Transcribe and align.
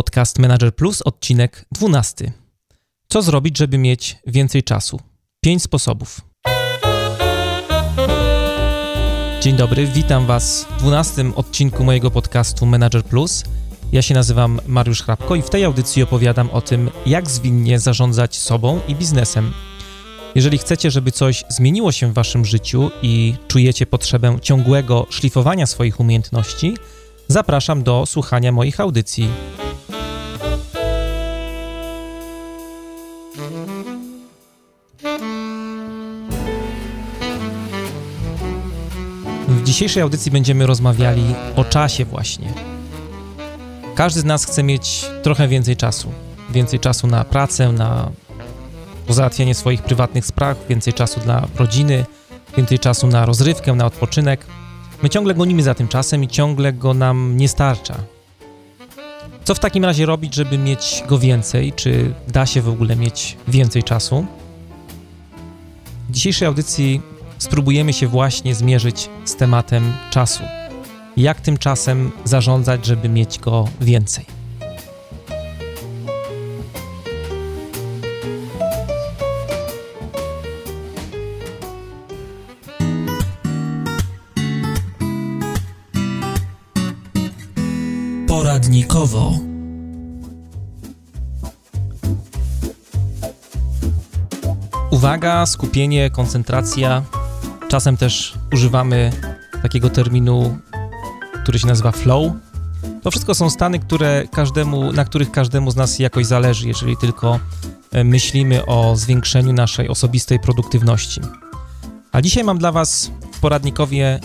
Podcast 0.00 0.38
Manager 0.38 0.74
Plus, 0.74 1.02
odcinek 1.02 1.64
12. 1.72 2.32
Co 3.08 3.22
zrobić, 3.22 3.58
żeby 3.58 3.78
mieć 3.78 4.16
więcej 4.26 4.62
czasu? 4.62 5.00
Pięć 5.40 5.62
sposobów. 5.62 6.20
Dzień 9.40 9.56
dobry, 9.56 9.86
witam 9.86 10.26
Was 10.26 10.66
w 10.76 10.78
12 10.78 11.32
odcinku 11.36 11.84
mojego 11.84 12.10
podcastu 12.10 12.66
Manager 12.66 13.04
Plus. 13.04 13.44
Ja 13.92 14.02
się 14.02 14.14
nazywam 14.14 14.60
Mariusz 14.66 15.02
Hrabko 15.02 15.34
i 15.34 15.42
w 15.42 15.50
tej 15.50 15.64
audycji 15.64 16.02
opowiadam 16.02 16.50
o 16.50 16.60
tym, 16.60 16.90
jak 17.06 17.30
zwinnie 17.30 17.78
zarządzać 17.78 18.36
sobą 18.36 18.80
i 18.88 18.94
biznesem. 18.94 19.52
Jeżeli 20.34 20.58
chcecie, 20.58 20.90
żeby 20.90 21.12
coś 21.12 21.44
zmieniło 21.48 21.92
się 21.92 22.10
w 22.10 22.14
Waszym 22.14 22.44
życiu 22.44 22.90
i 23.02 23.34
czujecie 23.48 23.86
potrzebę 23.86 24.38
ciągłego 24.42 25.06
szlifowania 25.10 25.66
swoich 25.66 26.00
umiejętności, 26.00 26.76
zapraszam 27.28 27.82
do 27.82 28.06
słuchania 28.06 28.52
moich 28.52 28.80
audycji. 28.80 29.28
Dzisiejszej 39.70 40.02
audycji 40.02 40.30
będziemy 40.30 40.66
rozmawiali 40.66 41.22
o 41.56 41.64
czasie 41.64 42.04
właśnie. 42.04 42.52
Każdy 43.94 44.20
z 44.20 44.24
nas 44.24 44.44
chce 44.44 44.62
mieć 44.62 45.06
trochę 45.22 45.48
więcej 45.48 45.76
czasu. 45.76 46.12
Więcej 46.50 46.80
czasu 46.80 47.06
na 47.06 47.24
pracę, 47.24 47.72
na 47.72 48.10
załatwianie 49.08 49.54
swoich 49.54 49.82
prywatnych 49.82 50.26
spraw, 50.26 50.58
więcej 50.68 50.92
czasu 50.92 51.20
dla 51.20 51.46
rodziny, 51.56 52.04
więcej 52.56 52.78
czasu 52.78 53.06
na 53.06 53.26
rozrywkę, 53.26 53.74
na 53.74 53.86
odpoczynek. 53.86 54.46
My 55.02 55.08
ciągle 55.08 55.34
gonimy 55.34 55.62
za 55.62 55.74
tym 55.74 55.88
czasem 55.88 56.24
i 56.24 56.28
ciągle 56.28 56.72
go 56.72 56.94
nam 56.94 57.36
nie 57.36 57.48
starcza. 57.48 57.94
Co 59.44 59.54
w 59.54 59.58
takim 59.58 59.84
razie 59.84 60.06
robić, 60.06 60.34
żeby 60.34 60.58
mieć 60.58 61.02
go 61.08 61.18
więcej? 61.18 61.72
Czy 61.72 62.14
da 62.28 62.46
się 62.46 62.62
w 62.62 62.68
ogóle 62.68 62.96
mieć 62.96 63.36
więcej 63.48 63.82
czasu? 63.82 64.26
W 66.08 66.12
dzisiejszej 66.12 66.48
audycji 66.48 67.02
spróbujemy 67.40 67.92
się 67.92 68.08
właśnie 68.08 68.54
zmierzyć 68.54 69.10
z 69.24 69.36
tematem 69.36 69.92
czasu. 70.10 70.42
Jak 71.16 71.40
tym 71.40 71.58
czasem 71.58 72.12
zarządzać, 72.24 72.86
żeby 72.86 73.08
mieć 73.08 73.38
go 73.38 73.68
więcej? 73.80 74.26
Poradnikowo. 88.28 89.32
Uwaga, 94.90 95.46
skupienie, 95.46 96.10
koncentracja. 96.10 97.19
Czasem 97.70 97.96
też 97.96 98.34
używamy 98.54 99.12
takiego 99.62 99.90
terminu, 99.90 100.58
który 101.42 101.58
się 101.58 101.66
nazywa 101.66 101.92
flow. 101.92 102.32
To 103.02 103.10
wszystko 103.10 103.34
są 103.34 103.50
stany, 103.50 103.78
które 103.78 104.24
każdemu, 104.32 104.92
na 104.92 105.04
których 105.04 105.30
każdemu 105.30 105.70
z 105.70 105.76
nas 105.76 105.98
jakoś 105.98 106.26
zależy, 106.26 106.68
jeżeli 106.68 106.96
tylko 106.96 107.40
e, 107.92 108.04
myślimy 108.04 108.66
o 108.66 108.96
zwiększeniu 108.96 109.52
naszej 109.52 109.88
osobistej 109.88 110.40
produktywności. 110.40 111.20
A 112.12 112.22
dzisiaj 112.22 112.44
mam 112.44 112.58
dla 112.58 112.72
Was 112.72 113.10
w 113.32 113.40
poradnikowie 113.40 114.20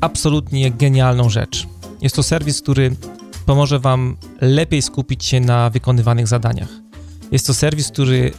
absolutnie 0.00 0.70
genialną 0.70 1.28
rzecz. 1.28 1.66
Jest 2.02 2.16
to 2.16 2.22
serwis, 2.22 2.62
który 2.62 2.96
pomoże 3.46 3.78
Wam 3.78 4.16
lepiej 4.40 4.82
skupić 4.82 5.24
się 5.24 5.40
na 5.40 5.70
wykonywanych 5.70 6.28
zadaniach. 6.28 6.70
Jest 7.32 7.46
to 7.46 7.54
serwis, 7.54 7.88
który 7.88 8.32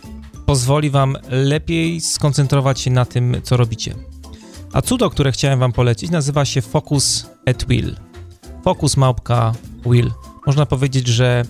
pozwoli 0.46 0.90
Wam 0.90 1.18
lepiej 1.30 2.02
skoncentrować 2.02 2.82
się 2.82 2.92
na 2.92 3.06
tym, 3.06 3.36
co 3.44 3.58
robicie. 3.58 4.11
A 4.74 4.82
cudo, 4.82 5.10
które 5.10 5.32
chciałem 5.32 5.60
Wam 5.60 5.72
polecić, 5.72 6.12
nazywa 6.12 6.46
się 6.46 6.62
Focus 6.62 7.26
at 7.46 7.66
Will. 7.68 7.96
Focus 8.64 8.98
małpka 8.98 9.54
Will. 9.86 10.12
Można 10.46 10.66
powiedzieć, 10.66 11.08
że 11.08 11.46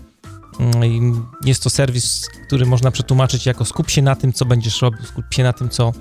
mm, 0.59 1.27
jest 1.45 1.63
to 1.63 1.69
serwis, 1.69 2.29
który 2.47 2.65
można 2.65 2.91
przetłumaczyć 2.91 3.45
jako 3.45 3.65
skup 3.65 3.89
się 3.89 4.01
na 4.01 4.15
tym, 4.15 4.33
co 4.33 4.45
będziesz 4.45 4.81
robił, 4.81 5.05
skup 5.05 5.25
się 5.33 5.43
na 5.43 5.53
tym, 5.53 5.69
co, 5.69 5.93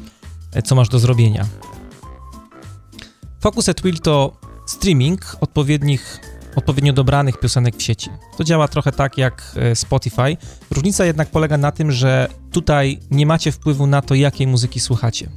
co 0.65 0.75
masz 0.75 0.89
do 0.89 0.99
zrobienia. 0.99 1.47
Focus 3.41 3.69
at 3.69 3.83
Will 3.83 3.99
to 3.99 4.37
streaming 4.67 5.37
odpowiednich 5.41 6.21
odpowiednio 6.57 6.93
dobranych 6.93 7.41
piosenek 7.41 7.77
w 7.77 7.83
sieci. 7.83 8.11
To 8.37 8.45
działa 8.45 8.69
trochę 8.69 8.93
tak 8.93 9.19
jak 9.19 9.53
e, 9.57 9.77
Spotify. 9.77 10.37
Różnica 10.71 11.05
jednak 11.05 11.31
polega 11.31 11.59
na 11.59 11.73
tym, 11.73 11.93
że 11.93 12.29
tutaj 12.53 12.99
nie 13.11 13.27
macie 13.27 13.53
wpływu 13.53 13.87
na 13.87 14.03
to, 14.03 14.15
jakiej 14.15 14.47
muzyki 14.47 14.81
słuchacie. 14.81 15.31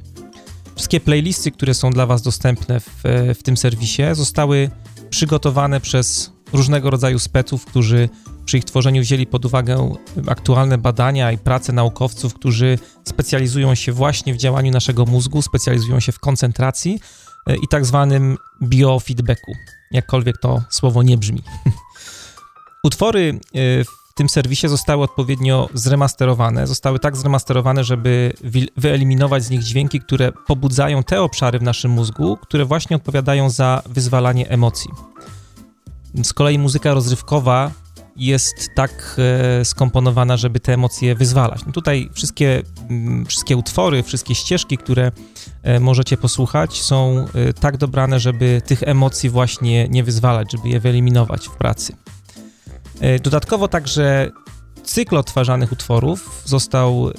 Wszystkie 0.76 1.00
playlisty, 1.00 1.50
które 1.50 1.74
są 1.74 1.90
dla 1.90 2.06
Was 2.06 2.22
dostępne 2.22 2.80
w, 2.80 3.06
e, 3.06 3.34
w 3.34 3.42
tym 3.42 3.56
serwisie, 3.56 4.02
zostały 4.12 4.70
przygotowane 5.10 5.80
przez 5.80 6.32
różnego 6.52 6.90
rodzaju 6.90 7.18
speców, 7.18 7.64
którzy 7.64 8.08
przy 8.44 8.58
ich 8.58 8.64
tworzeniu 8.64 9.02
wzięli 9.02 9.26
pod 9.26 9.44
uwagę 9.44 9.94
aktualne 10.28 10.78
badania 10.78 11.32
i 11.32 11.38
prace 11.38 11.72
naukowców, 11.72 12.34
którzy 12.34 12.78
specjalizują 13.04 13.74
się 13.74 13.92
właśnie 13.92 14.34
w 14.34 14.36
działaniu 14.36 14.72
naszego 14.72 15.04
mózgu, 15.04 15.42
specjalizują 15.42 16.00
się 16.00 16.12
w 16.12 16.18
koncentracji 16.18 17.00
e, 17.46 17.56
i 17.56 17.68
tak 17.68 17.86
zwanym 17.86 18.36
biofeedbacku 18.62 19.52
jakkolwiek 19.94 20.38
to 20.38 20.62
słowo 20.70 21.02
nie 21.02 21.18
brzmi. 21.18 21.42
Utwory 22.84 23.40
y, 23.56 23.84
w 24.14 24.16
tym 24.16 24.28
serwisie 24.28 24.68
zostały 24.68 25.02
odpowiednio 25.02 25.68
zremasterowane. 25.74 26.66
Zostały 26.66 26.98
tak 26.98 27.16
zremasterowane, 27.16 27.84
żeby 27.84 28.32
wyeliminować 28.76 29.44
z 29.44 29.50
nich 29.50 29.62
dźwięki, 29.62 30.00
które 30.00 30.32
pobudzają 30.32 31.02
te 31.02 31.22
obszary 31.22 31.58
w 31.58 31.62
naszym 31.62 31.90
mózgu, 31.90 32.36
które 32.42 32.64
właśnie 32.64 32.96
odpowiadają 32.96 33.50
za 33.50 33.82
wyzwalanie 33.86 34.48
emocji. 34.50 34.90
Z 36.22 36.32
kolei 36.32 36.58
muzyka 36.58 36.94
rozrywkowa 36.94 37.70
jest 38.16 38.70
tak 38.74 39.16
e, 39.18 39.64
skomponowana, 39.64 40.36
żeby 40.36 40.60
te 40.60 40.74
emocje 40.74 41.14
wyzwalać. 41.14 41.66
No 41.66 41.72
tutaj 41.72 42.10
wszystkie, 42.12 42.62
m, 42.90 43.24
wszystkie 43.26 43.56
utwory, 43.56 44.02
wszystkie 44.02 44.34
ścieżki, 44.34 44.78
które 44.78 45.12
e, 45.62 45.80
możecie 45.80 46.16
posłuchać, 46.16 46.82
są 46.82 47.26
e, 47.34 47.52
tak 47.52 47.76
dobrane, 47.76 48.20
żeby 48.20 48.62
tych 48.66 48.82
emocji 48.82 49.30
właśnie 49.30 49.88
nie 49.88 50.04
wyzwalać, 50.04 50.52
żeby 50.52 50.68
je 50.68 50.80
wyeliminować 50.80 51.48
w 51.48 51.56
pracy. 51.56 51.96
E, 53.00 53.18
dodatkowo 53.18 53.68
także 53.68 54.30
cykl 54.84 55.16
odtwarzanych 55.16 55.72
utworów 55.72 56.42
został 56.44 57.08
e, 57.08 57.12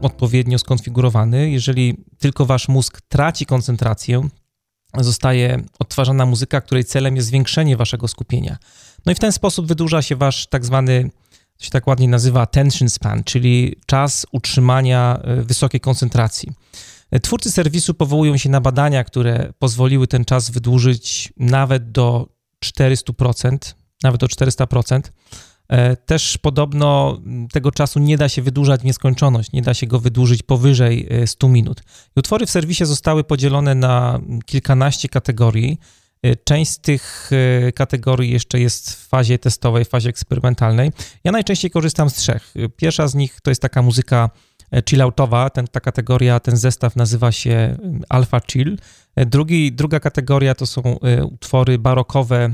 odpowiednio 0.00 0.58
skonfigurowany. 0.58 1.50
Jeżeli 1.50 2.04
tylko 2.18 2.46
wasz 2.46 2.68
mózg 2.68 3.00
traci 3.08 3.46
koncentrację, 3.46 4.28
zostaje 4.98 5.62
odtwarzana 5.78 6.26
muzyka, 6.26 6.60
której 6.60 6.84
celem 6.84 7.16
jest 7.16 7.28
zwiększenie 7.28 7.76
waszego 7.76 8.08
skupienia. 8.08 8.56
No 9.06 9.12
i 9.12 9.14
w 9.14 9.18
ten 9.18 9.32
sposób 9.32 9.66
wydłuża 9.66 10.02
się 10.02 10.16
wasz 10.16 10.46
tak 10.46 10.64
zwany, 10.64 11.10
to 11.56 11.64
się 11.64 11.70
tak 11.70 11.86
ładnie 11.86 12.08
nazywa 12.08 12.40
attention 12.40 12.88
span, 12.88 13.24
czyli 13.24 13.76
czas 13.86 14.26
utrzymania 14.32 15.18
e, 15.22 15.42
wysokiej 15.42 15.80
koncentracji. 15.80 16.52
Twórcy 17.22 17.50
serwisu 17.50 17.94
powołują 17.94 18.36
się 18.36 18.48
na 18.48 18.60
badania, 18.60 19.04
które 19.04 19.52
pozwoliły 19.58 20.06
ten 20.06 20.24
czas 20.24 20.50
wydłużyć 20.50 21.32
nawet 21.36 21.90
do 21.90 22.28
400%, 22.64 23.74
nawet 24.02 24.20
do 24.20 24.26
400%. 24.26 25.00
E, 25.68 25.96
też 25.96 26.38
podobno 26.38 27.20
tego 27.52 27.70
czasu 27.70 27.98
nie 27.98 28.16
da 28.16 28.28
się 28.28 28.42
wydłużać 28.42 28.80
w 28.80 28.84
nieskończoność, 28.84 29.52
nie 29.52 29.62
da 29.62 29.74
się 29.74 29.86
go 29.86 30.00
wydłużyć 30.00 30.42
powyżej 30.42 31.08
100 31.26 31.46
e, 31.46 31.50
minut. 31.50 31.82
Utwory 32.16 32.46
w 32.46 32.50
serwisie 32.50 32.86
zostały 32.86 33.24
podzielone 33.24 33.74
na 33.74 34.20
kilkanaście 34.46 35.08
kategorii. 35.08 35.78
E, 36.22 36.36
część 36.36 36.70
z 36.70 36.78
tych 36.78 37.30
kategorii 37.74 38.30
jeszcze 38.30 38.60
jest 38.60 38.90
w 38.90 39.08
fazie 39.08 39.38
testowej, 39.38 39.84
w 39.84 39.88
fazie 39.88 40.08
eksperymentalnej. 40.08 40.90
Ja 41.24 41.32
najczęściej 41.32 41.70
korzystam 41.70 42.10
z 42.10 42.14
trzech. 42.14 42.54
Pierwsza 42.76 43.08
z 43.08 43.14
nich 43.14 43.40
to 43.42 43.50
jest 43.50 43.62
taka 43.62 43.82
muzyka 43.82 44.30
chilloutowa, 44.88 45.50
ten, 45.50 45.66
ta 45.66 45.80
kategoria, 45.80 46.40
ten 46.40 46.56
zestaw 46.56 46.96
nazywa 46.96 47.32
się 47.32 47.76
Alpha 48.08 48.40
Chill. 48.40 48.78
Drugi, 49.16 49.72
druga 49.72 50.00
kategoria 50.00 50.54
to 50.54 50.66
są 50.66 50.82
e, 51.00 51.24
utwory 51.24 51.78
barokowe 51.78 52.44
e, 52.44 52.50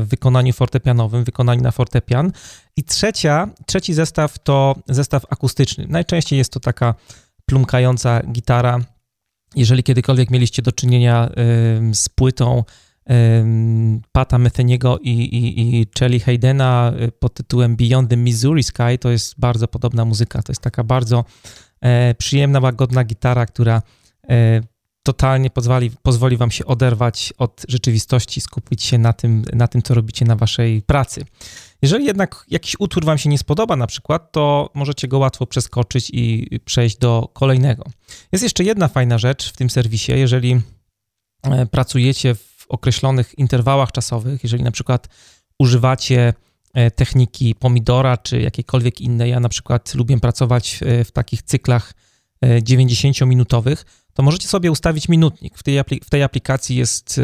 w 0.00 0.06
wykonaniu 0.08 0.52
fortepianowym, 0.52 1.24
wykonaniu 1.24 1.62
na 1.62 1.70
fortepian. 1.70 2.32
I 2.76 2.84
trzecia, 2.84 3.48
trzeci 3.66 3.94
zestaw 3.94 4.38
to 4.38 4.74
zestaw 4.88 5.24
akustyczny. 5.30 5.86
Najczęściej 5.88 6.38
jest 6.38 6.52
to 6.52 6.60
taka 6.60 6.94
plumkająca 7.46 8.22
gitara. 8.22 8.80
Jeżeli 9.54 9.82
kiedykolwiek 9.82 10.30
mieliście 10.30 10.62
do 10.62 10.72
czynienia 10.72 11.30
z 11.92 12.08
płytą 12.08 12.64
Pata 14.12 14.38
Metheniego 14.38 14.98
i, 14.98 15.10
i, 15.10 15.80
i 15.80 15.86
Chelly 15.98 16.20
Haydena 16.20 16.92
e, 16.98 17.12
pod 17.12 17.34
tytułem 17.34 17.76
Beyond 17.76 18.10
the 18.10 18.16
Missouri 18.16 18.62
Sky, 18.62 18.98
to 19.00 19.10
jest 19.10 19.40
bardzo 19.40 19.68
podobna 19.68 20.04
muzyka. 20.04 20.42
To 20.42 20.52
jest 20.52 20.62
taka 20.62 20.84
bardzo 20.84 21.24
przyjemna, 22.18 22.60
łagodna 22.60 23.04
gitara, 23.04 23.46
która 23.46 23.82
totalnie 25.02 25.50
pozwoli, 25.50 25.90
pozwoli 26.02 26.36
wam 26.36 26.50
się 26.50 26.66
oderwać 26.66 27.32
od 27.38 27.64
rzeczywistości, 27.68 28.40
skupić 28.40 28.82
się 28.82 28.98
na 28.98 29.12
tym, 29.12 29.44
na 29.52 29.68
tym, 29.68 29.82
co 29.82 29.94
robicie 29.94 30.24
na 30.24 30.36
waszej 30.36 30.82
pracy. 30.82 31.24
Jeżeli 31.82 32.04
jednak 32.04 32.44
jakiś 32.48 32.76
utwór 32.78 33.04
Wam 33.04 33.18
się 33.18 33.28
nie 33.28 33.38
spodoba, 33.38 33.76
na 33.76 33.86
przykład, 33.86 34.32
to 34.32 34.70
możecie 34.74 35.08
go 35.08 35.18
łatwo 35.18 35.46
przeskoczyć 35.46 36.10
i 36.12 36.48
przejść 36.64 36.98
do 36.98 37.30
kolejnego. 37.32 37.84
Jest 38.32 38.44
jeszcze 38.44 38.64
jedna 38.64 38.88
fajna 38.88 39.18
rzecz 39.18 39.52
w 39.52 39.56
tym 39.56 39.70
serwisie. 39.70 40.12
Jeżeli 40.12 40.60
e, 41.42 41.66
pracujecie 41.66 42.34
w 42.34 42.55
określonych 42.68 43.38
interwałach 43.38 43.92
czasowych, 43.92 44.42
jeżeli 44.42 44.62
na 44.62 44.70
przykład 44.70 45.08
używacie 45.58 46.34
e, 46.74 46.90
techniki 46.90 47.54
pomidora 47.54 48.16
czy 48.16 48.40
jakiejkolwiek 48.40 49.00
innej, 49.00 49.30
ja 49.30 49.40
na 49.40 49.48
przykład 49.48 49.94
lubię 49.94 50.20
pracować 50.20 50.80
w 51.04 51.10
takich 51.10 51.42
cyklach 51.42 51.92
90-minutowych, 52.44 53.84
to 54.14 54.22
możecie 54.22 54.48
sobie 54.48 54.70
ustawić 54.70 55.08
minutnik. 55.08 55.58
W 55.58 55.62
tej, 55.62 55.80
w 56.04 56.10
tej 56.10 56.22
aplikacji 56.22 56.76
jest 56.76 57.20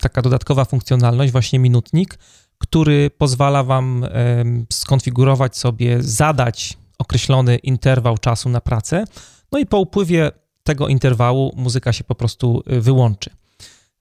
taka 0.00 0.22
dodatkowa 0.22 0.64
funkcjonalność, 0.64 1.32
właśnie 1.32 1.58
minutnik, 1.58 2.18
który 2.58 3.10
pozwala 3.10 3.64
Wam 3.64 4.06
skonfigurować 4.72 5.56
sobie, 5.56 6.02
zadać 6.02 6.78
określony 6.98 7.56
interwał 7.56 8.18
czasu 8.18 8.48
na 8.48 8.60
pracę. 8.60 9.04
No 9.52 9.58
i 9.58 9.66
po 9.66 9.78
upływie 9.78 10.30
tego 10.62 10.88
interwału 10.88 11.52
muzyka 11.56 11.92
się 11.92 12.04
po 12.04 12.14
prostu 12.14 12.62
wyłączy. 12.66 13.30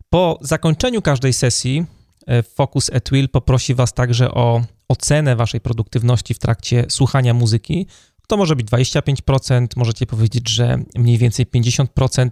Po 0.09 0.39
zakończeniu 0.41 1.01
każdej 1.01 1.33
sesji 1.33 1.85
e, 2.27 2.43
Focus 2.43 2.89
at 2.93 3.09
Will 3.11 3.29
poprosi 3.29 3.75
Was 3.75 3.93
także 3.93 4.31
o 4.31 4.61
ocenę 4.87 5.35
Waszej 5.35 5.61
produktywności 5.61 6.33
w 6.33 6.39
trakcie 6.39 6.85
słuchania 6.89 7.33
muzyki. 7.33 7.87
To 8.27 8.37
może 8.37 8.55
być 8.55 8.67
25%, 8.67 9.67
możecie 9.75 10.05
powiedzieć, 10.05 10.49
że 10.49 10.77
mniej 10.95 11.17
więcej 11.17 11.45
50% 11.45 12.29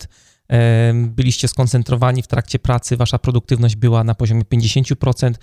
byliście 0.94 1.48
skoncentrowani 1.48 2.24
w 2.24 2.28
trakcie 2.28 2.60
pracy, 2.60 2.98
wasza 2.98 3.20
produktywność 3.20 3.76
była 3.76 4.04
na 4.04 4.16
poziomie 4.16 4.42
50%, 4.42 5.34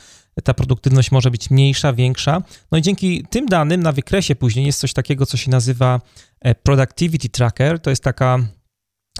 ta 0.44 0.54
produktywność 0.54 1.10
może 1.10 1.30
być 1.30 1.50
mniejsza, 1.50 1.92
większa. 1.92 2.42
No 2.72 2.78
i 2.78 2.82
dzięki 2.82 3.26
tym 3.30 3.46
danym 3.46 3.82
na 3.82 3.92
wykresie 3.92 4.36
później 4.36 4.66
jest 4.66 4.80
coś 4.80 4.92
takiego, 4.92 5.26
co 5.26 5.36
się 5.36 5.50
nazywa 5.50 6.00
e, 6.40 6.54
Productivity 6.54 7.28
Tracker. 7.28 7.80
To 7.80 7.90
jest 7.90 8.02
taka 8.02 8.38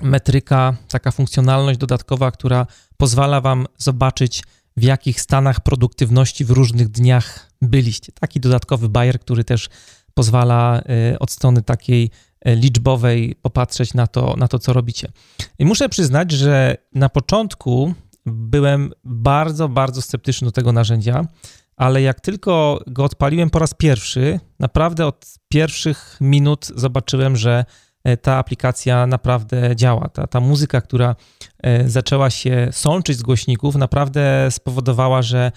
metryka, 0.03 0.77
taka 0.89 1.11
funkcjonalność 1.11 1.79
dodatkowa, 1.79 2.31
która 2.31 2.67
pozwala 3.05 3.41
wam 3.41 3.67
zobaczyć, 3.79 4.43
w 4.77 4.83
jakich 4.83 5.21
stanach 5.21 5.61
produktywności 5.61 6.45
w 6.45 6.51
różnych 6.51 6.89
dniach 6.89 7.51
byliście. 7.63 8.13
Taki 8.13 8.41
dodatkowy 8.41 8.89
bajer, 8.89 9.21
który 9.21 9.45
też 9.45 9.69
pozwala 10.15 10.83
e, 11.13 11.19
od 11.19 11.31
strony 11.31 11.63
takiej 11.63 12.11
E, 12.45 12.57
liczbowej 12.57 13.37
popatrzeć 13.43 13.95
na 13.95 14.07
to, 14.07 14.35
na 14.39 14.49
to, 14.49 14.59
co 14.59 14.73
robicie. 14.73 15.09
I 15.59 15.65
muszę 15.65 15.89
przyznać, 15.89 16.33
że 16.33 16.77
na 16.95 17.09
początku 17.09 17.95
byłem 18.27 18.93
bardzo, 19.05 19.69
bardzo 19.69 20.03
sceptyczny 20.03 20.45
do 20.45 20.53
tego 20.53 20.73
narzędzia, 20.73 21.27
ale 21.77 22.03
jak 22.03 22.21
tylko 22.21 22.81
go 22.87 23.05
odpaliłem 23.05 23.51
po 23.51 23.59
raz 23.59 23.75
pierwszy, 23.75 24.41
naprawdę 24.59 25.07
od 25.07 25.35
pierwszych 25.49 26.17
minut 26.21 26.67
zobaczyłem, 26.77 27.37
że 27.37 27.65
ta 28.23 28.37
aplikacja 28.39 29.07
naprawdę 29.07 29.77
działa. 29.77 30.09
Ta, 30.09 30.27
ta 30.27 30.41
muzyka, 30.41 30.81
która 30.81 31.17
e, 31.63 31.89
zaczęła 31.89 32.31
się 32.31 32.69
sączyć 32.73 33.19
z 33.19 33.23
głośników, 33.23 33.75
naprawdę 33.75 34.49
spowodowała, 34.51 35.23
że 35.23 35.53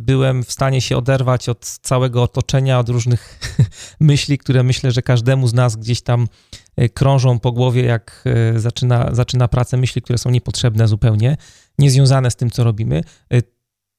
byłem 0.00 0.44
w 0.44 0.52
stanie 0.52 0.80
się 0.80 0.96
oderwać 0.96 1.48
od 1.48 1.64
całego 1.64 2.22
otoczenia, 2.22 2.78
od 2.78 2.88
różnych 2.88 3.38
myśli, 4.00 4.38
które 4.38 4.62
myślę, 4.62 4.92
że 4.92 5.02
każdemu 5.02 5.48
z 5.48 5.54
nas 5.54 5.76
gdzieś 5.76 6.02
tam 6.02 6.28
e, 6.76 6.88
krążą 6.88 7.38
po 7.38 7.52
głowie, 7.52 7.82
jak 7.82 8.24
e, 8.54 8.60
zaczyna, 8.60 9.08
zaczyna 9.12 9.48
pracę, 9.48 9.76
myśli, 9.76 10.02
które 10.02 10.18
są 10.18 10.30
niepotrzebne 10.30 10.88
zupełnie, 10.88 11.36
niezwiązane 11.78 12.30
z 12.30 12.36
tym, 12.36 12.50
co 12.50 12.64
robimy. 12.64 13.04
E, 13.32 13.42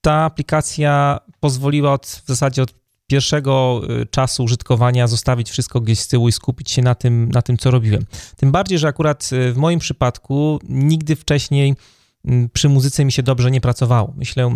ta 0.01 0.13
aplikacja 0.13 1.19
pozwoliła 1.39 1.93
od, 1.93 2.05
w 2.05 2.27
zasadzie 2.27 2.63
od 2.63 2.82
pierwszego 3.07 3.81
czasu 4.11 4.43
użytkowania 4.43 5.07
zostawić 5.07 5.49
wszystko 5.49 5.81
gdzieś 5.81 5.99
z 5.99 6.07
tyłu 6.07 6.27
i 6.27 6.31
skupić 6.31 6.71
się 6.71 6.81
na 6.81 6.95
tym, 6.95 7.29
na 7.31 7.41
tym, 7.41 7.57
co 7.57 7.71
robiłem. 7.71 8.05
Tym 8.37 8.51
bardziej, 8.51 8.79
że 8.79 8.87
akurat 8.87 9.29
w 9.53 9.57
moim 9.57 9.79
przypadku 9.79 10.59
nigdy 10.69 11.15
wcześniej 11.15 11.75
przy 12.53 12.69
muzyce 12.69 13.05
mi 13.05 13.11
się 13.11 13.23
dobrze 13.23 13.51
nie 13.51 13.61
pracowało. 13.61 14.13
Myślę, 14.17 14.55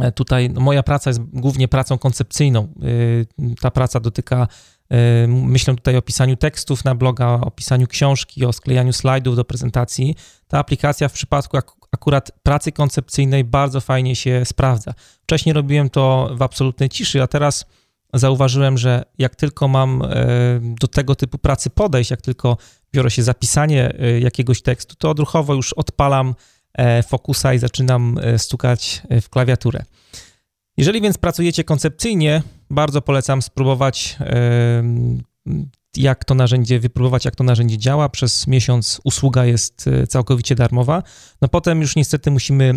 E, 0.00 0.12
tutaj 0.12 0.50
no, 0.50 0.60
moja 0.60 0.82
praca 0.82 1.10
jest 1.10 1.20
głównie 1.22 1.68
pracą 1.68 1.98
koncepcyjną. 1.98 2.62
E, 2.62 3.54
ta 3.60 3.70
praca 3.70 4.00
dotyka, 4.00 4.48
myślę 5.28 5.74
tutaj 5.74 5.96
o 5.96 6.02
pisaniu 6.02 6.36
tekstów 6.36 6.84
na 6.84 6.94
bloga, 6.94 7.26
o 7.26 7.50
pisaniu 7.50 7.86
książki, 7.86 8.44
o 8.44 8.52
sklejaniu 8.52 8.92
slajdów 8.92 9.36
do 9.36 9.44
prezentacji. 9.44 10.14
Ta 10.48 10.58
aplikacja 10.58 11.08
w 11.08 11.12
przypadku 11.12 11.56
akurat 11.92 12.30
pracy 12.42 12.72
koncepcyjnej 12.72 13.44
bardzo 13.44 13.80
fajnie 13.80 14.16
się 14.16 14.44
sprawdza. 14.44 14.94
Wcześniej 15.22 15.52
robiłem 15.52 15.90
to 15.90 16.30
w 16.34 16.42
absolutnej 16.42 16.88
ciszy, 16.88 17.22
a 17.22 17.26
teraz 17.26 17.64
zauważyłem, 18.14 18.78
że 18.78 19.04
jak 19.18 19.36
tylko 19.36 19.68
mam 19.68 20.02
do 20.60 20.88
tego 20.88 21.14
typu 21.14 21.38
pracy 21.38 21.70
podejść, 21.70 22.10
jak 22.10 22.22
tylko 22.22 22.56
biorę 22.92 23.10
się 23.10 23.22
za 23.22 23.34
pisanie 23.34 23.92
jakiegoś 24.20 24.62
tekstu, 24.62 24.94
to 24.98 25.10
odruchowo 25.10 25.54
już 25.54 25.72
odpalam 25.72 26.34
E, 26.76 27.02
fokusa 27.02 27.54
i 27.54 27.58
zaczynam 27.58 28.18
e, 28.22 28.38
stukać 28.38 29.02
e, 29.08 29.20
w 29.20 29.30
klawiaturę. 29.30 29.84
Jeżeli 30.76 31.00
więc 31.00 31.18
pracujecie 31.18 31.64
koncepcyjnie, 31.64 32.42
bardzo 32.70 33.02
polecam 33.02 33.42
spróbować 33.42 34.16
jak 35.98 36.24
to 36.24 36.34
narzędzie, 36.34 36.80
wypróbować 36.80 37.24
jak 37.24 37.36
to 37.36 37.44
narzędzie 37.44 37.78
działa. 37.78 38.08
Przez 38.08 38.46
miesiąc 38.46 39.00
usługa 39.04 39.44
jest 39.44 39.90
całkowicie 40.08 40.54
darmowa. 40.54 41.02
No 41.42 41.48
potem 41.48 41.80
już 41.80 41.96
niestety 41.96 42.30
musimy 42.30 42.74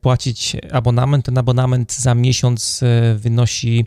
płacić 0.00 0.56
abonament. 0.72 1.24
Ten 1.24 1.38
abonament 1.38 1.92
za 1.92 2.14
miesiąc 2.14 2.80
wynosi 3.16 3.86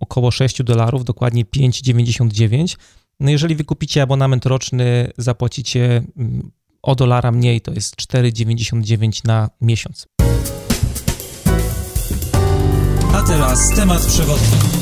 około 0.00 0.30
6 0.30 0.62
dolarów, 0.62 1.04
dokładnie 1.04 1.44
5,99. 1.44 2.76
No 3.20 3.30
jeżeli 3.30 3.54
wykupicie 3.54 4.02
abonament 4.02 4.46
roczny, 4.46 5.10
zapłacicie 5.18 6.02
o 6.82 6.94
dolara 6.94 7.32
mniej, 7.32 7.60
to 7.60 7.72
jest 7.72 7.96
4,99 7.96 9.24
na 9.24 9.50
miesiąc. 9.60 10.06
A 13.14 13.22
teraz 13.22 13.58
temat 13.76 14.06
przewodni. 14.06 14.79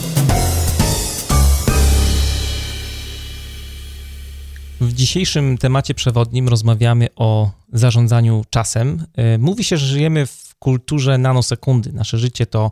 W 4.80 4.92
dzisiejszym 4.92 5.58
temacie 5.58 5.94
przewodnim 5.94 6.48
rozmawiamy 6.48 7.08
o 7.16 7.50
zarządzaniu 7.72 8.44
czasem. 8.50 9.06
E, 9.14 9.38
mówi 9.38 9.64
się, 9.64 9.76
że 9.76 9.86
żyjemy 9.86 10.26
w 10.26 10.54
kulturze 10.58 11.18
nanosekundy. 11.18 11.92
Nasze 11.92 12.18
życie 12.18 12.46
to 12.46 12.70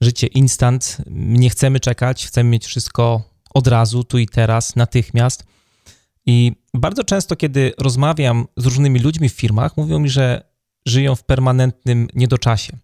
życie 0.00 0.26
instant. 0.26 0.96
Nie 1.10 1.50
chcemy 1.50 1.80
czekać, 1.80 2.26
chcemy 2.26 2.50
mieć 2.50 2.66
wszystko 2.66 3.22
od 3.54 3.66
razu, 3.66 4.04
tu 4.04 4.18
i 4.18 4.26
teraz, 4.26 4.76
natychmiast. 4.76 5.44
I 6.26 6.52
bardzo 6.74 7.04
często, 7.04 7.36
kiedy 7.36 7.72
rozmawiam 7.78 8.46
z 8.56 8.64
różnymi 8.64 9.00
ludźmi 9.00 9.28
w 9.28 9.32
firmach, 9.32 9.76
mówią 9.76 9.98
mi, 9.98 10.08
że 10.08 10.42
żyją 10.86 11.14
w 11.14 11.24
permanentnym 11.24 12.08
niedoczasie. 12.14 12.78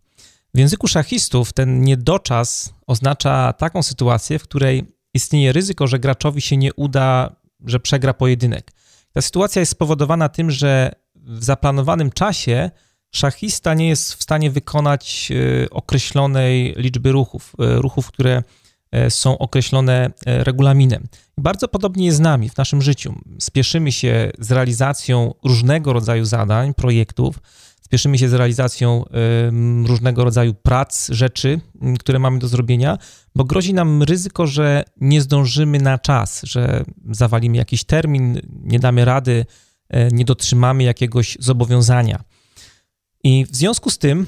W 0.55 0.59
języku 0.59 0.89
szachistów 0.89 1.53
ten 1.53 1.81
niedoczas 1.81 2.75
oznacza 2.87 3.53
taką 3.53 3.83
sytuację, 3.83 4.39
w 4.39 4.43
której 4.43 4.85
istnieje 5.15 5.53
ryzyko, 5.53 5.87
że 5.87 5.99
graczowi 5.99 6.41
się 6.41 6.57
nie 6.57 6.75
uda, 6.75 7.37
że 7.67 7.81
przegra 7.81 8.15
pojedynek. 8.15 8.73
Ta 9.13 9.23
sytuacja 9.23 9.61
jest 9.61 9.73
spowodowana 9.73 10.29
tym, 10.29 10.51
że 10.51 10.93
w 11.15 11.45
zaplanowanym 11.45 12.11
czasie 12.11 12.71
szachista 13.11 13.75
nie 13.75 13.89
jest 13.89 14.15
w 14.15 14.23
stanie 14.23 14.51
wykonać 14.51 15.33
e, 15.33 15.71
określonej 15.71 16.75
liczby 16.77 17.13
ruchów, 17.13 17.53
e, 17.59 17.77
ruchów, 17.77 18.07
które 18.07 18.43
E, 18.93 19.11
są 19.11 19.39
określone 19.39 20.11
regulaminem. 20.27 21.07
Bardzo 21.39 21.69
podobnie 21.69 22.07
jest 22.07 22.17
z 22.17 22.21
nami 22.21 22.49
w 22.49 22.57
naszym 22.57 22.83
życiu. 22.83 23.15
Spieszymy 23.39 23.93
się 23.93 24.31
z 24.39 24.53
realizacją 24.53 25.35
różnego 25.45 25.93
rodzaju 25.93 26.25
zadań, 26.25 26.75
projektów, 26.75 27.39
spieszymy 27.93 28.19
się 28.19 28.29
z 28.29 28.33
realizacją 28.33 29.05
różnego 29.87 30.25
rodzaju 30.25 30.55
prac, 30.55 31.09
rzeczy, 31.09 31.61
które 31.99 32.19
mamy 32.19 32.39
do 32.39 32.49
zrobienia, 32.49 32.99
bo 33.35 33.45
grozi 33.45 33.75
nam 33.75 34.03
ryzyko, 34.03 34.47
że 34.47 34.85
nie 35.01 35.21
zdążymy 35.21 35.79
na 35.79 35.99
czas, 35.99 36.41
że 36.43 36.85
zawalimy 37.11 37.57
jakiś 37.57 37.85
termin, 37.85 38.41
nie 38.63 38.79
damy 38.79 39.05
rady, 39.05 39.47
e, 39.89 40.09
nie 40.09 40.25
dotrzymamy 40.25 40.83
jakiegoś 40.83 41.37
zobowiązania. 41.41 42.25
I 43.25 43.47
w 43.47 43.57
związku 43.57 43.91
z 43.91 43.99
tym 43.99 44.27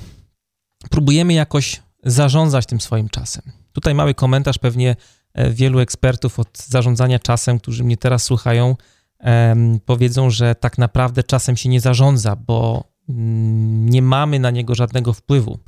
próbujemy 0.90 1.32
jakoś 1.32 1.82
zarządzać 2.02 2.66
tym 2.66 2.80
swoim 2.80 3.08
czasem. 3.08 3.42
Tutaj 3.72 3.94
mały 3.94 4.14
komentarz 4.14 4.58
pewnie 4.58 4.96
e, 5.34 5.50
wielu 5.50 5.80
ekspertów 5.80 6.38
od 6.38 6.58
zarządzania 6.58 7.18
czasem, 7.18 7.58
którzy 7.58 7.84
mnie 7.84 7.96
teraz 7.96 8.24
słuchają, 8.24 8.76
powiedzą, 9.84 10.30
że 10.30 10.54
tak 10.54 10.78
naprawdę 10.78 11.22
czasem 11.22 11.56
się 11.56 11.68
nie 11.68 11.80
zarządza, 11.80 12.36
bo 12.36 12.93
nie 13.08 14.02
mamy 14.02 14.38
na 14.38 14.50
niego 14.50 14.74
żadnego 14.74 15.12
wpływu. 15.12 15.58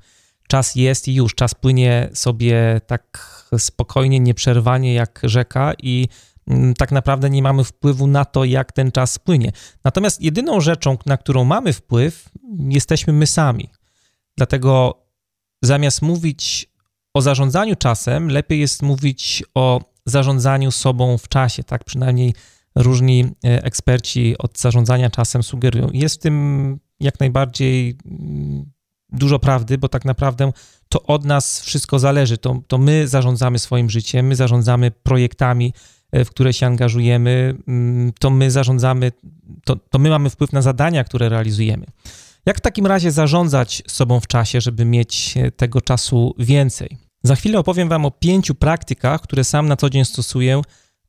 Czas 0.48 0.74
jest 0.74 1.08
i 1.08 1.14
już, 1.14 1.34
czas 1.34 1.54
płynie 1.54 2.08
sobie 2.14 2.80
tak 2.86 3.36
spokojnie, 3.58 4.20
nieprzerwanie 4.20 4.94
jak 4.94 5.20
rzeka 5.24 5.72
i 5.82 6.08
mm, 6.46 6.74
tak 6.74 6.92
naprawdę 6.92 7.30
nie 7.30 7.42
mamy 7.42 7.64
wpływu 7.64 8.06
na 8.06 8.24
to, 8.24 8.44
jak 8.44 8.72
ten 8.72 8.92
czas 8.92 9.18
płynie. 9.18 9.52
Natomiast 9.84 10.22
jedyną 10.22 10.60
rzeczą, 10.60 10.96
na 11.06 11.16
którą 11.16 11.44
mamy 11.44 11.72
wpływ, 11.72 12.28
jesteśmy 12.68 13.12
my 13.12 13.26
sami. 13.26 13.70
Dlatego 14.36 15.02
zamiast 15.62 16.02
mówić 16.02 16.70
o 17.14 17.20
zarządzaniu 17.20 17.76
czasem 17.76 18.28
lepiej 18.28 18.60
jest 18.60 18.82
mówić 18.82 19.44
o 19.54 19.80
zarządzaniu 20.06 20.70
sobą 20.70 21.18
w 21.18 21.28
czasie, 21.28 21.64
tak 21.64 21.84
przynajmniej 21.84 22.34
różni 22.76 23.24
e, 23.44 23.64
eksperci 23.64 24.38
od 24.38 24.58
zarządzania 24.58 25.10
czasem 25.10 25.42
sugerują. 25.42 25.88
Jest 25.92 26.16
w 26.16 26.18
tym 26.18 26.78
jak 27.00 27.20
najbardziej 27.20 27.98
mm, 28.06 28.70
dużo 29.12 29.38
prawdy, 29.38 29.78
bo 29.78 29.88
tak 29.88 30.04
naprawdę 30.04 30.52
to 30.88 31.02
od 31.02 31.24
nas 31.24 31.60
wszystko 31.60 31.98
zależy. 31.98 32.38
To, 32.38 32.60
to 32.66 32.78
my 32.78 33.08
zarządzamy 33.08 33.58
swoim 33.58 33.90
życiem, 33.90 34.26
my 34.26 34.36
zarządzamy 34.36 34.90
projektami, 34.90 35.72
e, 36.12 36.24
w 36.24 36.30
które 36.30 36.52
się 36.52 36.66
angażujemy, 36.66 37.54
mm, 37.68 38.12
to 38.20 38.30
my 38.30 38.50
zarządzamy, 38.50 39.12
to, 39.64 39.76
to 39.76 39.98
my 39.98 40.10
mamy 40.10 40.30
wpływ 40.30 40.52
na 40.52 40.62
zadania, 40.62 41.04
które 41.04 41.28
realizujemy. 41.28 41.86
Jak 42.46 42.58
w 42.58 42.60
takim 42.60 42.86
razie 42.86 43.10
zarządzać 43.12 43.82
sobą 43.86 44.20
w 44.20 44.26
czasie, 44.26 44.60
żeby 44.60 44.84
mieć 44.84 45.34
e, 45.36 45.50
tego 45.50 45.80
czasu 45.80 46.34
więcej? 46.38 46.98
Za 47.22 47.36
chwilę 47.36 47.58
opowiem 47.58 47.88
Wam 47.88 48.06
o 48.06 48.10
pięciu 48.10 48.54
praktykach, 48.54 49.20
które 49.20 49.44
sam 49.44 49.68
na 49.68 49.76
co 49.76 49.90
dzień 49.90 50.04
stosuję 50.04 50.62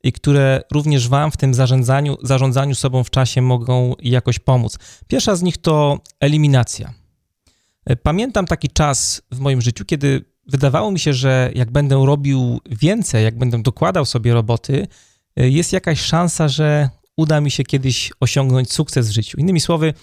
i 0.07 0.11
które 0.11 0.61
również 0.71 1.07
Wam 1.07 1.31
w 1.31 1.37
tym 1.37 1.53
zarządzaniu, 1.53 2.17
zarządzaniu 2.23 2.75
sobą 2.75 3.03
w 3.03 3.09
czasie 3.09 3.41
mogą 3.41 3.95
jakoś 4.03 4.39
pomóc. 4.39 4.79
Pierwsza 5.07 5.35
z 5.35 5.41
nich 5.41 5.57
to 5.57 5.99
eliminacja. 6.19 6.93
E, 7.85 7.95
pamiętam 7.95 8.45
taki 8.45 8.69
czas 8.69 9.21
w 9.31 9.39
moim 9.39 9.61
życiu, 9.61 9.85
kiedy 9.85 10.25
wydawało 10.47 10.91
mi 10.91 10.99
się, 10.99 11.13
że 11.13 11.51
jak 11.55 11.71
będę 11.71 12.05
robił 12.05 12.59
więcej, 12.69 13.23
jak 13.23 13.37
będę 13.37 13.61
dokładał 13.61 14.05
sobie 14.05 14.33
roboty, 14.33 14.87
e, 15.35 15.49
jest 15.49 15.73
jakaś 15.73 16.01
szansa, 16.01 16.47
że 16.47 16.89
uda 17.17 17.41
mi 17.41 17.51
się 17.51 17.63
kiedyś 17.63 18.11
osiągnąć 18.19 18.73
sukces 18.73 19.09
w 19.09 19.11
życiu. 19.11 19.37
Innymi 19.37 19.59
słowy, 19.59 19.93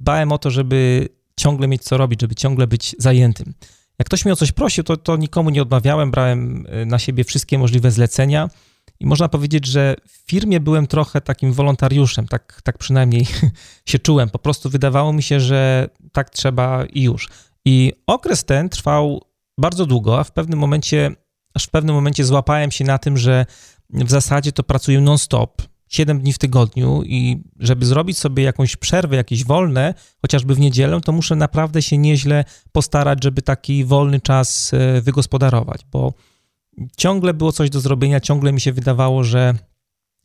dbałem 0.00 0.32
o 0.32 0.38
to, 0.38 0.50
żeby 0.50 1.08
ciągle 1.36 1.68
mieć 1.68 1.82
co 1.82 1.96
robić, 1.96 2.20
żeby 2.20 2.34
ciągle 2.34 2.66
być 2.66 2.96
zajętym. 2.98 3.54
Jak 3.98 4.06
ktoś 4.06 4.24
mi 4.24 4.32
o 4.32 4.36
coś 4.36 4.52
prosił, 4.52 4.84
to, 4.84 4.96
to 4.96 5.16
nikomu 5.16 5.50
nie 5.50 5.62
odmawiałem, 5.62 6.10
brałem 6.10 6.66
e, 6.68 6.86
na 6.86 6.98
siebie 6.98 7.24
wszystkie 7.24 7.58
możliwe 7.58 7.90
zlecenia 7.90 8.48
i 9.00 9.06
można 9.06 9.28
powiedzieć, 9.28 9.66
że 9.66 9.96
w 10.08 10.30
firmie 10.30 10.60
byłem 10.60 10.86
trochę 10.86 11.20
takim 11.20 11.52
wolontariuszem, 11.52 12.28
tak, 12.28 12.60
tak 12.64 12.78
przynajmniej 12.78 13.26
się 13.86 13.98
czułem. 13.98 14.30
Po 14.30 14.38
prostu 14.38 14.70
wydawało 14.70 15.12
mi 15.12 15.22
się, 15.22 15.40
że 15.40 15.88
tak 16.12 16.30
trzeba 16.30 16.84
i 16.84 17.02
już. 17.02 17.28
I 17.64 17.92
okres 18.06 18.44
ten 18.44 18.68
trwał 18.68 19.22
bardzo 19.58 19.86
długo, 19.86 20.20
a 20.20 20.24
w 20.24 20.32
pewnym 20.32 20.58
momencie, 20.58 21.10
aż 21.54 21.64
w 21.64 21.70
pewnym 21.70 21.94
momencie 21.94 22.24
złapałem 22.24 22.70
się 22.70 22.84
na 22.84 22.98
tym, 22.98 23.16
że 23.16 23.46
w 23.90 24.10
zasadzie 24.10 24.52
to 24.52 24.62
pracuję 24.62 25.00
non-stop, 25.00 25.62
7 25.88 26.20
dni 26.20 26.32
w 26.32 26.38
tygodniu 26.38 27.02
i 27.02 27.42
żeby 27.58 27.86
zrobić 27.86 28.18
sobie 28.18 28.44
jakąś 28.44 28.76
przerwę, 28.76 29.16
jakieś 29.16 29.44
wolne, 29.44 29.94
chociażby 30.22 30.54
w 30.54 30.60
niedzielę, 30.60 31.00
to 31.00 31.12
muszę 31.12 31.36
naprawdę 31.36 31.82
się 31.82 31.98
nieźle 31.98 32.44
postarać, 32.72 33.24
żeby 33.24 33.42
taki 33.42 33.84
wolny 33.84 34.20
czas 34.20 34.74
e, 34.74 35.00
wygospodarować, 35.00 35.80
bo 35.92 36.12
ciągle 36.96 37.34
było 37.34 37.52
coś 37.52 37.70
do 37.70 37.80
zrobienia, 37.80 38.20
ciągle 38.20 38.52
mi 38.52 38.60
się 38.60 38.72
wydawało, 38.72 39.24
że 39.24 39.54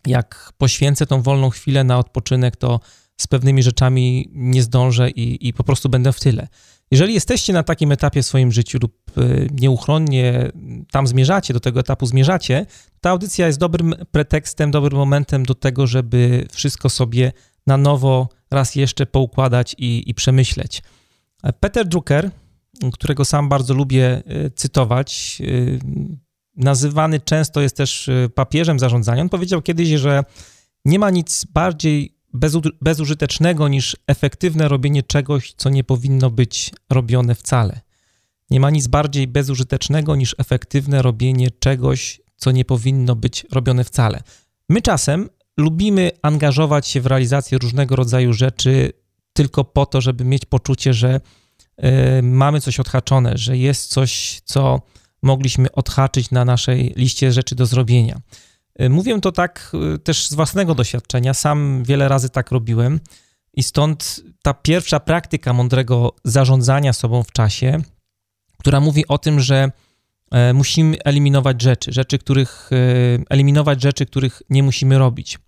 jak 0.08 0.54
poświęcę 0.58 1.06
tą 1.06 1.22
wolną 1.22 1.50
chwilę 1.50 1.84
na 1.84 1.98
odpoczynek, 1.98 2.56
to 2.56 2.80
z 3.18 3.28
pewnymi 3.28 3.64
rzeczami 3.64 4.30
nie 4.34 4.64
zdążę 4.64 5.10
i, 5.10 5.48
i 5.48 5.54
po 5.54 5.64
prostu 5.64 5.90
będę 5.90 6.14
w 6.14 6.20
tyle. 6.20 6.48
Jeżeli 6.92 7.14
jesteście 7.14 7.54
na 7.54 7.64
takim 7.64 7.92
etapie 7.92 8.24
w 8.24 8.26
swoim 8.26 8.52
życiu 8.52 8.78
lub 8.82 8.94
e, 9.18 9.22
nieuchronnie 9.52 10.52
tam 10.92 11.08
zmierzacie, 11.08 11.54
do 11.54 11.60
tego 11.60 11.80
etapu 11.80 12.06
zmierzacie, 12.06 12.66
ta 13.02 13.10
audycja 13.10 13.48
jest 13.48 13.60
dobrym 13.60 13.96
pretekstem, 14.12 14.72
dobrym 14.72 14.98
momentem 14.98 15.46
do 15.46 15.56
tego, 15.56 15.88
żeby 15.88 16.48
wszystko 16.52 16.90
sobie 16.90 17.32
na 17.68 17.78
nowo 17.78 18.30
raz 18.52 18.76
jeszcze 18.76 19.06
poukładać 19.06 19.76
i, 19.78 20.04
i 20.10 20.14
przemyśleć. 20.14 20.84
Peter 21.60 21.88
Drucker, 21.88 22.32
którego 22.94 23.26
sam 23.26 23.50
bardzo 23.50 23.74
lubię 23.74 24.24
e, 24.26 24.50
cytować, 24.50 25.42
e, 25.42 26.20
nazywany 26.60 27.20
często 27.20 27.62
jest 27.62 27.78
też 27.78 28.10
papieżem 28.36 28.80
zarządzania. 28.80 29.22
On 29.22 29.30
powiedział 29.30 29.62
kiedyś, 29.62 29.90
że 29.90 30.24
nie 30.86 31.00
ma 31.00 31.10
nic 31.10 31.46
bardziej 31.46 32.20
bezużytecznego 32.82 33.68
niż 33.68 33.98
efektywne 34.08 34.68
robienie 34.68 35.04
czegoś, 35.04 35.54
co 35.58 35.70
nie 35.70 35.84
powinno 35.84 36.30
być 36.30 36.72
robione 36.90 37.36
wcale. 37.36 37.82
Nie 38.50 38.60
ma 38.60 38.70
nic 38.70 38.88
bardziej 38.88 39.28
bezużytecznego 39.28 40.16
niż 40.16 40.36
efektywne 40.38 41.02
robienie 41.02 41.52
czegoś, 41.52 42.22
co 42.38 42.52
nie 42.52 42.66
powinno 42.66 43.16
być 43.16 43.46
robione 43.52 43.84
wcale. 43.84 44.22
My 44.70 44.82
czasem 44.82 45.30
lubimy 45.58 46.12
angażować 46.22 46.88
się 46.88 47.02
w 47.02 47.06
realizację 47.06 47.58
różnego 47.58 47.96
rodzaju 47.96 48.34
rzeczy 48.34 48.94
tylko 49.34 49.64
po 49.64 49.86
to, 49.86 50.02
żeby 50.02 50.26
mieć 50.26 50.46
poczucie, 50.46 50.94
że 50.94 51.22
y, 52.20 52.24
mamy 52.24 52.62
coś 52.62 52.80
odhaczone, 52.80 53.38
że 53.38 53.58
jest 53.58 53.90
coś, 53.90 54.42
co 54.46 54.82
mogliśmy 55.22 55.72
odhaczyć 55.72 56.32
na 56.32 56.46
naszej 56.46 56.94
liście 56.96 57.32
rzeczy 57.32 57.56
do 57.56 57.66
zrobienia. 57.66 58.22
Y, 58.82 58.90
mówię 58.90 59.22
to 59.22 59.32
tak 59.32 59.72
y, 59.96 60.00
też 60.00 60.28
z 60.30 60.34
własnego 60.34 60.76
doświadczenia. 60.76 61.34
Sam 61.34 61.84
wiele 61.84 62.08
razy 62.08 62.30
tak 62.30 62.52
robiłem 62.52 63.00
i 63.54 63.64
stąd 63.64 64.22
ta 64.42 64.54
pierwsza 64.54 65.00
praktyka 65.00 65.54
mądrego 65.54 66.16
zarządzania 66.24 66.94
sobą 66.94 67.24
w 67.24 67.32
czasie, 67.32 67.82
która 68.58 68.80
mówi 68.80 69.08
o 69.08 69.18
tym, 69.18 69.40
że 69.40 69.72
e, 70.32 70.54
musimy 70.54 70.98
eliminować 71.04 71.62
rzeczy, 71.62 71.94
rzeczy, 71.94 72.20
których 72.20 72.70
e, 72.72 72.76
eliminować 73.30 73.82
rzeczy, 73.82 74.06
których 74.06 74.42
nie 74.50 74.64
musimy 74.64 74.98
robić. 74.98 75.40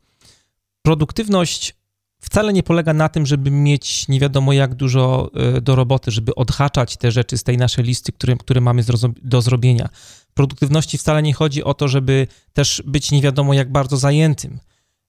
Produktywność 0.82 1.76
wcale 2.22 2.54
nie 2.54 2.64
polega 2.64 2.94
na 2.94 3.10
tym, 3.10 3.26
żeby 3.26 3.52
mieć 3.52 4.08
nie 4.08 4.20
wiadomo 4.20 4.54
jak 4.54 4.76
dużo 4.76 5.32
e, 5.36 5.62
do 5.62 5.76
roboty, 5.76 6.12
żeby 6.12 6.36
odhaczać 6.36 6.98
te 6.98 7.12
rzeczy 7.12 7.38
z 7.38 7.44
tej 7.44 7.58
naszej 7.58 7.84
listy, 7.84 8.12
które, 8.12 8.36
które 8.36 8.62
mamy 8.62 8.84
do 9.24 9.42
zrobienia 9.42 9.90
produktywności 10.34 10.98
wcale 10.98 11.24
nie 11.24 11.34
chodzi 11.34 11.64
o 11.64 11.74
to, 11.74 11.88
żeby 11.88 12.28
też 12.54 12.84
być 12.86 13.12
nie 13.12 13.22
wiadomo 13.22 13.54
jak 13.54 13.72
bardzo 13.72 13.98
zajętym. 13.98 14.60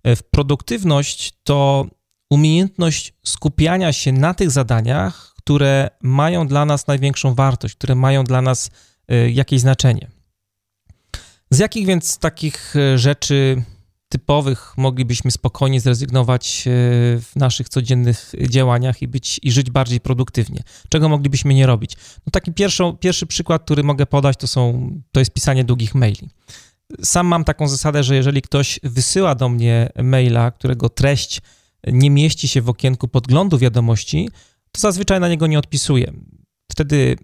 E, 0.02 0.16
produktywność 0.16 1.32
to 1.44 1.86
umiejętność 2.30 3.14
skupiania 3.24 3.92
się 3.92 4.12
na 4.12 4.34
tych 4.34 4.50
zadaniach, 4.50 5.34
które 5.36 5.90
mają 6.02 6.48
dla 6.48 6.64
nas 6.64 6.86
największą 6.86 7.34
wartość, 7.34 7.74
które 7.74 7.94
mają 7.94 8.24
dla 8.24 8.42
nas 8.42 8.70
e, 9.08 9.30
jakieś 9.30 9.60
znaczenie. 9.60 10.10
Z 11.50 11.58
jakich 11.58 11.86
więc 11.86 12.18
takich 12.18 12.74
rzeczy 12.96 13.62
typowych 14.12 14.74
moglibyśmy 14.76 15.30
spokojnie 15.30 15.80
zrezygnować 15.80 16.64
e, 16.66 16.70
w 17.20 17.30
naszych 17.36 17.68
codziennych 17.68 18.32
działaniach 18.48 19.02
i, 19.02 19.08
być, 19.08 19.40
i 19.42 19.52
żyć 19.52 19.70
bardziej 19.70 20.00
produktywnie. 20.00 20.62
Czego 20.88 21.08
moglibyśmy 21.08 21.54
nie 21.54 21.66
robić? 21.66 21.96
No 22.26 22.30
taki 22.32 22.52
pierwszy, 22.52 22.82
pierwszy 23.00 23.26
przykład, 23.26 23.62
który 23.64 23.82
mogę 23.82 24.06
podać, 24.06 24.36
to, 24.36 24.46
są, 24.46 24.90
to 25.12 25.20
jest 25.20 25.32
pisanie 25.32 25.64
długich 25.64 25.94
maili. 25.94 26.28
Sam 27.02 27.26
mam 27.26 27.44
taką 27.44 27.68
zasadę, 27.68 28.04
że 28.04 28.16
jeżeli 28.16 28.42
ktoś 28.42 28.80
wysyła 28.82 29.34
do 29.34 29.48
mnie 29.48 29.88
maila, 30.02 30.50
którego 30.50 30.88
treść 30.88 31.40
nie 31.86 32.10
mieści 32.10 32.48
się 32.48 32.62
w 32.62 32.68
okienku 32.68 33.08
podglądu 33.08 33.58
wiadomości, 33.58 34.28
to 34.72 34.80
zazwyczaj 34.80 35.20
na 35.20 35.28
niego 35.28 35.46
nie 35.46 35.58
odpisuję. 35.58 36.12
Wtedy 36.72 37.16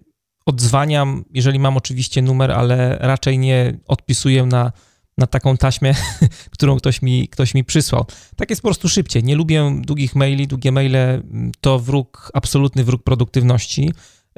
odzwaniam, 0.45 1.25
jeżeli 1.33 1.59
mam 1.59 1.77
oczywiście 1.77 2.21
numer, 2.21 2.51
ale 2.51 2.97
raczej 3.01 3.39
nie 3.39 3.79
odpisuję 3.87 4.45
na 4.45 4.71
na 5.19 5.27
taką 5.27 5.57
taśmę, 5.57 5.93
którą 6.55 6.77
ktoś 6.77 7.01
mi, 7.01 7.27
ktoś 7.27 7.53
mi 7.53 7.63
przysłał. 7.63 8.05
Tak 8.35 8.49
jest 8.49 8.61
po 8.61 8.67
prostu 8.67 8.89
szybciej. 8.89 9.23
Nie 9.23 9.35
lubię 9.35 9.81
długich 9.81 10.15
maili. 10.15 10.47
Długie 10.47 10.71
maile 10.71 10.95
mm, 10.95 11.51
to 11.61 11.79
wróg, 11.79 12.31
absolutny 12.33 12.83
wróg 12.83 13.03
produktywności. 13.03 13.91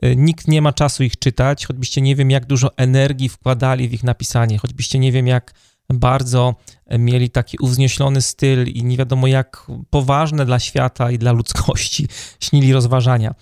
Y, 0.05 0.15
nikt 0.15 0.47
nie 0.47 0.61
ma 0.61 0.73
czasu 0.73 1.03
ich 1.03 1.19
czytać, 1.19 1.65
choćbyście 1.65 2.01
nie 2.01 2.15
wiem, 2.15 2.31
jak 2.31 2.45
dużo 2.45 2.77
energii 2.77 3.29
wkładali 3.29 3.89
w 3.89 3.93
ich 3.93 4.03
napisanie, 4.03 4.57
choćbyście 4.57 4.99
nie 4.99 5.11
wiem, 5.11 5.27
jak 5.27 5.53
bardzo 5.93 6.55
mieli 6.99 7.29
taki 7.29 7.57
uwznieślony 7.61 8.21
styl 8.21 8.67
i 8.67 8.83
nie 8.83 8.97
wiadomo, 8.97 9.27
jak 9.27 9.67
poważne 9.89 10.45
dla 10.45 10.59
świata 10.59 11.11
i 11.11 11.17
dla 11.17 11.31
ludzkości 11.31 12.07
śnili 12.45 12.73
rozważania. 12.73 13.35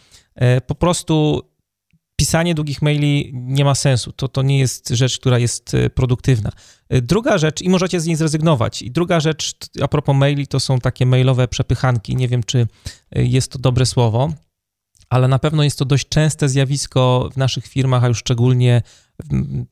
Y, 0.58 0.62
po 0.62 0.76
prostu 0.76 1.42
pisanie 2.20 2.56
długich 2.56 2.82
maili 2.82 3.32
nie 3.34 3.66
ma 3.66 3.76
sensu. 3.76 4.12
To, 4.12 4.28
to 4.28 4.42
nie 4.42 4.60
jest 4.60 4.90
rzecz, 4.90 5.20
która 5.20 5.40
jest 5.40 5.74
e, 5.74 5.90
produktywna. 5.90 6.52
E, 6.90 7.02
druga 7.02 7.38
rzecz, 7.38 7.62
i 7.62 7.70
możecie 7.70 8.00
z 8.00 8.06
niej 8.06 8.16
zrezygnować. 8.16 8.82
I 8.82 8.92
druga 8.92 9.20
rzecz, 9.20 9.54
a 9.82 9.88
propos 9.88 10.16
maili, 10.16 10.48
to 10.48 10.60
są 10.60 10.80
takie 10.80 11.06
mailowe 11.06 11.48
przepychanki. 11.48 12.16
Nie 12.16 12.28
wiem, 12.28 12.44
czy 12.44 12.68
e, 13.16 13.24
jest 13.24 13.52
to 13.52 13.60
dobre 13.60 13.86
słowo, 13.86 14.34
ale 15.10 15.28
na 15.28 15.40
pewno 15.40 15.64
jest 15.64 15.80
to 15.80 15.86
dość 15.86 16.10
częste 16.10 16.50
zjawisko 16.50 17.30
w 17.34 17.38
naszych 17.38 17.68
firmach, 17.68 18.04
a 18.04 18.08
już 18.08 18.18
szczególnie 18.18 18.82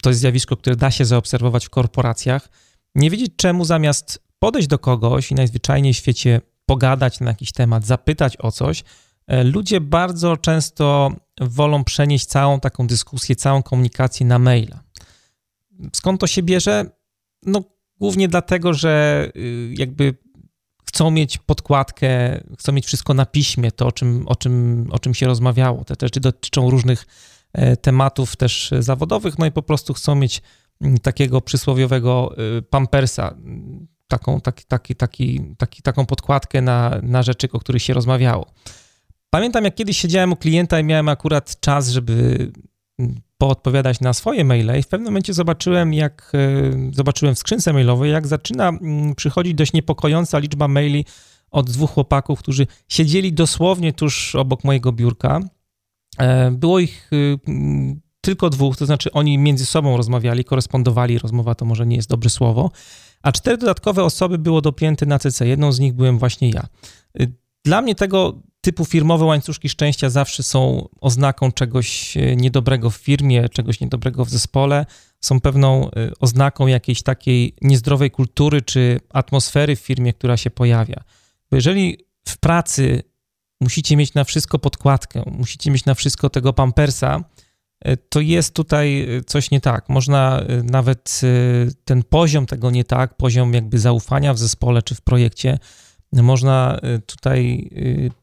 to 0.02 0.10
jest 0.10 0.20
zjawisko, 0.20 0.58
które 0.58 0.76
da 0.76 0.92
się 0.92 1.06
zaobserwować 1.06 1.66
w 1.66 1.70
korporacjach. 1.70 2.50
Nie 2.96 3.10
wiedzieć 3.10 3.32
czemu 3.36 3.66
zamiast 3.66 4.24
podejść 4.40 4.68
do 4.68 4.80
kogoś 4.80 5.32
i 5.32 5.36
najzwyczajniej 5.36 5.94
w 5.94 5.98
świecie 5.98 6.42
pogadać 6.66 7.20
na 7.20 7.28
jakiś 7.30 7.52
temat, 7.52 7.86
zapytać 7.86 8.38
o 8.40 8.52
coś, 8.52 8.84
ludzie 9.44 9.82
bardzo 9.82 10.38
często 10.38 11.12
wolą 11.42 11.84
przenieść 11.84 12.26
całą 12.26 12.60
taką 12.60 12.88
dyskusję, 12.88 13.36
całą 13.36 13.64
komunikację 13.64 14.26
na 14.26 14.40
maila. 14.40 14.84
Skąd 15.94 16.22
to 16.22 16.28
się 16.28 16.44
bierze? 16.44 16.86
No, 17.46 17.64
głównie 18.00 18.28
dlatego, 18.28 18.74
że 18.74 19.26
y, 19.36 19.74
jakby 19.78 20.16
chcą 20.86 21.12
mieć 21.12 21.38
podkładkę, 21.38 22.42
chcą 22.60 22.72
mieć 22.72 22.86
wszystko 22.86 23.14
na 23.14 23.26
piśmie, 23.26 23.72
to 23.72 23.88
o 23.88 23.92
czym, 23.92 24.28
o 24.28 24.36
czym, 24.36 24.88
o 24.92 25.00
czym 25.00 25.14
się 25.14 25.26
rozmawiało. 25.28 25.84
Te 25.84 25.96
rzeczy 26.02 26.20
dotyczą 26.20 26.70
różnych 26.70 27.06
tematów 27.82 28.36
też 28.36 28.72
zawodowych, 28.80 29.38
no 29.38 29.46
i 29.46 29.52
po 29.52 29.62
prostu 29.62 29.94
chcą 29.94 30.16
mieć 30.16 30.42
mm, 30.82 30.98
takiego 30.98 31.42
przysłowiowego 31.42 32.36
pampersa, 32.70 33.36
taką, 34.08 34.42
taki, 34.42 34.66
taki, 34.66 34.96
taki, 34.96 35.42
taki, 35.58 35.82
taką 35.82 36.06
podkładkę 36.06 36.62
na, 36.62 37.00
na 37.04 37.24
rzeczy, 37.24 37.48
o 37.52 37.60
których 37.60 37.82
się 37.82 37.94
rozmawiało. 37.94 38.46
Pamiętam, 39.30 39.64
jak 39.64 39.76
kiedyś 39.76 39.98
siedziałem 39.98 40.34
u 40.34 40.36
klienta 40.36 40.80
i 40.80 40.84
miałem 40.84 41.10
akurat 41.10 41.60
czas, 41.60 41.90
żeby 41.90 42.52
poodpowiadać 43.38 44.00
na 44.00 44.14
swoje 44.14 44.46
maile 44.46 44.80
i 44.80 44.84
w 44.84 44.88
pewnym 44.88 45.06
momencie 45.06 45.34
zobaczyłem, 45.34 45.94
jak 45.94 46.32
e, 46.34 46.94
zobaczyłem 46.94 47.36
w 47.36 47.40
skrzynce 47.40 47.74
mailowej, 47.74 48.12
jak 48.12 48.28
zaczyna 48.28 48.70
mm, 48.70 49.16
przychodzić 49.16 49.54
dość 49.54 49.74
niepokojąca 49.74 50.40
liczba 50.40 50.68
maili 50.68 51.06
od 51.52 51.72
dwóch 51.72 51.92
chłopaków, 51.92 52.40
którzy 52.40 52.68
siedzieli 52.88 53.34
dosłownie 53.34 53.94
tuż 53.94 54.36
obok 54.36 54.64
mojego 54.64 54.92
biurka. 54.92 55.40
E, 56.20 56.52
było 56.52 56.80
ich 56.80 57.14
y, 57.14 57.40
mm, 57.48 58.02
tylko 58.22 58.50
dwóch, 58.50 58.78
to 58.78 58.86
znaczy 58.86 59.12
oni 59.12 59.38
między 59.38 59.66
sobą 59.66 59.98
rozmawiali, 59.98 60.44
korespondowali, 60.44 61.20
rozmowa 61.20 61.56
to 61.56 61.66
może 61.66 61.86
nie 61.86 61.96
jest 61.96 62.10
dobre 62.10 62.30
słowo, 62.30 62.72
a 63.22 63.32
cztery 63.32 63.58
dodatkowe 63.58 64.04
osoby 64.04 64.38
było 64.38 64.62
dopięte 64.62 65.06
na 65.06 65.20
CC. 65.20 65.48
Jedną 65.48 65.72
z 65.72 65.80
nich 65.80 65.94
byłem 65.94 66.18
właśnie 66.20 66.50
ja. 66.50 66.68
Y, 67.22 67.34
dla 67.66 67.82
mnie 67.82 67.96
tego 67.96 68.42
typu 68.62 68.86
firmowe 68.86 69.26
łańcuszki 69.26 69.70
szczęścia 69.70 70.10
zawsze 70.10 70.44
są 70.44 70.88
oznaką 71.02 71.52
czegoś 71.52 72.18
e, 72.18 72.36
niedobrego 72.36 72.90
w 72.90 72.96
firmie, 72.96 73.50
czegoś 73.50 73.80
niedobrego 73.80 74.26
w 74.26 74.30
zespole, 74.30 74.86
są 75.22 75.42
pewną 75.42 75.92
e, 75.92 76.12
oznaką 76.20 76.68
jakiejś 76.68 77.04
takiej 77.04 77.56
niezdrowej 77.62 78.12
kultury 78.12 78.62
czy 78.62 79.00
atmosfery 79.10 79.76
w 79.76 79.80
firmie, 79.80 80.14
która 80.14 80.38
się 80.38 80.50
pojawia. 80.50 81.04
Bo 81.52 81.58
jeżeli 81.58 81.98
w 82.28 82.38
pracy 82.38 83.04
musicie 83.62 83.98
mieć 83.98 84.14
na 84.14 84.24
wszystko 84.24 84.60
podkładkę, 84.60 85.24
musicie 85.26 85.72
mieć 85.72 85.86
na 85.86 85.94
wszystko 85.94 86.30
tego 86.30 86.54
pampersa, 86.54 87.24
e, 87.82 87.98
to 87.98 88.22
jest 88.22 88.54
tutaj 88.54 89.08
coś 89.28 89.52
nie 89.52 89.62
tak. 89.62 89.90
Można 89.90 90.44
nawet 90.64 91.22
ten 91.86 92.04
poziom 92.04 92.46
tego 92.46 92.72
nie 92.72 92.84
tak, 92.84 93.18
poziom 93.18 93.54
jakby 93.54 93.80
zaufania 93.80 94.34
w 94.34 94.38
zespole 94.38 94.82
czy 94.82 94.96
w 94.96 95.02
projekcie, 95.02 95.60
można 96.14 96.80
tutaj 97.06 97.70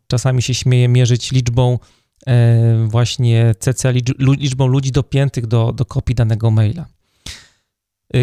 czasami 0.06 0.42
się 0.42 0.54
śmieje 0.54 0.88
mierzyć 0.88 1.32
liczbą 1.32 1.78
e, 2.26 2.86
właśnie 2.86 3.54
CC, 3.58 3.92
liczbą 4.18 4.66
ludzi 4.66 4.92
dopiętych 4.92 5.46
do, 5.46 5.72
do 5.72 5.84
kopii 5.84 6.14
danego 6.14 6.50
maila. 6.50 6.86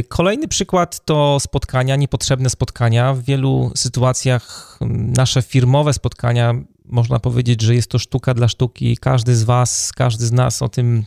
Kolejny 0.08 0.48
przykład 0.48 1.06
to 1.06 1.39
spotkania, 1.39 1.96
niepotrzebne 1.96 2.50
spotkania. 2.50 3.13
W 3.13 3.24
wielu 3.24 3.72
sytuacjach 3.75 4.77
nasze 5.18 5.41
firmowe 5.41 5.94
spotkania, 5.94 6.53
można 6.86 7.20
powiedzieć, 7.20 7.62
że 7.62 7.75
jest 7.75 7.91
to 7.91 8.00
sztuka 8.00 8.34
dla 8.34 8.48
sztuki. 8.48 8.98
Każdy 8.98 9.36
z 9.36 9.44
Was, 9.44 9.91
każdy 9.96 10.25
z 10.25 10.32
nas 10.32 10.62
o 10.62 10.70
tym, 10.70 11.06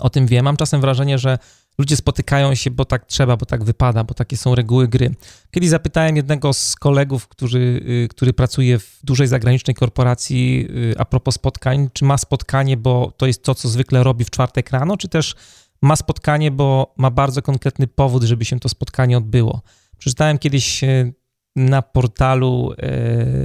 o 0.00 0.10
tym 0.10 0.26
wie. 0.26 0.42
Mam 0.42 0.56
czasem 0.56 0.80
wrażenie, 0.80 1.18
że 1.18 1.38
ludzie 1.78 1.96
spotykają 1.96 2.54
się, 2.54 2.70
bo 2.70 2.84
tak 2.84 3.06
trzeba, 3.06 3.36
bo 3.36 3.46
tak 3.46 3.64
wypada, 3.64 4.04
bo 4.04 4.14
takie 4.14 4.36
są 4.36 4.54
reguły 4.54 4.88
gry. 4.88 5.14
Kiedyś 5.50 5.70
zapytałem 5.70 6.16
jednego 6.16 6.52
z 6.52 6.76
kolegów, 6.76 7.28
który, 7.28 7.58
y, 8.04 8.08
który 8.10 8.32
pracuje 8.32 8.78
w 8.78 8.98
dużej 9.04 9.26
zagranicznej 9.26 9.74
korporacji 9.74 10.68
y, 10.70 10.98
a 10.98 11.04
propos 11.04 11.34
spotkań, 11.34 11.88
czy 11.92 12.04
ma 12.04 12.18
spotkanie, 12.18 12.76
bo 12.76 13.12
to 13.16 13.26
jest 13.26 13.42
to, 13.42 13.54
co 13.54 13.68
zwykle 13.68 14.02
robi 14.02 14.24
w 14.24 14.30
czwartek 14.30 14.70
rano, 14.70 14.96
czy 14.96 15.08
też 15.08 15.34
ma 15.82 15.96
spotkanie, 15.96 16.50
bo 16.50 16.94
ma 16.96 17.10
bardzo 17.10 17.42
konkretny 17.42 17.86
powód, 17.86 18.22
żeby 18.22 18.44
się 18.44 18.60
to 18.60 18.68
spotkanie 18.68 19.18
odbyło. 19.18 19.62
Przeczytałem 19.98 20.38
kiedyś 20.38 20.84
y, 20.84 21.14
na 21.56 21.82
portalu 21.82 22.72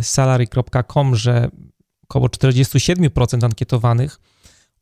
salary.com, 0.01 1.15
że 1.15 1.49
około 2.03 2.27
47% 2.27 3.45
ankietowanych 3.45 4.19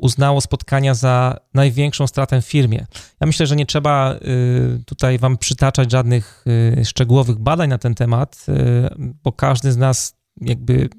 uznało 0.01 0.41
spotkania 0.41 0.93
za 0.93 1.37
największą 1.53 2.07
stratę 2.07 2.41
w 2.41 2.45
firmie. 2.45 2.85
Ja 3.19 3.27
myślę, 3.27 3.47
że 3.47 3.55
nie 3.55 3.65
trzeba 3.65 4.15
y, 4.15 4.83
tutaj 4.85 5.19
Wam 5.19 5.37
przytaczać 5.37 5.91
żadnych 5.91 6.45
y, 6.79 6.85
szczegółowych 6.85 7.39
badań 7.39 7.69
na 7.69 7.77
ten 7.77 7.95
temat, 7.95 8.45
y, 8.49 9.13
bo 9.23 9.31
każdy 9.31 9.71
z 9.71 9.77
nas 9.77 10.15
jakby, 10.41 10.89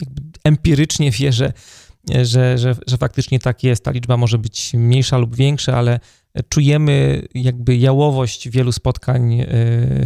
jakby 0.00 0.22
empirycznie 0.44 1.10
wie, 1.10 1.32
że, 1.32 1.52
że, 2.22 2.58
że, 2.58 2.76
że 2.86 2.96
faktycznie 2.96 3.38
tak 3.38 3.64
jest. 3.64 3.84
Ta 3.84 3.90
liczba 3.90 4.16
może 4.16 4.38
być 4.38 4.74
mniejsza 4.74 5.18
lub 5.18 5.36
większa, 5.36 5.76
ale 5.76 6.00
czujemy 6.48 7.22
jakby 7.34 7.76
jałowość 7.76 8.48
wielu 8.48 8.72
spotkań 8.72 9.46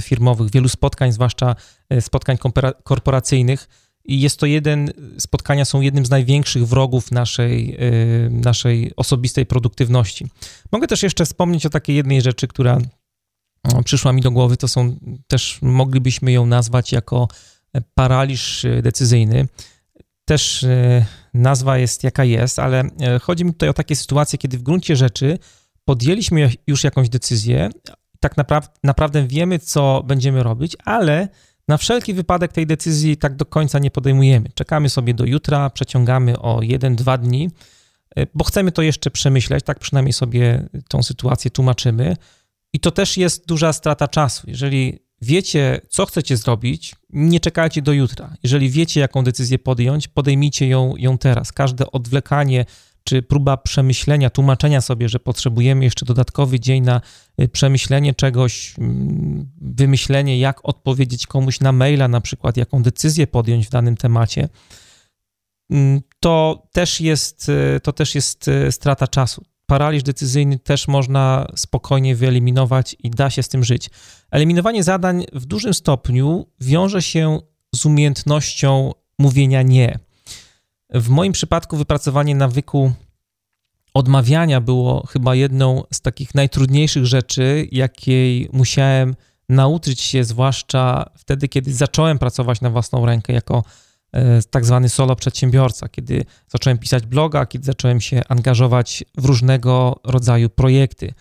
firmowych, 0.01 0.51
wielu 0.51 0.69
spotkań, 0.69 1.13
zwłaszcza 1.13 1.55
spotkań 2.01 2.37
korporacyjnych, 2.85 3.69
i 4.05 4.21
jest 4.21 4.41
to 4.41 4.47
jeden, 4.47 4.93
spotkania 5.19 5.65
są 5.65 5.81
jednym 5.81 6.07
z 6.07 6.11
największych 6.11 6.67
wrogów 6.67 7.11
naszej, 7.11 7.77
y, 8.27 8.31
naszej 8.31 8.93
osobistej 8.97 9.47
produktywności. 9.47 10.27
Mogę 10.73 10.87
też 10.87 11.03
jeszcze 11.03 11.25
wspomnieć 11.25 11.67
o 11.67 11.71
takiej 11.71 11.97
jednej 11.97 12.23
rzeczy, 12.23 12.49
która 12.49 12.79
przyszła 13.85 14.13
mi 14.13 14.23
do 14.23 14.31
głowy, 14.31 14.57
to 14.57 14.69
są 14.69 14.97
też, 15.27 15.59
moglibyśmy 15.63 16.33
ją 16.33 16.47
nazwać 16.47 16.93
jako 16.93 17.29
paraliż 17.95 18.67
decyzyjny. 18.83 19.49
Też 20.25 20.63
y, 20.63 21.05
nazwa 21.35 21.79
jest 21.79 22.05
jaka 22.05 22.25
jest, 22.25 22.59
ale 22.59 22.85
y, 22.85 23.21
chodzi 23.21 23.45
mi 23.45 23.53
tutaj 23.53 23.69
o 23.69 23.73
takie 23.73 23.97
sytuacje, 23.97 24.39
kiedy 24.39 24.59
w 24.59 24.63
gruncie 24.63 24.97
rzeczy 24.97 25.39
podjęliśmy 25.85 26.53
już 26.67 26.85
jakąś 26.85 27.09
decyzję, 27.09 27.71
tak 28.21 28.37
naprawdę, 28.37 28.69
naprawdę 28.85 29.27
wiemy, 29.27 29.59
co 29.59 30.03
będziemy 30.07 30.43
robić, 30.43 30.77
ale 30.85 31.29
na 31.73 31.79
wszelki 31.79 32.15
wypadek 32.15 32.53
tej 32.53 32.67
decyzji 32.67 33.17
tak 33.17 33.37
do 33.37 33.47
końca 33.47 33.79
nie 33.79 33.91
podejmujemy. 33.91 34.49
Czekamy 34.55 34.89
sobie 34.89 35.15
do 35.15 35.25
jutra, 35.25 35.71
przeciągamy 35.71 36.39
o 36.39 36.61
1-2 36.61 37.19
dni, 37.19 37.51
e, 38.17 38.27
bo 38.35 38.45
chcemy 38.45 38.73
to 38.73 38.83
jeszcze 38.83 39.11
przemyśleć, 39.11 39.65
tak 39.65 39.79
przynajmniej 39.79 40.13
sobie 40.13 40.69
tą 40.89 41.03
sytuację 41.03 41.51
tłumaczymy. 41.51 42.17
I 42.73 42.81
to 42.81 42.91
też 42.91 43.17
jest 43.17 43.47
duża 43.47 43.73
strata 43.73 44.09
czasu. 44.09 44.43
Jeżeli 44.47 44.99
wiecie, 45.23 45.81
co 45.89 46.07
chcecie 46.07 46.37
zrobić, 46.37 46.95
nie 47.11 47.41
czekajcie 47.41 47.83
do 47.83 47.93
jutra. 47.93 48.35
Jeżeli 48.43 48.71
wiecie, 48.71 49.01
jaką 49.01 49.25
decyzję 49.25 49.59
podjąć, 49.59 50.09
podejmijcie 50.09 50.69
ją, 50.69 50.95
ją 50.97 51.19
teraz. 51.19 51.53
Każde 51.53 51.93
odwlekanie 51.93 52.65
czy 53.05 53.23
próba 53.23 53.57
przemyślenia, 53.57 54.31
tłumaczenia 54.31 54.81
sobie, 54.81 55.09
że 55.09 55.21
potrzebujemy 55.21 55.85
jeszcze 55.85 56.07
dodatkowy 56.07 56.61
dzień 56.61 56.83
na 56.83 57.01
y, 57.41 57.49
przemyślenie 57.49 58.15
czegoś, 58.15 58.75
mm, 58.79 59.51
wymyślenie, 59.61 60.39
jak 60.39 60.69
odpowiedzieć 60.69 61.27
komuś 61.27 61.61
na 61.61 61.73
maila, 61.73 62.09
na 62.09 62.21
przykład, 62.21 62.57
jaką 62.57 62.83
decyzję 62.83 63.27
podjąć 63.27 63.67
w 63.67 63.71
danym 63.71 63.97
temacie, 63.97 64.49
mm, 65.71 66.01
to 66.21 66.67
też 66.73 67.01
jest, 67.01 67.49
y, 67.49 67.81
to 67.83 67.93
też 67.93 68.15
jest 68.15 68.49
y, 68.49 68.73
strata 68.73 69.09
czasu. 69.09 69.45
Paraliż 69.67 70.03
decyzyjny 70.03 70.59
też 70.59 70.89
można 70.89 71.47
spokojnie 71.57 72.17
wyeliminować 72.17 72.97
i 72.99 73.11
da 73.11 73.31
się 73.31 73.43
z 73.43 73.49
tym 73.49 73.65
żyć. 73.65 73.91
Eliminowanie 74.31 74.83
zadań 74.83 75.25
w 75.33 75.47
dużym 75.47 75.75
stopniu 75.75 76.47
wiąże 76.61 77.03
się 77.03 77.39
z 77.75 77.87
umiejętnością 77.87 78.93
mówienia 79.19 79.63
nie. 79.63 79.99
W 80.95 81.09
moim 81.09 81.33
przypadku 81.33 81.77
wypracowanie 81.77 82.35
nawyku 82.35 82.93
odmawiania 83.95 84.61
było 84.61 85.07
chyba 85.07 85.35
jedną 85.35 85.83
z 85.93 86.01
takich 86.01 86.35
najtrudniejszych 86.35 87.07
rzeczy, 87.07 87.69
jakiej 87.73 88.49
musiałem 88.53 89.15
nauczyć 89.49 90.01
się, 90.01 90.25
zwłaszcza 90.25 91.11
wtedy, 91.17 91.49
kiedy 91.49 91.75
zacząłem 91.75 92.19
pracować 92.19 92.61
na 92.61 92.71
własną 92.71 93.07
rękę 93.07 93.33
jako 93.33 93.65
e, 94.13 94.43
tak 94.43 94.65
zwany 94.65 94.89
solo 94.89 95.17
przedsiębiorca, 95.17 95.89
kiedy 95.89 96.25
zacząłem 96.49 96.79
pisać 96.79 97.07
bloga, 97.07 97.47
kiedy 97.47 97.65
zacząłem 97.65 98.01
się 98.01 98.23
angażować 98.29 99.05
w 99.19 99.25
różnego 99.25 100.01
rodzaju 100.05 100.51
projekty. 100.51 101.15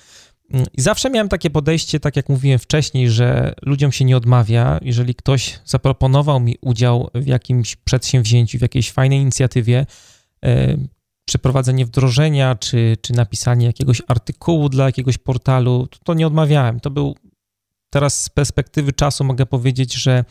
I 0.78 0.82
zawsze 0.82 1.10
miałem 1.10 1.30
takie 1.30 1.50
podejście, 1.50 2.00
tak 2.00 2.16
jak 2.16 2.30
mówiłem 2.30 2.60
wcześniej, 2.60 3.10
że 3.10 3.54
ludziom 3.62 3.92
się 3.92 4.06
nie 4.06 4.18
odmawia. 4.18 4.80
Jeżeli 4.82 5.16
ktoś 5.16 5.60
zaproponował 5.66 6.40
mi 6.40 6.58
udział 6.62 7.10
w 7.16 7.28
jakimś 7.28 7.76
przedsięwzięciu, 7.76 8.58
w 8.58 8.62
jakiejś 8.62 8.92
fajnej 8.92 9.20
inicjatywie, 9.20 9.86
e, 10.46 10.78
przeprowadzenie 11.26 11.86
wdrożenia, 11.86 12.56
czy, 12.56 12.98
czy 13.02 13.14
napisanie 13.14 13.66
jakiegoś 13.66 14.02
artykułu 14.08 14.70
dla 14.70 14.86
jakiegoś 14.86 15.18
portalu, 15.18 15.88
to, 15.88 15.98
to 16.04 16.14
nie 16.14 16.28
odmawiałem. 16.28 16.80
To 16.80 16.90
był, 16.90 17.16
teraz 17.90 18.24
z 18.24 18.30
perspektywy 18.30 18.94
czasu 18.94 19.24
mogę 19.24 19.46
powiedzieć, 19.46 19.94
że 19.94 20.26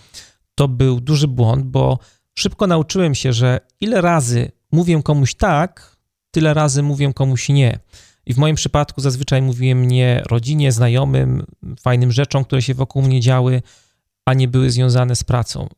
to 0.54 0.68
był 0.68 1.00
duży 1.00 1.28
błąd, 1.28 1.64
bo 1.64 1.98
szybko 2.34 2.66
nauczyłem 2.66 3.14
się, 3.14 3.32
że 3.32 3.60
ile 3.80 4.00
razy 4.00 4.52
mówię 4.72 5.02
komuś 5.02 5.34
tak, 5.34 5.96
tyle 6.30 6.54
razy 6.54 6.82
mówię 6.82 7.12
komuś 7.14 7.48
nie. 7.48 7.78
I 8.30 8.34
w 8.34 8.38
moim 8.38 8.56
przypadku 8.56 9.00
zazwyczaj 9.00 9.42
mówiłem 9.42 9.88
nie 9.88 10.22
rodzinie, 10.26 10.72
znajomym, 10.72 11.46
fajnym 11.80 12.12
rzeczom, 12.12 12.44
które 12.44 12.62
się 12.62 12.74
wokół 12.74 13.02
mnie 13.02 13.20
działy, 13.20 13.62
a 14.24 14.34
nie 14.34 14.48
były 14.48 14.70
związane 14.70 15.16
z 15.16 15.24
pracą. 15.24 15.68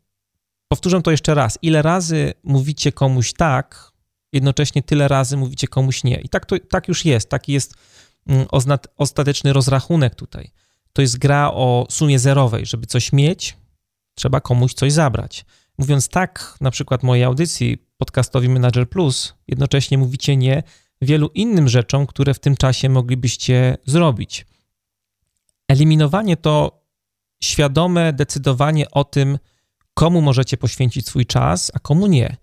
Powtórzę 0.69 1.03
to 1.03 1.11
jeszcze 1.11 1.35
raz. 1.35 1.59
Ile 1.62 1.83
razy 1.83 2.33
mówicie 2.43 2.93
komuś 2.93 3.33
tak, 3.33 3.93
jednocześnie 4.33 4.83
tyle 4.83 5.09
razy 5.09 5.37
mówicie 5.37 5.69
komuś 5.69 6.05
nie. 6.05 6.21
I 6.21 6.29
tak, 6.29 6.47
to, 6.47 6.57
tak 6.71 6.88
już 6.88 7.05
jest. 7.05 7.29
Taki 7.29 7.53
jest 7.53 7.75
mm, 8.27 8.47
ostateczny 8.97 9.53
rozrachunek 9.53 10.15
tutaj. 10.15 10.51
To 10.93 11.03
jest 11.03 11.19
gra 11.19 11.51
o 11.53 11.87
sumie 11.91 12.19
zerowej. 12.19 12.67
Żeby 12.67 12.87
coś 12.87 13.12
mieć, 13.12 13.57
trzeba 14.15 14.41
komuś 14.41 14.75
coś 14.75 14.93
zabrać. 14.93 15.45
Mówiąc 15.79 16.09
tak, 16.09 16.57
na 16.61 16.71
przykład 16.71 17.03
mojej 17.03 17.25
audycji 17.25 17.79
podcastowi 17.97 18.49
Manager 18.49 18.88
Plus, 18.88 19.35
jednocześnie 19.49 19.99
mówicie 19.99 20.37
nie 20.37 20.62
wielu 21.03 21.31
innym 21.35 21.69
rzeczom, 21.69 22.07
które 22.07 22.35
w 22.35 22.38
tym 22.38 22.57
czasie 22.57 22.88
moglibyście 22.88 23.77
zrobić. 23.87 24.47
Eliminowanie 25.69 26.37
to 26.37 26.83
świadome 27.43 28.12
decydowanie 28.12 28.91
o 28.91 29.05
tym, 29.05 29.38
komu 29.95 30.21
możecie 30.21 30.57
poświęcić 30.57 31.07
swój 31.07 31.27
czas, 31.27 31.71
a 31.75 31.79
komu 31.79 32.07
nie. 32.07 32.37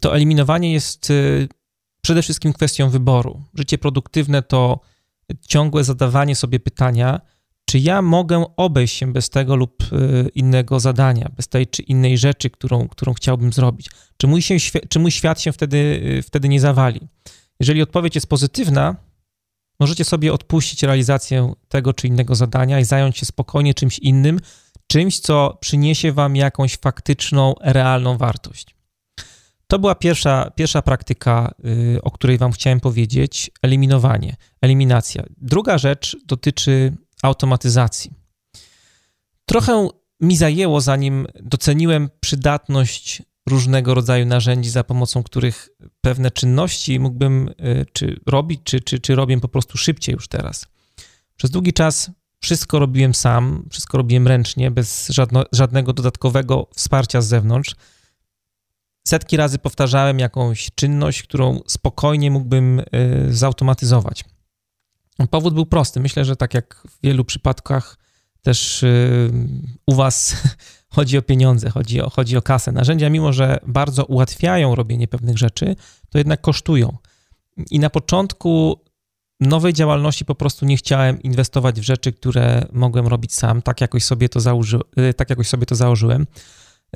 To 0.00 0.16
eliminowanie 0.16 0.72
jest 0.72 1.10
y, 1.10 1.48
przede 2.02 2.22
wszystkim 2.22 2.52
kwestią 2.52 2.90
wyboru. 2.90 3.42
Życie 3.54 3.78
produktywne 3.78 4.42
to 4.42 4.80
ciągłe 5.48 5.84
zadawanie 5.84 6.36
sobie 6.36 6.60
pytania, 6.60 7.20
czy 7.64 7.78
ja 7.78 8.02
mogę 8.02 8.44
obejść 8.56 8.96
się 8.96 9.12
bez 9.12 9.30
tego 9.30 9.56
lub 9.56 9.82
y, 9.92 10.30
innego 10.34 10.80
zadania, 10.80 11.30
bez 11.36 11.48
tej 11.48 11.66
czy 11.66 11.82
innej 11.82 12.18
rzeczy, 12.18 12.50
którą, 12.50 12.88
którą 12.88 13.14
chciałbym 13.14 13.52
zrobić? 13.52 13.90
Czy 14.16 14.26
mój, 14.26 14.42
się, 14.42 14.56
czy 14.88 14.98
mój 14.98 15.10
świat 15.10 15.40
się 15.40 15.52
wtedy, 15.52 15.76
y, 16.18 16.22
wtedy 16.22 16.48
nie 16.48 16.60
zawali? 16.60 17.00
Jeżeli 17.60 17.82
odpowiedź 17.82 18.14
jest 18.14 18.26
pozytywna, 18.26 18.96
możecie 19.80 20.04
sobie 20.04 20.32
odpuścić 20.32 20.82
realizację 20.82 21.52
tego 21.68 21.92
czy 21.92 22.06
innego 22.06 22.34
zadania 22.34 22.80
i 22.80 22.84
zająć 22.84 23.18
się 23.18 23.26
spokojnie 23.26 23.74
czymś 23.74 23.98
innym, 23.98 24.40
czymś, 24.86 25.20
co 25.20 25.58
przyniesie 25.60 26.12
wam 26.12 26.36
jakąś 26.36 26.76
faktyczną, 26.76 27.54
realną 27.60 28.18
wartość. 28.18 28.76
To 29.66 29.78
była 29.78 29.94
pierwsza, 29.94 30.50
pierwsza 30.50 30.82
praktyka, 30.82 31.54
y, 31.96 32.02
o 32.02 32.10
której 32.10 32.38
Wam 32.38 32.52
chciałem 32.52 32.80
powiedzieć 32.80 33.50
eliminowanie, 33.62 34.36
eliminacja. 34.60 35.24
Druga 35.36 35.78
rzecz 35.78 36.16
dotyczy 36.26 36.96
automatyzacji. 37.22 38.10
Trochę 39.44 39.88
mi 40.20 40.36
zajęło, 40.36 40.80
zanim 40.80 41.26
doceniłem 41.42 42.10
przydatność 42.20 43.22
różnego 43.48 43.94
rodzaju 43.94 44.26
narzędzi, 44.26 44.70
za 44.70 44.84
pomocą 44.84 45.22
których 45.22 45.68
pewne 46.00 46.30
czynności 46.30 47.00
mógłbym 47.00 47.48
y, 47.48 47.86
czy 47.92 48.20
robić, 48.26 48.60
czy, 48.64 48.80
czy, 48.80 48.98
czy 48.98 49.14
robię 49.14 49.40
po 49.40 49.48
prostu 49.48 49.78
szybciej 49.78 50.12
już 50.12 50.28
teraz. 50.28 50.66
Przez 51.36 51.50
długi 51.50 51.72
czas 51.72 52.10
wszystko 52.40 52.78
robiłem 52.78 53.14
sam, 53.14 53.68
wszystko 53.70 53.98
robiłem 53.98 54.28
ręcznie, 54.28 54.70
bez 54.70 55.08
żadno, 55.08 55.44
żadnego 55.52 55.92
dodatkowego 55.92 56.68
wsparcia 56.74 57.20
z 57.20 57.28
zewnątrz 57.28 57.74
setki 59.08 59.36
razy 59.36 59.58
powtarzałem 59.58 60.18
jakąś 60.18 60.70
czynność, 60.74 61.22
którą 61.22 61.60
spokojnie 61.66 62.30
mógłbym 62.30 62.80
y, 62.80 62.84
zautomatyzować. 63.30 64.24
Powód 65.30 65.54
był 65.54 65.66
prosty. 65.66 66.00
Myślę, 66.00 66.24
że 66.24 66.36
tak 66.36 66.54
jak 66.54 66.82
w 66.88 67.02
wielu 67.02 67.24
przypadkach 67.24 67.98
też 68.42 68.82
y, 68.82 69.30
u 69.86 69.94
Was 69.94 70.36
chodzi 70.96 71.18
o 71.18 71.22
pieniądze, 71.22 71.70
chodzi 71.70 72.00
o, 72.00 72.10
chodzi 72.10 72.36
o 72.36 72.42
kasę. 72.42 72.72
Narzędzia, 72.72 73.10
mimo 73.10 73.32
że 73.32 73.58
bardzo 73.66 74.04
ułatwiają 74.04 74.74
robienie 74.74 75.08
pewnych 75.08 75.38
rzeczy, 75.38 75.76
to 76.10 76.18
jednak 76.18 76.40
kosztują. 76.40 76.96
I 77.70 77.78
na 77.78 77.90
początku 77.90 78.80
nowej 79.40 79.72
działalności 79.72 80.24
po 80.24 80.34
prostu 80.34 80.66
nie 80.66 80.76
chciałem 80.76 81.22
inwestować 81.22 81.80
w 81.80 81.84
rzeczy, 81.84 82.12
które 82.12 82.66
mogłem 82.72 83.06
robić 83.06 83.34
sam, 83.34 83.62
tak 83.62 83.80
jakoś 83.80 84.04
sobie 84.04 84.28
to, 84.28 84.40
założy, 84.40 84.78
y, 84.98 85.14
tak 85.14 85.30
jakoś 85.30 85.48
sobie 85.48 85.66
to 85.66 85.74
założyłem. 85.74 86.26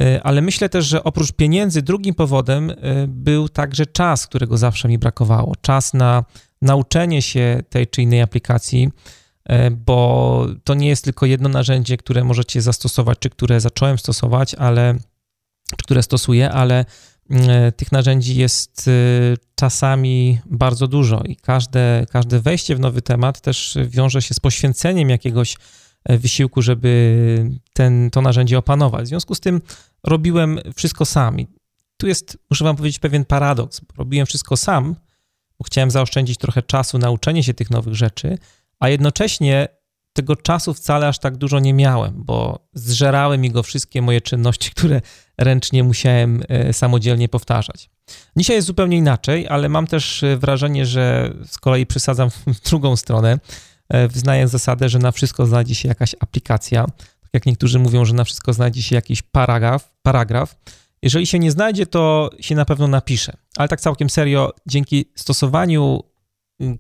E, 0.00 0.22
ale 0.22 0.40
myślę 0.42 0.68
też, 0.68 0.86
że 0.86 1.04
oprócz 1.04 1.32
pieniędzy, 1.32 1.82
drugim 1.82 2.14
powodem 2.14 2.70
e, 2.70 2.74
był 3.08 3.48
także 3.48 3.86
czas, 3.86 4.26
którego 4.26 4.56
zawsze 4.56 4.88
mi 4.88 4.98
brakowało. 4.98 5.54
Czas 5.60 5.94
na 5.94 6.24
nauczenie 6.62 7.22
się 7.22 7.62
tej 7.68 7.86
czy 7.86 8.02
innej 8.02 8.22
aplikacji, 8.22 8.90
bo 9.70 10.46
to 10.64 10.74
nie 10.74 10.88
jest 10.88 11.04
tylko 11.04 11.26
jedno 11.26 11.48
narzędzie, 11.48 11.96
które 11.96 12.24
możecie 12.24 12.62
zastosować, 12.62 13.18
czy 13.18 13.30
które 13.30 13.60
zacząłem 13.60 13.98
stosować, 13.98 14.54
ale 14.54 14.94
które 15.78 16.02
stosuję, 16.02 16.50
ale 16.50 16.84
tych 17.76 17.92
narzędzi 17.92 18.36
jest 18.36 18.90
czasami 19.54 20.38
bardzo 20.46 20.88
dużo 20.88 21.22
i 21.24 21.36
każde, 21.36 22.06
każde 22.10 22.40
wejście 22.40 22.76
w 22.76 22.80
nowy 22.80 23.02
temat 23.02 23.40
też 23.40 23.78
wiąże 23.86 24.22
się 24.22 24.34
z 24.34 24.40
poświęceniem 24.40 25.10
jakiegoś 25.10 25.56
E, 26.04 26.18
wysiłku, 26.18 26.62
żeby 26.62 27.50
ten, 27.72 28.10
to 28.10 28.22
narzędzie 28.22 28.58
opanować. 28.58 29.04
W 29.04 29.08
związku 29.08 29.34
z 29.34 29.40
tym 29.40 29.60
robiłem 30.04 30.58
wszystko 30.76 31.06
sam. 31.06 31.40
I 31.40 31.46
tu 31.96 32.06
jest, 32.06 32.38
muszę 32.50 32.64
wam 32.64 32.76
powiedzieć, 32.76 32.98
pewien 32.98 33.24
paradoks. 33.24 33.80
Robiłem 33.98 34.26
wszystko 34.26 34.56
sam, 34.56 34.96
bo 35.58 35.64
chciałem 35.64 35.90
zaoszczędzić 35.90 36.38
trochę 36.38 36.62
czasu 36.62 36.98
na 36.98 37.10
uczenie 37.10 37.44
się 37.44 37.54
tych 37.54 37.70
nowych 37.70 37.94
rzeczy, 37.94 38.38
a 38.80 38.88
jednocześnie 38.88 39.68
tego 40.12 40.36
czasu 40.36 40.74
wcale 40.74 41.08
aż 41.08 41.18
tak 41.18 41.36
dużo 41.36 41.58
nie 41.58 41.74
miałem, 41.74 42.12
bo 42.16 42.68
zżerały 42.74 43.38
mi 43.38 43.50
go 43.50 43.62
wszystkie 43.62 44.02
moje 44.02 44.20
czynności, 44.20 44.70
które 44.76 45.00
ręcznie 45.38 45.84
musiałem 45.84 46.42
e, 46.48 46.72
samodzielnie 46.72 47.28
powtarzać. 47.28 47.90
Dzisiaj 48.36 48.56
jest 48.56 48.66
zupełnie 48.66 48.96
inaczej, 48.96 49.48
ale 49.48 49.68
mam 49.68 49.86
też 49.86 50.22
e, 50.22 50.36
wrażenie, 50.36 50.86
że 50.86 51.34
z 51.46 51.58
kolei 51.58 51.86
przesadzam 51.86 52.30
w 52.54 52.60
drugą 52.60 52.96
stronę 52.96 53.38
E, 53.90 54.08
wyznaję 54.08 54.48
zasadę, 54.48 54.88
że 54.88 54.98
na 54.98 55.12
wszystko 55.12 55.46
znajdzie 55.46 55.74
się 55.74 55.88
jakaś 55.88 56.14
aplikacja. 56.20 56.86
Tak 57.20 57.30
jak 57.32 57.46
niektórzy 57.46 57.78
mówią, 57.78 58.04
że 58.04 58.14
na 58.14 58.24
wszystko 58.24 58.52
znajdzie 58.52 58.82
się 58.82 58.94
jakiś 58.94 59.22
paragraf, 59.22 59.92
paragraf. 60.02 60.56
Jeżeli 61.02 61.26
się 61.26 61.38
nie 61.38 61.50
znajdzie, 61.50 61.86
to 61.86 62.30
się 62.40 62.54
na 62.54 62.64
pewno 62.64 62.88
napisze. 62.88 63.32
Ale 63.56 63.68
tak 63.68 63.80
całkiem 63.80 64.10
serio, 64.10 64.52
dzięki 64.66 65.04
stosowaniu 65.16 66.02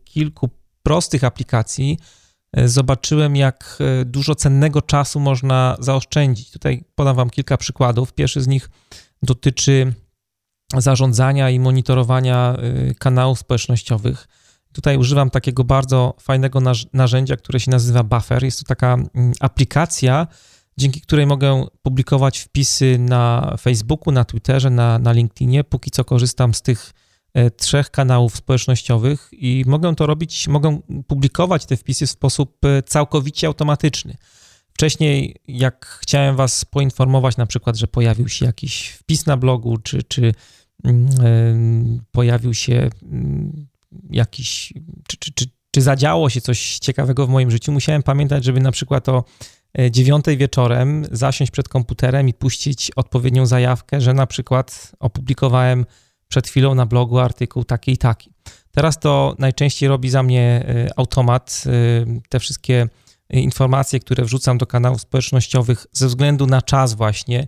kilku 0.04 0.48
prostych 0.82 1.24
aplikacji, 1.24 1.98
e, 2.52 2.68
zobaczyłem, 2.68 3.36
jak 3.36 3.78
e, 3.80 4.04
dużo 4.04 4.34
cennego 4.34 4.82
czasu 4.82 5.20
można 5.20 5.76
zaoszczędzić. 5.78 6.50
Tutaj 6.50 6.84
podam 6.94 7.16
Wam 7.16 7.30
kilka 7.30 7.56
przykładów. 7.56 8.12
Pierwszy 8.12 8.40
z 8.40 8.46
nich 8.46 8.70
dotyczy 9.22 9.94
zarządzania 10.76 11.50
i 11.50 11.60
monitorowania 11.60 12.56
kanałów 12.98 13.38
społecznościowych. 13.38 14.28
Tutaj 14.72 14.96
używam 14.96 15.30
takiego 15.30 15.64
bardzo 15.64 16.14
fajnego 16.20 16.60
narzędzia, 16.92 17.36
które 17.36 17.60
się 17.60 17.70
nazywa 17.70 18.02
Buffer. 18.02 18.44
Jest 18.44 18.58
to 18.58 18.64
taka 18.64 18.94
mm, 18.94 19.32
aplikacja, 19.40 20.26
dzięki 20.76 21.00
której 21.00 21.26
mogę 21.26 21.66
publikować 21.82 22.38
wpisy 22.38 22.98
na 22.98 23.54
Facebooku, 23.60 24.12
na 24.12 24.24
Twitterze, 24.24 24.70
na, 24.70 24.98
na 24.98 25.12
LinkedInie. 25.12 25.64
Póki 25.64 25.90
co 25.90 26.04
korzystam 26.04 26.54
z 26.54 26.62
tych 26.62 26.92
e, 26.92 26.99
trzech 27.56 27.90
kanałów 27.90 28.36
społecznościowych 28.36 29.28
i 29.32 29.64
mogę 29.66 29.94
to 29.96 30.06
robić, 30.06 30.48
mogę 30.48 30.80
publikować 31.06 31.66
te 31.66 31.76
wpisy 31.76 32.06
w 32.06 32.10
sposób 32.10 32.64
e, 32.64 32.82
całkowicie 32.82 33.46
automatyczny. 33.46 34.16
Wcześniej, 34.72 35.36
jak 35.48 35.86
chciałem 35.86 36.36
Was 36.36 36.64
poinformować, 36.64 37.36
na 37.36 37.46
przykład, 37.46 37.76
że 37.76 37.86
pojawił 37.86 38.28
się 38.28 38.46
jakiś 38.46 38.88
wpis 38.88 39.26
na 39.26 39.36
blogu, 39.36 39.78
czy, 39.78 40.02
czy 40.02 40.32
yy, 40.84 40.92
pojawił 42.12 42.54
się 42.54 42.72
yy, 42.72 42.90
jakiś, 44.10 44.72
czy, 45.08 45.16
czy, 45.16 45.32
czy, 45.32 45.46
czy 45.70 45.82
zadziało 45.82 46.30
się 46.30 46.40
coś 46.40 46.78
ciekawego 46.78 47.26
w 47.26 47.30
moim 47.30 47.50
życiu, 47.50 47.72
musiałem 47.72 48.02
pamiętać, 48.02 48.44
żeby 48.44 48.60
na 48.60 48.72
przykład 48.72 49.08
o 49.08 49.24
e, 49.78 49.90
dziewiątej 49.90 50.36
wieczorem 50.36 51.04
zasiąść 51.12 51.52
przed 51.52 51.68
komputerem 51.68 52.28
i 52.28 52.34
puścić 52.34 52.90
odpowiednią 52.96 53.46
zajawkę, 53.46 54.00
że 54.00 54.14
na 54.14 54.26
przykład 54.26 54.92
opublikowałem 55.00 55.86
przed 56.30 56.48
chwilą 56.48 56.74
na 56.74 56.86
blogu 56.86 57.18
artykuł 57.18 57.64
taki 57.64 57.92
i 57.92 57.98
taki. 57.98 58.30
Teraz 58.70 58.98
to 58.98 59.34
najczęściej 59.38 59.88
robi 59.88 60.10
za 60.10 60.22
mnie 60.22 60.64
e, 60.68 60.98
automat. 60.98 61.64
E, 61.66 61.70
te 62.28 62.40
wszystkie 62.40 62.88
informacje, 63.30 64.00
które 64.00 64.24
wrzucam 64.24 64.58
do 64.58 64.66
kanałów 64.66 65.00
społecznościowych 65.00 65.86
ze 65.92 66.06
względu 66.06 66.46
na 66.46 66.62
czas 66.62 66.94
właśnie 66.94 67.46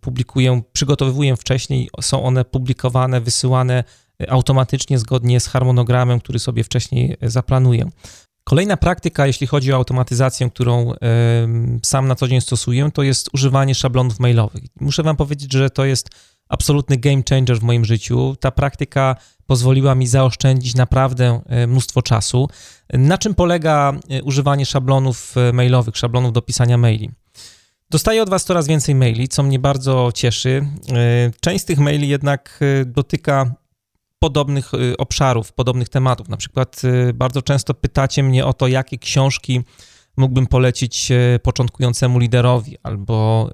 publikuję, 0.00 0.62
przygotowuję 0.72 1.36
wcześniej, 1.36 1.88
są 2.00 2.22
one 2.22 2.44
publikowane, 2.44 3.20
wysyłane 3.20 3.84
automatycznie 4.28 4.98
zgodnie 4.98 5.40
z 5.40 5.46
harmonogramem, 5.46 6.20
który 6.20 6.38
sobie 6.38 6.64
wcześniej 6.64 7.16
zaplanuję. 7.22 7.88
Kolejna 8.44 8.76
praktyka, 8.76 9.26
jeśli 9.26 9.46
chodzi 9.46 9.72
o 9.72 9.76
automatyzację, 9.76 10.50
którą 10.50 10.92
sam 11.82 12.08
na 12.08 12.14
co 12.14 12.28
dzień 12.28 12.40
stosuję, 12.40 12.90
to 12.94 13.02
jest 13.02 13.28
używanie 13.34 13.74
szablonów 13.74 14.20
mailowych. 14.20 14.64
Muszę 14.80 15.02
Wam 15.02 15.16
powiedzieć, 15.16 15.52
że 15.52 15.70
to 15.70 15.84
jest 15.84 16.10
absolutny 16.48 16.96
game 16.96 17.22
changer 17.30 17.58
w 17.58 17.62
moim 17.62 17.84
życiu. 17.84 18.36
Ta 18.40 18.50
praktyka 18.50 19.16
pozwoliła 19.46 19.94
mi 19.94 20.06
zaoszczędzić 20.06 20.74
naprawdę 20.74 21.40
e, 21.46 21.66
mnóstwo 21.66 22.02
czasu. 22.02 22.48
Na 22.92 23.18
czym 23.18 23.34
polega 23.34 23.92
e, 24.10 24.22
używanie 24.22 24.66
szablonów 24.66 25.34
mailowych, 25.52 25.96
szablonów 25.96 26.32
do 26.32 26.42
pisania 26.42 26.78
maili? 26.78 27.10
Dostaję 27.90 28.22
od 28.22 28.30
Was 28.30 28.44
coraz 28.44 28.66
więcej 28.66 28.94
maili, 28.94 29.28
co 29.28 29.42
mnie 29.42 29.58
bardzo 29.58 30.10
cieszy. 30.14 30.66
Część 31.40 31.62
z 31.62 31.66
tych 31.66 31.78
maili 31.78 32.08
jednak 32.08 32.60
dotyka 32.86 33.54
podobnych 34.18 34.72
obszarów, 34.98 35.52
podobnych 35.52 35.88
tematów. 35.88 36.28
Na 36.28 36.36
przykład 36.36 36.82
bardzo 37.14 37.42
często 37.42 37.74
pytacie 37.74 38.22
mnie 38.22 38.46
o 38.46 38.52
to, 38.52 38.66
jakie 38.66 38.98
książki 38.98 39.60
mógłbym 40.16 40.46
polecić 40.46 41.10
y, 41.10 41.38
początkującemu 41.42 42.18
liderowi, 42.18 42.76
albo 42.82 43.50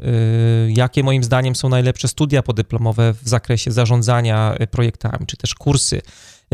jakie 0.69 1.03
moim 1.03 1.25
zdaniem 1.25 1.57
są 1.57 1.69
najlepsze 1.69 2.09
studia 2.09 2.43
podyplomowe 2.43 3.15
w 3.23 3.29
zakresie 3.29 3.71
zarządzania 3.73 4.57
projektami, 4.71 5.27
czy 5.27 5.37
też 5.37 5.55
kursy. 5.55 6.01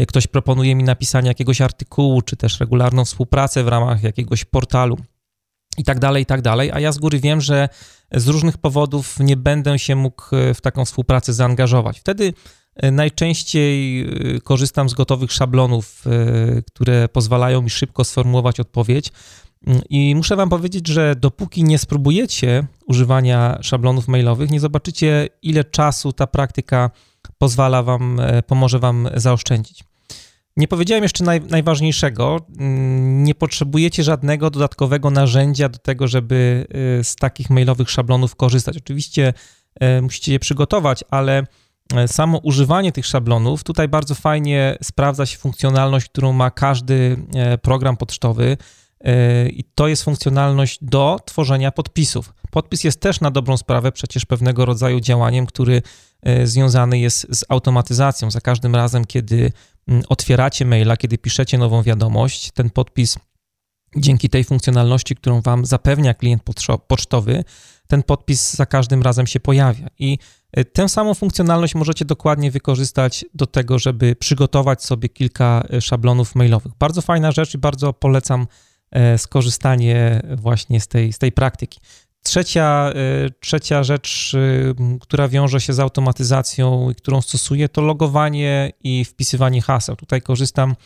Ktoś 0.09 0.27
proponuje 0.27 0.75
mi 0.75 0.85
napisanie 0.85 1.29
jakiegoś 1.29 1.61
artykułu, 1.61 2.23
czy 2.23 2.37
też 2.37 2.61
regularną 2.61 3.05
współpracę 3.05 3.65
w 3.65 3.69
ramach 3.69 4.03
jakiegoś 4.03 4.45
portalu 4.45 4.97
i 5.79 5.85
tak 5.85 5.99
dalej, 5.99 6.23
i 6.23 6.27
tak 6.27 6.43
dalej, 6.43 6.71
a 6.73 6.81
ja 6.81 6.93
z 6.93 6.99
góry 6.99 7.21
wiem, 7.21 7.41
że 7.41 7.69
z 8.13 8.29
różnych 8.29 8.59
powodów 8.59 9.21
nie 9.21 9.37
będę 9.37 9.79
się 9.79 9.97
mógł 9.97 10.25
w 10.55 10.61
taką 10.61 10.85
współpracę 10.85 11.33
zaangażować. 11.33 12.01
Wtedy 12.01 12.33
Najczęściej 12.93 14.07
korzystam 14.45 14.89
z 14.89 14.95
gotowych 14.95 15.33
szablonów, 15.33 16.05
które 16.67 17.09
pozwalają 17.09 17.63
mi 17.63 17.71
szybko 17.71 18.05
sformułować 18.05 18.61
odpowiedź. 18.61 19.13
I 19.91 20.15
muszę 20.15 20.37
Wam 20.37 20.49
powiedzieć, 20.49 20.89
że 20.89 21.17
dopóki 21.17 21.65
nie 21.65 21.79
spróbujecie 21.79 22.67
używania 22.87 23.59
szablonów 23.63 24.09
mailowych, 24.09 24.51
nie 24.51 24.61
zobaczycie, 24.61 25.29
ile 25.43 25.65
czasu 25.65 26.13
ta 26.13 26.27
praktyka 26.27 26.91
pozwala 27.39 27.83
Wam, 27.83 28.21
pomoże 28.47 28.79
Wam 28.79 29.09
zaoszczędzić. 29.15 29.85
Nie 30.59 30.69
powiedziałem 30.69 31.03
jeszcze 31.03 31.25
naj, 31.25 31.41
najważniejszego. 31.41 32.47
Mm, 32.59 33.25
nie 33.25 33.35
potrzebujecie 33.35 34.03
żadnego 34.03 34.51
dodatkowego 34.51 35.11
narzędzia 35.11 35.69
do 35.69 35.79
tego, 35.79 36.09
żeby 36.09 36.67
y, 37.01 37.05
z 37.05 37.17
takich 37.17 37.51
mailowych 37.51 37.91
szablonów 37.91 38.37
korzystać. 38.37 38.77
Oczywiście 38.77 39.35
y, 39.99 40.03
musicie 40.03 40.33
je 40.33 40.39
przygotować, 40.39 41.05
ale 41.11 41.47
samo 42.07 42.39
używanie 42.39 42.93
tych 42.93 43.07
szablonów, 43.07 43.65
tutaj 43.65 43.89
bardzo 43.89 44.15
fajnie 44.15 44.79
sprawdza 44.83 45.27
się 45.27 45.39
funkcjonalność, 45.39 46.09
którą 46.09 46.33
ma 46.33 46.51
każdy 46.51 47.17
program 47.63 47.97
pocztowy. 47.97 48.57
I 49.51 49.65
to 49.75 49.89
jest 49.89 50.03
funkcjonalność 50.03 50.79
do 50.83 51.17
tworzenia 51.25 51.71
podpisów. 51.71 52.35
Podpis 52.51 52.85
jest 52.85 53.01
też 53.01 53.21
na 53.21 53.31
dobrą 53.31 53.57
sprawę 53.57 53.93
przecież 53.93 54.25
pewnego 54.25 54.65
rodzaju 54.65 55.01
działaniem, 55.01 55.47
który 55.47 55.83
związany 56.45 56.99
jest 56.99 57.27
z 57.31 57.45
automatyzacją. 57.49 58.31
Za 58.31 58.41
każdym 58.41 58.75
razem, 58.75 59.05
kiedy 59.05 59.53
Mm, 59.89 60.03
otwieracie 60.09 60.65
maila, 60.65 60.97
kiedy 60.97 61.19
piszecie 61.19 61.59
nową 61.59 61.83
wiadomość, 61.83 62.51
ten 62.51 62.71
podpis 62.71 63.19
dzięki 63.97 64.29
tej 64.29 64.45
funkcjonalności, 64.45 65.17
którą 65.17 65.41
Wam 65.41 65.67
zapewnia 65.67 66.15
klient 66.15 66.43
pocztowy, 66.89 67.45
ten 67.87 68.03
podpis 68.03 68.55
za 68.55 68.67
każdym 68.67 69.03
razem 69.03 69.27
się 69.27 69.41
pojawia. 69.41 69.87
I 69.99 70.19
y, 70.59 70.65
tę 70.65 70.89
samą 70.89 71.15
funkcjonalność 71.15 71.75
możecie 71.75 72.05
dokładnie 72.05 72.51
wykorzystać 72.51 73.25
do 73.35 73.47
tego, 73.47 73.79
żeby 73.79 74.17
przygotować 74.17 74.85
sobie 74.85 75.09
kilka 75.09 75.63
szablonów 75.81 76.35
mailowych. 76.35 76.73
Bardzo 76.79 77.03
fajna 77.03 77.33
rzecz 77.33 77.55
i 77.55 77.59
bardzo 77.59 77.93
polecam 77.93 78.43
e, 78.43 78.47
skorzystanie 79.17 80.23
właśnie 80.37 80.81
z 80.81 80.89
tej, 80.89 81.13
z 81.13 81.19
tej 81.19 81.33
praktyki. 81.33 81.81
Trzecia, 82.23 82.93
y, 83.27 83.31
trzecia 83.41 83.83
rzecz, 83.83 84.35
y, 84.35 84.75
która 85.01 85.29
wiąże 85.29 85.61
się 85.61 85.73
z 85.73 85.81
automatyzacją 85.81 86.91
i 86.91 86.95
którą 86.95 87.21
stosuję, 87.21 87.69
to 87.69 87.81
logowanie 87.83 88.73
i 88.85 89.05
wpisywanie 89.05 89.63
haseł. 89.63 89.97
Tutaj 89.97 90.23
korzystam 90.23 90.77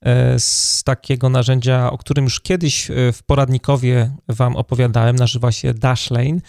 e, 0.00 0.38
z 0.38 0.82
takiego 0.84 1.28
narzędzia, 1.28 1.90
o 1.90 1.98
którym 1.98 2.24
już 2.24 2.40
kiedyś 2.40 2.90
e, 2.90 3.12
w 3.12 3.22
poradnikowie 3.22 4.10
Wam 4.28 4.56
opowiadałem, 4.56 5.16
nazywa 5.16 5.52
się 5.52 5.74
Dashlane. 5.74 6.40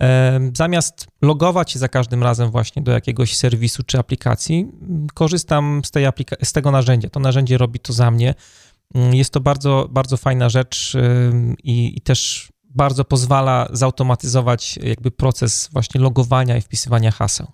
E, 0.00 0.40
zamiast 0.56 1.06
logować 1.22 1.70
się 1.70 1.78
za 1.78 1.88
każdym 1.88 2.22
razem 2.22 2.50
właśnie 2.50 2.82
do 2.82 2.92
jakiegoś 2.92 3.36
serwisu 3.36 3.82
czy 3.82 3.98
aplikacji, 3.98 4.66
korzystam 5.14 5.82
z, 5.84 5.90
tej 5.90 6.04
aplika- 6.04 6.44
z 6.44 6.52
tego 6.52 6.70
narzędzia. 6.70 7.10
To 7.10 7.20
narzędzie 7.20 7.58
robi 7.58 7.80
to 7.80 7.92
za 7.92 8.10
mnie. 8.10 8.34
Mm, 8.94 9.14
jest 9.14 9.32
to 9.32 9.40
bardzo, 9.40 9.88
bardzo 9.90 10.16
fajna 10.16 10.48
rzecz 10.48 10.96
i, 11.64 11.96
i 11.96 12.00
też 12.00 12.48
bardzo 12.64 13.04
pozwala 13.04 13.68
zautomatyzować 13.72 14.76
jakby 14.82 15.10
proces 15.10 15.68
właśnie 15.72 16.00
logowania 16.00 16.56
i 16.56 16.60
wpisywania 16.60 17.10
haseł. 17.10 17.46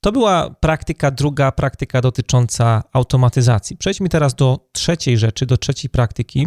To 0.00 0.12
była 0.12 0.50
praktyka, 0.50 1.10
druga 1.10 1.52
praktyka 1.52 2.00
dotycząca 2.00 2.82
automatyzacji. 2.92 3.76
Przejdźmy 3.76 4.08
teraz 4.08 4.34
do 4.34 4.68
trzeciej 4.72 5.18
rzeczy, 5.18 5.46
do 5.46 5.56
trzeciej 5.56 5.90
praktyki, 5.90 6.46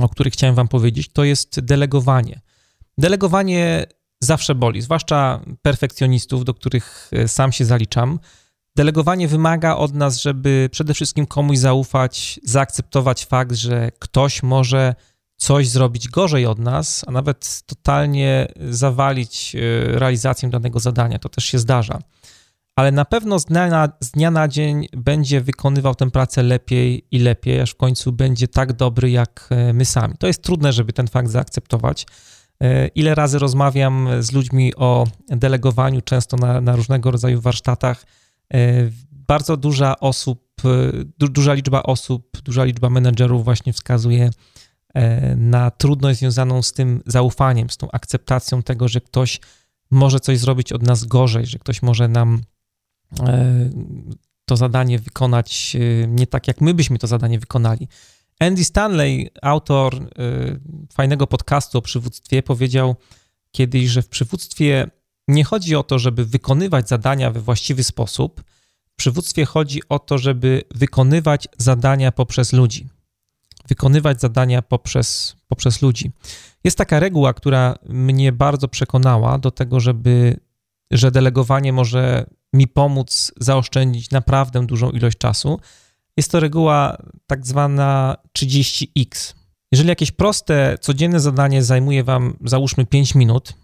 o 0.00 0.08
której 0.08 0.30
chciałem 0.30 0.54
Wam 0.54 0.68
powiedzieć, 0.68 1.08
to 1.12 1.24
jest 1.24 1.60
delegowanie. 1.60 2.40
Delegowanie 2.98 3.86
zawsze 4.20 4.54
boli, 4.54 4.82
zwłaszcza 4.82 5.40
perfekcjonistów, 5.62 6.44
do 6.44 6.54
których 6.54 7.10
e, 7.12 7.28
sam 7.28 7.52
się 7.52 7.64
zaliczam. 7.64 8.18
Delegowanie 8.76 9.28
wymaga 9.28 9.76
od 9.76 9.94
nas, 9.94 10.20
żeby 10.20 10.68
przede 10.72 10.94
wszystkim 10.94 11.26
komuś 11.26 11.58
zaufać, 11.58 12.40
zaakceptować 12.44 13.24
fakt, 13.24 13.52
że 13.52 13.90
ktoś 13.98 14.42
może 14.42 14.94
coś 15.36 15.68
zrobić 15.68 16.08
gorzej 16.08 16.46
od 16.46 16.58
nas, 16.58 17.04
a 17.06 17.10
nawet 17.10 17.62
totalnie 17.66 18.48
zawalić 18.70 19.56
e, 19.56 19.58
realizację 19.98 20.50
danego 20.50 20.80
zadania. 20.80 21.18
To 21.18 21.28
też 21.28 21.44
się 21.44 21.58
zdarza. 21.58 21.98
Ale 22.76 22.92
na 22.92 23.04
pewno 23.04 23.38
z 23.38 23.44
dnia 23.44 23.68
na, 23.68 23.88
z 24.00 24.10
dnia 24.10 24.30
na 24.30 24.48
dzień 24.48 24.86
będzie 24.96 25.40
wykonywał 25.40 25.94
tę 25.94 26.10
pracę 26.10 26.42
lepiej 26.42 27.06
i 27.10 27.18
lepiej, 27.18 27.60
aż 27.60 27.70
w 27.70 27.76
końcu 27.76 28.12
będzie 28.12 28.48
tak 28.48 28.72
dobry 28.72 29.10
jak 29.10 29.48
e, 29.50 29.72
my 29.72 29.84
sami. 29.84 30.14
To 30.18 30.26
jest 30.26 30.42
trudne, 30.42 30.72
żeby 30.72 30.92
ten 30.92 31.08
fakt 31.08 31.30
zaakceptować. 31.30 32.06
E, 32.62 32.88
ile 32.88 33.14
razy 33.14 33.38
rozmawiam 33.38 34.08
z 34.20 34.32
ludźmi 34.32 34.74
o 34.74 35.06
delegowaniu, 35.28 36.00
często 36.00 36.36
na, 36.36 36.60
na 36.60 36.76
różnego 36.76 37.10
rodzaju 37.10 37.40
warsztatach. 37.40 38.04
Bardzo 39.10 39.56
duża 39.56 40.00
osób, 40.00 40.62
duża 41.18 41.54
liczba 41.54 41.82
osób, 41.82 42.42
duża 42.42 42.64
liczba 42.64 42.90
menedżerów 42.90 43.44
właśnie 43.44 43.72
wskazuje 43.72 44.30
E, 44.94 45.36
na 45.36 45.70
trudność 45.70 46.18
związaną 46.18 46.62
z 46.62 46.72
tym 46.72 47.02
zaufaniem, 47.06 47.70
z 47.70 47.76
tą 47.76 47.90
akceptacją 47.90 48.62
tego, 48.62 48.88
że 48.88 49.00
ktoś 49.00 49.40
może 49.90 50.20
coś 50.20 50.38
zrobić 50.38 50.72
od 50.72 50.82
nas 50.82 51.04
gorzej, 51.04 51.46
że 51.46 51.58
ktoś 51.58 51.82
może 51.82 52.08
nam 52.08 52.42
e, 53.20 53.70
to 54.44 54.56
zadanie 54.56 54.98
wykonać 54.98 55.76
e, 55.76 56.06
nie 56.06 56.26
tak, 56.26 56.48
jak 56.48 56.60
my 56.60 56.74
byśmy 56.74 56.98
to 56.98 57.06
zadanie 57.06 57.38
wykonali. 57.38 57.88
Andy 58.40 58.64
Stanley, 58.64 59.30
autor 59.42 60.08
fajnego 60.92 61.26
podcastu 61.26 61.78
o 61.78 61.82
przywództwie, 61.82 62.42
powiedział 62.42 62.96
kiedyś, 63.50 63.86
że 63.86 64.02
w 64.02 64.08
przywództwie 64.08 64.90
nie 65.28 65.44
chodzi 65.44 65.76
o 65.76 65.82
to, 65.82 65.98
żeby 65.98 66.24
wykonywać 66.24 66.88
zadania 66.88 67.30
we 67.30 67.40
właściwy 67.40 67.84
sposób. 67.84 68.44
W 68.86 68.96
przywództwie 68.96 69.44
chodzi 69.44 69.80
o 69.88 69.98
to, 69.98 70.18
żeby 70.18 70.62
wykonywać 70.74 71.48
zadania 71.58 72.12
poprzez 72.12 72.52
ludzi 72.52 72.88
wykonywać 73.68 74.20
zadania 74.20 74.62
poprzez, 74.62 75.36
poprzez 75.48 75.82
ludzi. 75.82 76.10
Jest 76.64 76.78
taka 76.78 77.00
reguła, 77.00 77.34
która 77.34 77.74
mnie 77.88 78.32
bardzo 78.32 78.68
przekonała 78.68 79.38
do 79.38 79.50
tego, 79.50 79.80
żeby, 79.80 80.40
że 80.90 81.10
delegowanie 81.10 81.72
może 81.72 82.26
mi 82.52 82.68
pomóc 82.68 83.32
zaoszczędzić 83.40 84.10
naprawdę 84.10 84.66
dużą 84.66 84.90
ilość 84.90 85.18
czasu. 85.18 85.60
Jest 86.16 86.30
to 86.30 86.40
reguła 86.40 86.96
tak 87.26 87.46
zwana 87.46 88.16
30x. 88.38 89.34
Jeżeli 89.72 89.88
jakieś 89.88 90.10
proste, 90.10 90.78
codzienne 90.80 91.20
zadanie 91.20 91.62
zajmuje 91.62 92.04
Wam, 92.04 92.36
załóżmy 92.44 92.86
5 92.86 93.14
minut, 93.14 93.54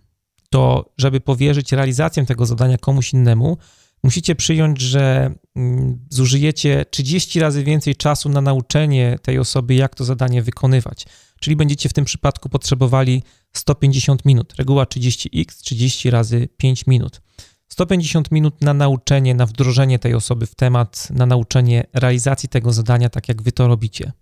to 0.51 0.93
żeby 0.99 1.21
powierzyć 1.21 1.73
realizację 1.73 2.27
tego 2.27 2.47
zadania 2.47 2.79
komuś 2.79 3.13
innemu, 3.13 3.59
musicie 4.03 4.35
przyjąć, 4.35 4.81
że 4.81 5.35
mm, 5.57 5.99
zużyjecie 6.11 6.85
30 6.91 7.41
razy 7.41 7.65
więcej 7.65 7.97
czasu 7.97 8.29
na 8.29 8.41
nauczenie 8.41 9.19
tej 9.23 9.39
osoby, 9.39 9.75
jak 9.75 9.95
to 9.95 10.05
zadanie 10.05 10.43
wykonywać. 10.43 11.07
Czyli 11.41 11.57
będziecie 11.57 11.89
w 11.89 11.93
tym 11.93 12.05
przypadku 12.05 12.49
potrzebowali 12.49 13.23
150 13.53 14.25
minut. 14.25 14.55
Reguła 14.59 14.85
30x, 14.85 15.63
30 15.63 16.11
razy 16.11 16.49
5 16.57 16.87
minut. 16.87 17.21
150 17.69 18.31
minut 18.31 18.61
na 18.61 18.75
nauczenie, 18.75 19.35
na 19.35 19.47
wdrożenie 19.47 19.99
tej 19.99 20.15
osoby 20.15 20.47
w 20.47 20.55
temat, 20.55 21.09
na 21.11 21.27
nauczenie 21.27 21.85
realizacji 21.93 22.49
tego 22.49 22.73
zadania, 22.73 23.09
tak 23.09 23.29
jak 23.29 23.43
wy 23.43 23.53
to 23.53 23.69
robicie. 23.69 24.13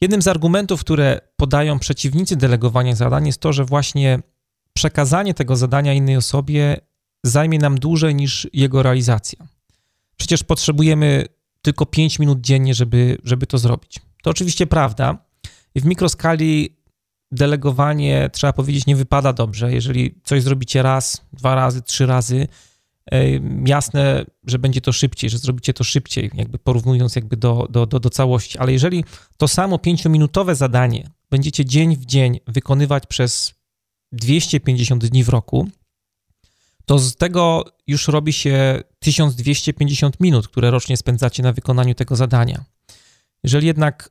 Jednym 0.00 0.22
z 0.22 0.28
argumentów, 0.28 0.80
które 0.80 1.20
podają 1.36 1.78
przeciwnicy 1.78 2.36
delegowania 2.36 2.94
zadań, 2.94 3.26
jest 3.26 3.40
to, 3.40 3.52
że 3.52 3.64
właśnie 3.64 4.18
przekazanie 4.80 5.34
tego 5.34 5.56
zadania 5.56 5.92
innej 5.92 6.16
osobie 6.16 6.76
zajmie 7.24 7.58
nam 7.58 7.78
dłużej 7.78 8.14
niż 8.14 8.48
jego 8.52 8.82
realizacja. 8.82 9.46
Przecież 10.16 10.44
potrzebujemy 10.44 11.26
tylko 11.62 11.86
5 11.86 12.18
minut 12.18 12.40
dziennie, 12.40 12.74
żeby, 12.74 13.18
żeby 13.24 13.46
to 13.46 13.58
zrobić. 13.58 14.00
To 14.22 14.30
oczywiście 14.30 14.66
prawda. 14.66 15.18
W 15.76 15.84
mikroskali 15.84 16.76
delegowanie, 17.32 18.30
trzeba 18.32 18.52
powiedzieć, 18.52 18.86
nie 18.86 18.96
wypada 18.96 19.32
dobrze. 19.32 19.72
Jeżeli 19.72 20.14
coś 20.24 20.42
zrobicie 20.42 20.82
raz, 20.82 21.26
dwa 21.32 21.54
razy, 21.54 21.82
trzy 21.82 22.06
razy, 22.06 22.48
jasne, 23.66 24.24
że 24.46 24.58
będzie 24.58 24.80
to 24.80 24.92
szybciej, 24.92 25.30
że 25.30 25.38
zrobicie 25.38 25.74
to 25.74 25.84
szybciej, 25.84 26.30
jakby 26.34 26.58
porównując 26.58 27.16
jakby 27.16 27.36
do, 27.36 27.66
do, 27.70 27.86
do, 27.86 28.00
do 28.00 28.10
całości. 28.10 28.58
Ale 28.58 28.72
jeżeli 28.72 29.04
to 29.36 29.48
samo 29.48 29.78
pięciominutowe 29.78 30.54
zadanie 30.54 31.10
będziecie 31.30 31.64
dzień 31.64 31.96
w 31.96 32.06
dzień 32.06 32.40
wykonywać 32.46 33.06
przez 33.06 33.59
250 34.12 35.06
dni 35.06 35.24
w 35.24 35.28
roku, 35.28 35.68
to 36.86 36.98
z 36.98 37.16
tego 37.16 37.64
już 37.86 38.08
robi 38.08 38.32
się 38.32 38.82
1250 38.98 40.20
minut, 40.20 40.48
które 40.48 40.70
rocznie 40.70 40.96
spędzacie 40.96 41.42
na 41.42 41.52
wykonaniu 41.52 41.94
tego 41.94 42.16
zadania. 42.16 42.64
Jeżeli 43.44 43.66
jednak 43.66 44.10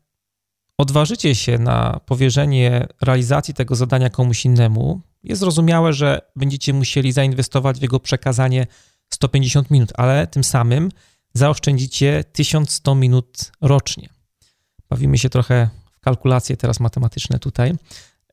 odważycie 0.77 1.35
się 1.35 1.57
na 1.57 1.99
powierzenie 2.05 2.87
realizacji 3.01 3.53
tego 3.53 3.75
zadania 3.75 4.09
komuś 4.09 4.45
innemu, 4.45 5.01
jest 5.23 5.39
zrozumiałe, 5.39 5.93
że 5.93 6.21
będziecie 6.35 6.73
musieli 6.73 7.11
zainwestować 7.11 7.79
w 7.79 7.81
jego 7.81 7.99
przekazanie 7.99 8.67
150 9.13 9.71
minut, 9.71 9.91
ale 9.95 10.27
tym 10.27 10.43
samym 10.43 10.89
zaoszczędzicie 11.33 12.23
1100 12.31 12.95
minut 12.95 13.51
rocznie. 13.61 14.09
Bawimy 14.89 15.17
się 15.17 15.29
trochę 15.29 15.69
w 15.91 15.99
kalkulacje 15.99 16.57
teraz 16.57 16.79
matematyczne 16.79 17.39
tutaj. 17.39 17.73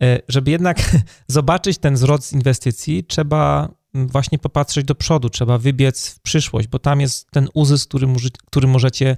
E, 0.03 0.21
żeby 0.29 0.51
jednak 0.51 0.97
zobaczyć 1.29 1.79
ten 1.79 1.95
wzrost 1.95 2.33
inwestycji, 2.33 3.05
trzeba 3.05 3.69
właśnie 3.95 4.39
popatrzeć 4.39 4.85
do 4.85 4.95
przodu, 4.95 5.31
trzeba 5.31 5.59
wybiec 5.59 6.09
w 6.09 6.21
przyszłość, 6.21 6.69
bo 6.69 6.79
tam 6.79 7.01
jest 7.01 7.31
ten 7.31 7.49
uzysk, 7.55 7.89
który, 7.89 8.07
który 8.47 8.69
możecie 8.69 9.17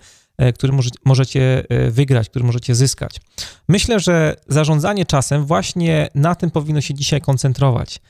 który 0.55 0.73
możecie 1.05 1.64
wygrać, 1.91 2.29
który 2.29 2.45
możecie 2.45 2.75
zyskać. 2.75 3.21
Myślę, 3.69 4.01
że 4.01 4.37
zarządzanie 4.49 5.07
czasem 5.07 5.47
właśnie 5.47 6.09
na 6.14 6.35
tym 6.35 6.51
powinno 6.51 6.81
się 6.81 6.95
dzisiaj 6.95 7.21
koncentrować. 7.21 8.01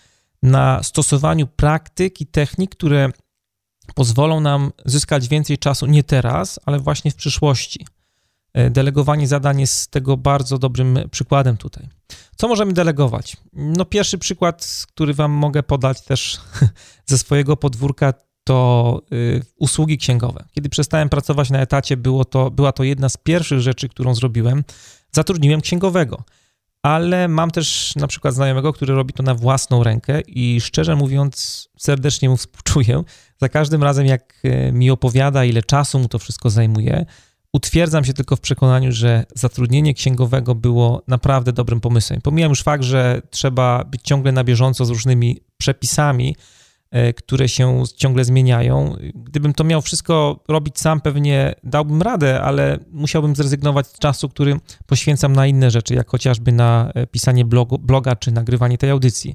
Na 0.43 0.83
stosowaniu 0.83 1.47
praktyk 1.47 2.21
i 2.21 2.27
technik, 2.27 2.71
które 2.71 3.11
pozwolą 3.95 4.41
nam 4.41 4.73
zyskać 4.85 5.29
więcej 5.29 5.59
czasu 5.59 5.87
nie 5.87 6.05
teraz, 6.05 6.61
ale 6.67 6.79
właśnie 6.79 7.11
w 7.11 7.15
przyszłości. 7.15 7.87
E, 8.55 8.71
delegowanie 8.71 9.29
zadań 9.29 9.61
jest 9.61 9.91
tego 9.91 10.17
bardzo 10.17 10.59
dobrym 10.59 10.99
przykładem 11.11 11.57
tutaj. 11.57 11.89
Co 12.37 12.49
możemy 12.49 12.73
delegować? 12.73 13.37
No 13.53 13.85
pierwszy 13.85 14.19
przykład, 14.19 14.85
który 14.89 15.15
wam 15.15 15.31
mogę 15.31 15.63
podać 15.63 16.01
też 16.01 16.41
ze 17.07 17.19
swojego 17.19 17.57
podwórka, 17.57 18.13
to 18.49 19.01
y, 19.13 19.43
usługi 19.57 19.99
księgowe. 19.99 20.45
Kiedy 20.53 20.69
przestałem 20.69 21.09
pracować 21.09 21.51
na 21.51 21.59
etacie, 21.59 21.97
było 21.97 22.25
to, 22.25 22.51
była 22.51 22.73
to 22.73 22.85
jedna 22.85 23.09
z 23.09 23.17
pierwszych 23.17 23.61
rzeczy, 23.61 23.89
którą 23.89 24.15
zrobiłem. 24.15 24.65
Zatrudniłem 25.13 25.61
księgowego, 25.61 26.23
ale 26.83 27.29
mam 27.29 27.51
też 27.51 27.93
na 27.97 28.07
przykład 28.07 28.35
znajomego, 28.35 28.73
który 28.73 28.95
robi 28.95 29.13
to 29.15 29.23
na 29.23 29.35
własną 29.35 29.85
rękę 29.85 30.21
i 30.21 30.61
szczerze 30.61 30.97
mówiąc, 30.97 31.69
serdecznie 31.79 32.29
mu 32.29 32.37
współczuję. 32.37 33.03
Za 33.41 33.49
każdym 33.49 33.83
razem, 33.83 34.07
jak 34.07 34.35
y, 34.45 34.73
mi 34.73 34.91
opowiada, 34.91 35.45
ile 35.45 35.63
czasu 35.63 35.99
mu 35.99 36.09
to 36.09 36.19
wszystko 36.19 36.51
zajmuje, 36.51 37.07
Utwierdzam 37.53 38.05
się 38.05 38.13
tylko 38.13 38.37
w 38.37 38.41
przekonaniu, 38.41 38.93
że 38.93 39.25
zatrudnienie 39.35 39.95
księgowego 39.95 40.55
było 40.55 41.03
naprawdę 41.07 41.53
dobrym 41.53 41.81
pomysłem. 41.81 42.21
Pomijam 42.21 42.51
już 42.51 42.63
fakt, 42.63 42.85
że 42.85 43.23
trzeba 43.31 43.85
być 43.85 44.03
ciągle 44.03 44.33
na 44.33 44.45
bieżąco 44.45 44.85
z 44.85 44.91
różnymi 44.91 45.41
przepisami, 45.59 46.37
e, 46.91 47.13
które 47.13 47.49
się 47.49 47.83
ciągle 47.97 48.25
zmieniają. 48.25 48.97
Gdybym 49.15 49.55
to 49.55 49.65
miał 49.65 49.83
wszystko 49.83 50.45
robić 50.49 50.79
sam, 50.79 51.01
pewnie 51.01 51.55
dałbym 51.65 52.03
radę, 52.03 52.41
ale 52.43 52.79
musiałbym 52.91 53.37
zrezygnować 53.37 53.87
z 53.87 53.99
czasu, 53.99 54.29
który 54.29 54.57
poświęcam 54.87 55.33
na 55.33 55.47
inne 55.47 55.71
rzeczy, 55.71 55.95
jak 55.95 56.11
chociażby 56.11 56.53
na 56.53 56.91
e, 56.95 57.07
pisanie 57.07 57.45
blogu, 57.45 57.79
bloga 57.79 58.17
czy 58.17 58.33
nagrywanie 58.33 58.79
tej 58.79 58.91
audycji. 58.91 59.35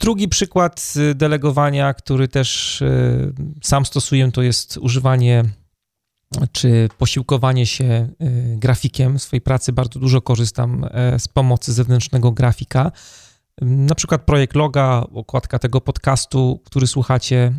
Drugi 0.00 0.28
przykład 0.28 0.94
e, 1.10 1.14
delegowania, 1.14 1.94
który 1.94 2.28
też 2.28 2.82
sam 3.62 3.86
stosuję, 3.86 4.32
to 4.32 4.42
jest 4.42 4.76
używanie 4.76 5.44
czy 6.52 6.88
posiłkowanie 6.98 7.66
się 7.66 8.08
y, 8.22 8.56
grafikiem. 8.56 9.18
W 9.18 9.22
swojej 9.22 9.40
pracy 9.40 9.72
bardzo 9.72 10.00
dużo 10.00 10.20
korzystam 10.20 10.86
e, 10.90 11.18
z 11.18 11.28
pomocy 11.28 11.72
zewnętrznego 11.72 12.32
grafika. 12.32 12.92
Na 13.60 13.94
przykład 13.94 14.22
projekt 14.22 14.56
loga, 14.56 15.06
okładka 15.12 15.58
tego 15.58 15.80
podcastu, 15.80 16.62
który 16.64 16.86
słuchacie 16.86 17.52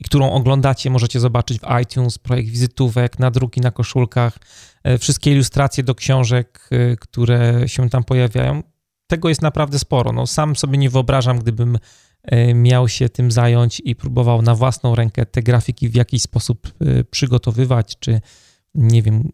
i 0.00 0.04
którą 0.04 0.32
oglądacie, 0.32 0.90
możecie 0.90 1.20
zobaczyć 1.20 1.60
w 1.60 1.80
iTunes, 1.82 2.18
projekt 2.18 2.48
wizytówek, 2.48 3.18
nadruki 3.18 3.60
na 3.60 3.70
koszulkach, 3.70 4.38
e, 4.84 4.98
wszystkie 4.98 5.32
ilustracje 5.32 5.84
do 5.84 5.94
książek, 5.94 6.68
e, 6.70 6.96
które 6.96 7.68
się 7.68 7.90
tam 7.90 8.04
pojawiają. 8.04 8.62
Tego 9.06 9.28
jest 9.28 9.42
naprawdę 9.42 9.78
sporo. 9.78 10.12
No, 10.12 10.26
sam 10.26 10.56
sobie 10.56 10.78
nie 10.78 10.90
wyobrażam, 10.90 11.38
gdybym 11.38 11.78
miał 12.54 12.88
się 12.88 13.08
tym 13.08 13.30
zająć 13.30 13.82
i 13.84 13.96
próbował 13.96 14.42
na 14.42 14.54
własną 14.54 14.94
rękę 14.94 15.26
te 15.26 15.42
grafiki 15.42 15.88
w 15.88 15.94
jakiś 15.94 16.22
sposób 16.22 16.72
e, 16.80 17.04
przygotowywać, 17.04 17.96
czy 17.98 18.20
nie 18.74 19.02
wiem, 19.02 19.32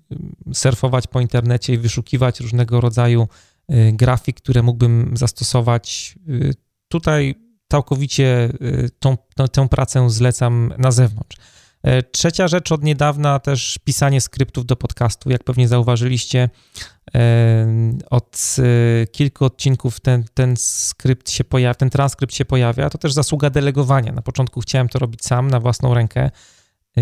surfować 0.53 1.07
po 1.07 1.20
internecie 1.20 1.72
i 1.75 1.79
wyszukiwać 1.79 2.40
różnego 2.40 2.81
rodzaju 2.81 3.29
e, 3.68 3.92
grafik, 3.92 4.37
które 4.37 4.62
mógłbym 4.62 5.16
zastosować. 5.16 6.14
Tutaj 6.88 7.35
całkowicie 7.70 8.51
tą, 8.99 9.16
tę 9.53 9.68
pracę 9.68 10.11
zlecam 10.11 10.72
na 10.79 10.90
zewnątrz. 10.90 11.37
E, 11.83 12.03
trzecia 12.03 12.49
rzecz 12.49 12.73
od 12.73 12.83
niedawna 12.83 13.39
też 13.39 13.79
pisanie 13.85 14.21
skryptów 14.21 14.67
do 14.67 14.77
podcastu. 14.77 15.31
Jak 15.31 15.45
pewnie 15.45 15.69
zauważyliście, 15.69 16.51
e, 17.15 17.67
od 18.11 18.57
e, 18.59 19.07
kilku 19.07 19.45
odcinków 19.45 20.01
ten, 20.01 20.25
ten 20.35 20.57
skrypt 20.57 21.31
się 21.31 21.45
pojawia, 21.45 21.75
ten 21.75 21.91
transkrypt 21.91 22.35
się 22.35 22.45
pojawia. 22.45 22.91
To 22.91 22.99
też 22.99 23.12
zasługa 23.12 23.51
delegowania. 23.51 24.12
Na 24.12 24.23
początku 24.23 24.61
chciałem 24.61 24.89
to 24.89 24.99
robić 24.99 25.25
sam, 25.25 25.51
na 25.51 25.61
własną 25.61 25.95
rękę. 25.95 26.31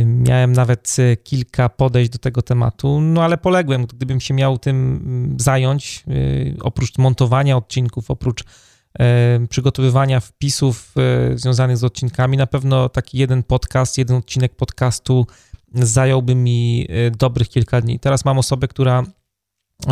Miałem 0.04 0.52
nawet 0.52 0.96
kilka 1.24 1.68
podejść 1.68 2.10
do 2.10 2.18
tego 2.18 2.42
tematu, 2.42 3.00
no 3.00 3.24
ale 3.24 3.38
poległem. 3.38 3.86
Gdybym 3.86 4.20
się 4.20 4.34
miał 4.34 4.58
tym 4.58 5.00
mm, 5.06 5.36
zająć, 5.40 6.04
oprócz 6.60 6.98
montowania 6.98 7.56
odcinków, 7.56 8.10
oprócz 8.10 8.44
przygotowywania 9.48 10.20
wpisów 10.20 10.94
e, 10.96 11.38
związanych 11.38 11.76
z 11.76 11.84
odcinkami. 11.84 12.36
Na 12.36 12.46
pewno 12.46 12.88
taki 12.88 13.18
jeden 13.18 13.42
podcast, 13.42 13.98
jeden 13.98 14.16
odcinek 14.16 14.56
podcastu 14.56 15.26
zająłby 15.74 16.34
mi 16.34 16.86
e, 16.88 17.10
dobrych 17.10 17.48
kilka 17.48 17.80
dni. 17.80 17.98
Teraz 18.00 18.24
mam 18.24 18.38
osobę, 18.38 18.68
która 18.68 19.02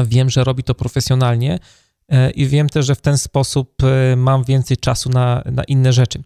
wiem, 0.06 0.30
że 0.30 0.44
robi 0.44 0.62
to 0.62 0.74
profesjonalnie 0.74 1.58
e, 2.08 2.30
i 2.30 2.46
wiem 2.46 2.68
też, 2.68 2.86
że 2.86 2.94
w 2.94 3.00
ten 3.00 3.18
sposób 3.18 3.76
mam 4.16 4.44
więcej 4.44 4.76
czasu 4.76 5.10
na, 5.10 5.42
na 5.52 5.64
inne 5.64 5.92
rzeczy. 5.92 6.22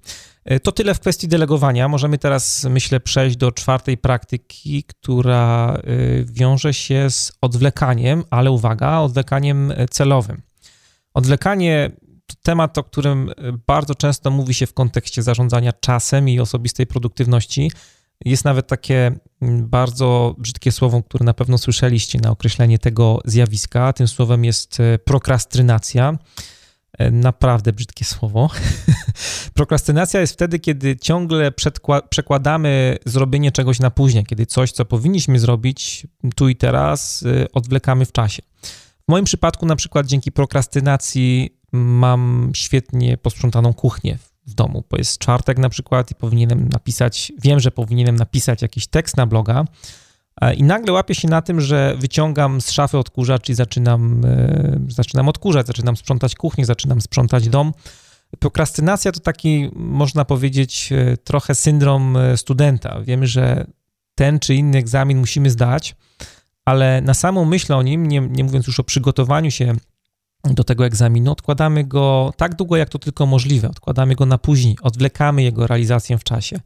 To 0.63 0.73
tyle 0.73 0.95
w 0.95 1.01
kwestii 1.01 1.29
delegowania. 1.29 1.89
Możemy 1.89 2.19
teraz, 2.19 2.65
myślę, 2.65 3.01
przejść 3.01 3.37
do 3.37 3.53
czwartej 3.53 3.99
praktyki, 3.99 4.85
która 4.85 5.79
wiąże 6.25 6.75
się 6.75 7.11
z 7.11 7.33
odwlekaniem, 7.41 8.25
ale 8.31 8.51
uwaga, 8.51 8.99
odwlekaniem 8.99 9.73
celowym. 9.91 10.43
Odwlekanie 11.15 11.91
temat, 12.35 12.79
o 12.79 12.85
którym 12.85 13.31
e, 13.31 13.35
bardzo 13.67 13.95
często 13.95 14.31
mówi 14.31 14.55
się 14.55 14.67
w 14.67 14.75
kontekście 14.75 15.23
zarządzania 15.23 15.73
czasem 15.73 16.29
i 16.29 16.41
osobistej 16.41 16.87
produktywności. 16.87 17.71
Jest 18.25 18.45
nawet 18.45 18.67
takie 18.67 19.19
mm, 19.41 19.69
bardzo 19.69 20.35
brzydkie 20.39 20.73
słowo, 20.73 21.03
które 21.03 21.25
na 21.25 21.35
pewno 21.35 21.59
słyszeliście 21.59 22.21
na 22.21 22.31
określenie 22.31 22.79
tego 22.79 23.21
zjawiska. 23.25 23.93
Tym 23.93 24.09
słowem 24.09 24.45
jest 24.45 24.81
e, 24.81 24.99
prokrastynacja. 24.99 26.19
E, 26.99 27.11
naprawdę 27.11 27.73
brzydkie 27.73 28.05
słowo. 28.05 28.51
Prokrastynacja 29.55 30.21
jest 30.21 30.33
wtedy, 30.33 30.59
kiedy 30.59 30.97
ciągle 30.97 31.53
przekładamy 32.11 32.97
zrobienie 33.05 33.53
czegoś 33.53 33.81
na 33.81 33.91
później, 33.91 34.25
kiedy 34.25 34.47
coś, 34.47 34.73
co 34.73 34.85
powinniśmy 34.85 35.39
zrobić 35.39 36.07
tu 36.35 36.49
i 36.49 36.57
teraz, 36.57 37.25
odwlekamy 37.53 38.07
w 38.07 38.13
czasie. 38.13 38.43
W 39.09 39.11
moim 39.11 39.25
przypadku, 39.25 39.67
na 39.67 39.77
przykład, 39.77 40.07
dzięki 40.07 40.33
prokrastynacji 40.33 41.57
mam 41.77 42.51
świetnie 42.55 43.17
posprzątaną 43.17 43.75
kuchnię 43.75 44.19
w 44.47 44.55
domu, 44.55 44.85
bo 44.91 44.97
jest 44.97 45.19
czwartek 45.19 45.59
na 45.59 45.69
przykład 45.69 46.11
i 46.11 46.15
powinienem 46.15 46.69
napisać, 46.69 47.33
wiem, 47.43 47.61
że 47.61 47.71
powinienem 47.71 48.17
napisać 48.17 48.63
jakiś 48.63 48.87
tekst 48.87 49.17
na 49.17 49.27
bloga 49.27 49.65
e, 50.41 50.55
i 50.55 50.63
nagle 50.63 50.93
łapię 50.93 51.15
się 51.15 51.29
na 51.29 51.43
tym, 51.43 51.61
że 51.61 51.97
wyciągam 51.99 52.61
z 52.61 52.71
szafy 52.71 52.99
odkurzacz 52.99 53.49
i 53.49 53.55
zaczynam, 53.55 54.25
e, 54.25 54.79
zaczynam 54.89 55.29
odkurzać, 55.29 55.67
zaczynam 55.67 55.97
sprzątać 55.97 56.35
kuchnię, 56.35 56.67
zaczynam 56.67 57.01
sprzątać 57.01 57.49
dom. 57.49 57.73
Prokrastynacja 58.39 59.13
to 59.13 59.21
taki, 59.21 59.71
można 59.75 60.25
powiedzieć, 60.25 60.93
e, 60.93 61.17
trochę 61.17 61.55
syndrom 61.55 62.19
studenta. 62.37 63.01
Wiemy, 63.01 63.27
że 63.27 63.67
ten 64.15 64.39
czy 64.39 64.55
inny 64.55 64.79
egzamin 64.79 65.19
musimy 65.19 65.51
zdać, 65.51 65.97
ale 66.65 67.01
na 67.01 67.15
samą 67.15 67.45
myśl 67.45 67.73
o 67.73 67.83
nim, 67.83 68.07
nie, 68.07 68.21
nie 68.21 68.45
mówiąc 68.45 68.67
już 68.67 68.81
o 68.81 68.85
przygotowaniu 68.85 69.51
się 69.51 69.75
do 70.55 70.65
tego 70.65 70.87
egzaminu, 70.87 71.33
odkładamy 71.33 71.85
go 71.85 72.33
tak 72.37 72.55
długo, 72.55 72.77
jak 72.77 72.89
to 72.89 72.99
tylko 72.99 73.27
możliwe, 73.27 73.69
odkładamy 73.69 74.15
go 74.15 74.27
na 74.27 74.39
później, 74.39 74.77
odwlekamy 74.83 75.43
jego 75.43 75.67
realizację 75.67 76.19
w 76.19 76.25
czasie. 76.25 76.61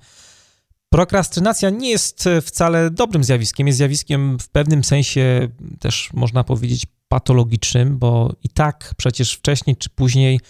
Prokrastynacja 0.88 1.70
nie 1.70 1.90
jest 1.90 2.28
wcale 2.42 2.90
dobrym 2.90 3.24
zjawiskiem, 3.24 3.66
jest 3.66 3.76
zjawiskiem 3.76 4.38
w 4.38 4.48
pewnym 4.48 4.84
sensie 4.84 5.48
też 5.80 6.10
można 6.12 6.44
powiedzieć 6.44 6.86
patologicznym, 7.08 7.98
bo 7.98 8.32
i 8.42 8.48
tak 8.48 8.94
przecież 8.96 9.34
wcześniej 9.34 9.76
czy 9.76 9.90
później 9.90 10.40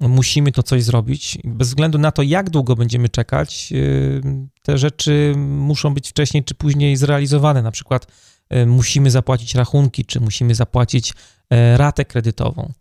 musimy 0.00 0.52
to 0.52 0.62
coś 0.62 0.82
zrobić. 0.82 1.38
Bez 1.44 1.68
względu 1.68 1.98
na 1.98 2.12
to, 2.12 2.22
jak 2.22 2.50
długo 2.50 2.76
będziemy 2.76 3.08
czekać, 3.08 3.72
yy, 3.72 4.22
te 4.62 4.78
rzeczy 4.78 5.34
muszą 5.36 5.94
być 5.94 6.08
wcześniej 6.08 6.44
czy 6.44 6.54
później 6.54 6.96
zrealizowane. 6.96 7.62
Na 7.62 7.70
przykład 7.70 8.06
yy, 8.50 8.66
musimy 8.66 9.10
zapłacić 9.10 9.54
rachunki, 9.54 10.04
czy 10.04 10.20
musimy 10.20 10.54
zapłacić 10.54 11.12
E, 11.12 11.35
ratę 11.76 12.04
kredytową. 12.04 12.72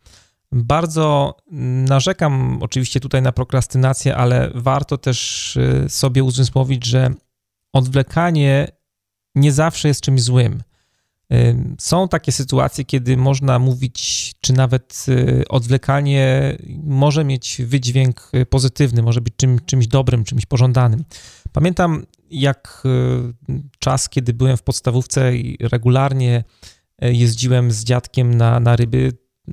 Bardzo 0.51 1.37
narzekam 1.89 2.57
oczywiście 2.61 2.99
tutaj 2.99 3.21
na 3.21 3.31
prokrastynację, 3.31 4.15
ale 4.15 4.51
warto 4.55 4.97
też 4.97 5.57
e, 5.57 5.89
sobie 5.89 6.23
uzmysłowić, 6.23 6.85
że 6.85 7.13
odwlekanie 7.73 8.67
nie 9.35 9.51
zawsze 9.51 9.87
jest 9.87 10.01
czymś 10.01 10.21
złym. 10.21 10.63
E, 11.31 11.55
są 11.79 12.07
takie 12.07 12.31
sytuacje, 12.31 12.85
kiedy 12.85 13.17
można 13.17 13.59
mówić, 13.59 14.33
czy 14.41 14.53
nawet 14.53 15.05
odwlekanie 15.49 16.57
może 16.83 17.25
mieć 17.25 17.61
wydźwięk 17.65 18.31
pozytywny, 18.49 19.01
może 19.01 19.21
być 19.21 19.33
czym, 19.37 19.59
czymś 19.65 19.87
dobrym, 19.87 20.23
czymś 20.23 20.45
pożądanym. 20.45 21.03
Pamiętam, 21.51 22.05
jak 22.29 22.83
czas, 23.79 24.09
kiedy 24.09 24.33
byłem 24.33 24.57
w 24.57 24.63
podstawówce 24.63 25.35
i 25.35 25.57
regularnie 25.61 26.43
E, 26.43 26.74
jeździłem 27.01 27.71
z 27.71 27.83
dziadkiem 27.83 28.33
na, 28.33 28.59
na 28.59 28.75
ryby 28.75 29.11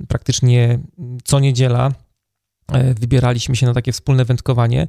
praktycznie 0.09 0.79
co 1.25 1.41
niedziela. 1.41 1.93
wybieraliśmy 3.01 3.57
się 3.57 3.67
na 3.67 3.75
takie 3.75 3.93
wspólne 3.93 4.25
wędkowanie. 4.25 4.89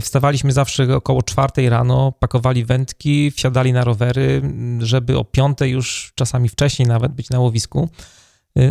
Wstawaliśmy 0.00 0.52
zawsze 0.52 0.96
około 0.96 1.22
czwartej 1.22 1.68
rano, 1.68 2.12
pakowali 2.12 2.64
wędki, 2.64 3.30
wsiadali 3.30 3.72
na 3.72 3.84
rowery, 3.84 4.42
żeby 4.78 5.18
o 5.18 5.24
piątej 5.24 5.70
już 5.70 6.12
czasami 6.14 6.48
wcześniej 6.48 6.88
nawet 6.88 7.12
być 7.12 7.30
na 7.30 7.40
łowisku. 7.40 7.88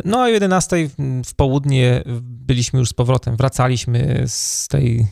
No 0.06 0.18
a 0.20 0.24
o 0.24 0.28
11 0.28 0.90
w 1.26 1.36
południe 1.36 2.04
byliśmy 2.22 2.80
już 2.80 2.90
z 2.90 2.94
powrotem, 2.94 3.38
wracaliśmy 3.38 4.24
z 4.28 4.68
tej 4.68 5.08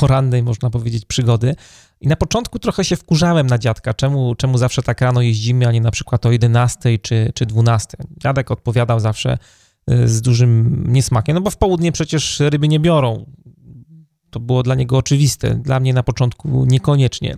porannej, 0.00 0.42
można 0.42 0.70
powiedzieć, 0.70 1.04
przygody. 1.04 1.54
I 2.00 2.08
na 2.08 2.16
początku 2.16 2.58
trochę 2.58 2.84
się 2.84 2.96
wkurzałem 2.96 3.46
na 3.46 3.58
dziadka, 3.58 3.94
czemu, 3.94 4.34
czemu 4.34 4.58
zawsze 4.58 4.82
tak 4.82 5.00
rano 5.00 5.22
jeździmy, 5.22 5.66
a 5.66 5.72
nie 5.72 5.80
na 5.80 5.90
przykład 5.90 6.26
o 6.26 6.32
11 6.32 6.98
czy, 6.98 7.32
czy 7.34 7.46
12. 7.46 7.96
Dziadek 8.22 8.50
odpowiadał 8.50 9.00
zawsze 9.00 9.38
y, 9.90 10.08
z 10.08 10.22
dużym 10.22 10.84
niesmakiem, 10.88 11.34
no 11.34 11.40
bo 11.40 11.50
w 11.50 11.56
południe 11.56 11.92
przecież 11.92 12.40
ryby 12.40 12.68
nie 12.68 12.80
biorą. 12.80 13.26
To 14.30 14.40
było 14.40 14.62
dla 14.62 14.74
niego 14.74 14.96
oczywiste, 14.96 15.54
dla 15.54 15.80
mnie 15.80 15.94
na 15.94 16.02
początku 16.02 16.64
niekoniecznie. 16.64 17.36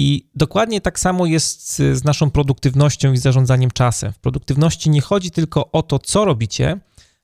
I 0.00 0.28
dokładnie 0.34 0.80
tak 0.80 1.00
samo 1.00 1.26
jest 1.26 1.76
z 1.76 2.04
naszą 2.04 2.30
produktywnością 2.30 3.12
i 3.12 3.18
zarządzaniem 3.18 3.70
czasem. 3.70 4.12
W 4.12 4.18
produktywności 4.18 4.90
nie 4.90 5.00
chodzi 5.00 5.30
tylko 5.30 5.72
o 5.72 5.82
to, 5.82 5.98
co 5.98 6.24
robicie, 6.24 6.80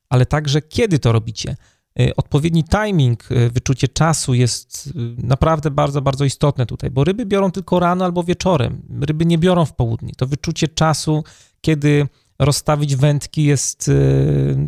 ale 0.08 0.26
także 0.26 0.62
kiedy 0.62 0.98
to 0.98 1.12
robicie. 1.12 1.56
Y, 2.00 2.16
odpowiedni 2.16 2.64
timing, 2.64 3.30
y, 3.32 3.50
wyczucie 3.50 3.88
czasu 3.88 4.34
jest 4.34 4.86
y, 4.86 4.92
naprawdę 5.26 5.70
bardzo, 5.70 6.02
bardzo 6.02 6.24
istotne 6.24 6.66
tutaj, 6.66 6.90
bo 6.90 7.04
ryby 7.04 7.26
biorą 7.26 7.50
tylko 7.50 7.80
rano 7.80 8.04
albo 8.04 8.24
wieczorem. 8.24 8.82
Ryby 9.00 9.26
nie 9.26 9.38
biorą 9.38 9.64
w 9.64 9.74
południe. 9.74 10.12
To 10.16 10.26
wyczucie 10.26 10.68
czasu, 10.68 11.24
kiedy 11.60 12.08
rozstawić 12.38 12.96
wędki 12.96 13.44
jest 13.44 13.90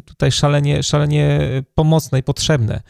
tutaj 0.04 0.32
szalenie, 0.32 0.82
szalenie 0.82 1.40
pomocne 1.74 2.18
i 2.18 2.22
potrzebne. 2.22 2.80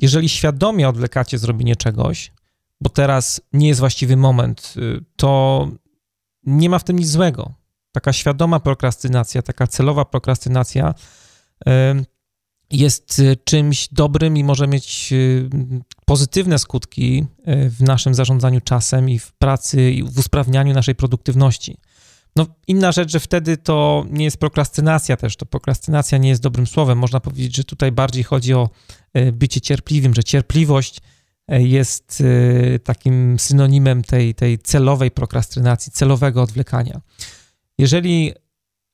Jeżeli 0.00 0.28
świadomie 0.28 0.88
odwlekacie 0.88 1.38
zrobienie 1.38 1.76
czegoś, 1.76 2.32
bo 2.80 2.90
teraz 2.90 3.40
nie 3.52 3.68
jest 3.68 3.80
właściwy 3.80 4.16
moment, 4.16 4.74
to 5.16 5.68
nie 6.46 6.70
ma 6.70 6.78
w 6.78 6.84
tym 6.84 6.98
nic 6.98 7.08
złego. 7.08 7.54
Taka 7.92 8.12
świadoma 8.12 8.60
prokrastynacja, 8.60 9.42
taka 9.42 9.66
celowa 9.66 10.04
prokrastynacja 10.04 10.94
jest 12.70 13.18
y, 13.18 13.36
czymś 13.44 13.88
dobrym 13.92 14.36
i 14.36 14.44
może 14.44 14.66
mieć 14.66 15.08
y, 15.12 15.48
pozytywne 16.06 16.58
skutki 16.58 17.26
y, 17.48 17.70
w 17.70 17.80
naszym 17.80 18.14
zarządzaniu 18.14 18.60
czasem 18.60 19.10
i 19.10 19.18
w 19.18 19.32
pracy 19.32 19.90
i 19.90 20.02
w 20.02 20.18
usprawnianiu 20.18 20.74
naszej 20.74 20.94
produktywności. 20.94 21.78
No, 22.36 22.46
inna 22.66 22.92
rzecz, 22.92 23.10
że 23.10 23.20
wtedy 23.20 23.56
to 23.56 24.06
nie 24.10 24.24
jest 24.24 24.36
prokrastynacja 24.36 25.16
też, 25.16 25.36
to 25.36 25.46
prokrastynacja 25.46 26.18
nie 26.18 26.28
jest 26.28 26.42
dobrym 26.42 26.66
słowem. 26.66 26.98
Można 26.98 27.20
powiedzieć, 27.20 27.56
że 27.56 27.64
tutaj 27.64 27.92
bardziej 27.92 28.22
chodzi 28.22 28.54
o 28.54 28.68
bycie 29.32 29.60
cierpliwym, 29.60 30.14
że 30.14 30.24
cierpliwość 30.24 31.00
jest 31.48 32.22
takim 32.84 33.38
synonimem 33.38 34.02
tej, 34.02 34.34
tej 34.34 34.58
celowej 34.58 35.10
prokrastynacji, 35.10 35.92
celowego 35.92 36.42
odwlekania. 36.42 37.00
Jeżeli 37.78 38.34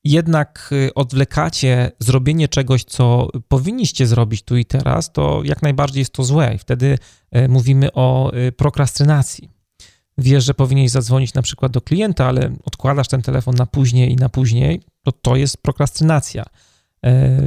jednak 0.03 0.69
y, 0.71 0.93
odwlekacie 0.93 1.91
zrobienie 1.99 2.47
czegoś, 2.47 2.83
co 2.83 3.27
powinniście 3.47 4.07
zrobić 4.07 4.43
tu 4.43 4.57
i 4.57 4.65
teraz, 4.65 5.11
to 5.11 5.41
jak 5.43 5.61
najbardziej 5.61 6.01
jest 6.01 6.13
to 6.13 6.23
złe. 6.23 6.55
I 6.55 6.57
wtedy 6.57 6.97
y, 7.35 7.49
mówimy 7.49 7.93
o 7.93 8.33
y, 8.33 8.51
prokrastynacji. 8.51 9.49
Wiesz, 10.17 10.43
że 10.45 10.53
powinieneś 10.53 10.91
zadzwonić 10.91 11.33
na 11.33 11.41
przykład 11.41 11.71
do 11.71 11.81
klienta, 11.81 12.25
ale 12.25 12.55
odkładasz 12.63 13.07
ten 13.07 13.21
telefon 13.21 13.55
na 13.55 13.65
później 13.65 14.11
i 14.11 14.15
na 14.15 14.29
później, 14.29 14.81
to 15.03 15.11
to 15.11 15.35
jest 15.35 15.57
prokrastynacja. 15.57 16.43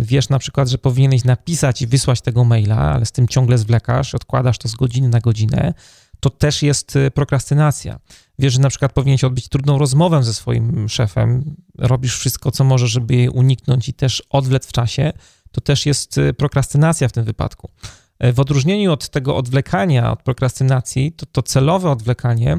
Wiesz 0.01 0.29
na 0.29 0.39
przykład, 0.39 0.69
że 0.69 0.79
powinieneś 0.79 1.25
napisać 1.25 1.83
i 1.83 1.87
wysłać 1.87 2.21
tego 2.21 2.45
maila, 2.45 2.77
ale 2.77 3.07
z 3.07 3.13
tym 3.13 3.29
ciągle 3.29 3.59
zwlekasz, 3.59 4.15
odkładasz 4.15 4.59
to 4.59 4.69
z 4.69 4.75
godziny 4.75 5.09
na 5.09 5.21
godzinę, 5.21 5.75
to 6.21 6.31
też 6.31 6.63
jest 6.63 6.99
prokrastynacja 7.15 7.99
wiesz, 8.39 8.53
że 8.53 8.61
na 8.61 8.69
przykład 8.69 8.93
powinieneś 8.93 9.25
odbyć 9.25 9.49
trudną 9.49 9.79
rozmowę 9.79 10.23
ze 10.23 10.35
swoim 10.35 10.89
szefem, 10.89 11.57
robisz 11.79 12.19
wszystko, 12.19 12.51
co 12.51 12.65
możesz, 12.65 12.91
żeby 12.91 13.15
jej 13.15 13.29
uniknąć 13.29 13.89
i 13.89 13.95
też 13.95 14.23
odwlec 14.31 14.67
w 14.67 14.73
czasie, 14.73 15.13
to 15.53 15.61
też 15.61 15.87
jest 15.87 16.19
y, 16.19 16.35
prokrastynacja 16.35 17.09
w 17.09 17.13
tym 17.13 17.25
wypadku. 17.25 17.71
E, 18.19 18.33
w 18.33 18.41
odróżnieniu 18.41 18.93
od 18.93 19.09
tego 19.09 19.37
odwlekania, 19.37 20.13
od 20.13 20.23
prokrastynacji, 20.23 21.13
to, 21.13 21.27
to 21.27 21.43
celowe 21.43 21.91
odwlekanie 21.91 22.59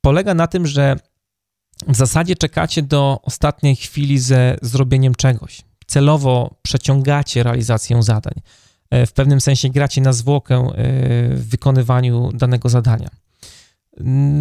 polega 0.00 0.34
na 0.34 0.46
tym, 0.46 0.66
że 0.66 0.96
w 1.88 1.96
zasadzie 1.96 2.36
czekacie 2.36 2.82
do 2.82 3.20
ostatniej 3.22 3.76
chwili 3.76 4.18
ze 4.18 4.56
zrobieniem 4.62 5.14
czegoś. 5.14 5.62
Celowo 5.86 6.54
przeciągacie 6.62 7.42
realizację 7.42 8.02
zadań. 8.02 8.34
E, 8.90 9.06
w 9.06 9.12
pewnym 9.12 9.40
sensie 9.40 9.70
gracie 9.70 10.00
na 10.00 10.12
zwłokę 10.12 10.56
e, 10.56 10.72
w 11.34 11.48
wykonywaniu 11.48 12.30
danego 12.32 12.68
zadania. 12.68 13.08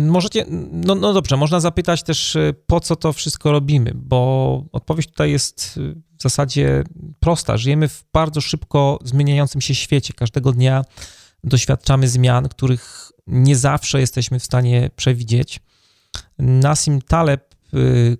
Możecie, 0.07 0.45
no, 0.71 0.95
no 0.95 1.13
dobrze, 1.13 1.37
można 1.37 1.59
zapytać 1.59 2.03
też, 2.03 2.35
y, 2.35 2.55
po 2.67 2.79
co 2.79 2.95
to 2.95 3.13
wszystko 3.13 3.51
robimy, 3.51 3.91
bo 3.95 4.63
odpowiedź 4.71 5.07
tutaj 5.07 5.31
jest 5.31 5.79
w 6.19 6.21
zasadzie 6.21 6.83
prosta. 7.19 7.57
Żyjemy 7.57 7.87
w 7.87 8.05
bardzo 8.13 8.41
szybko 8.41 8.99
zmieniającym 9.03 9.61
się 9.61 9.75
świecie. 9.75 10.13
Każdego 10.13 10.51
dnia 10.51 10.85
doświadczamy 11.43 12.07
zmian, 12.07 12.49
których 12.49 13.11
nie 13.27 13.55
zawsze 13.55 13.99
jesteśmy 13.99 14.39
w 14.39 14.43
stanie 14.43 14.89
przewidzieć. 14.95 15.59
Nasim 16.39 17.01
Taleb, 17.01 17.52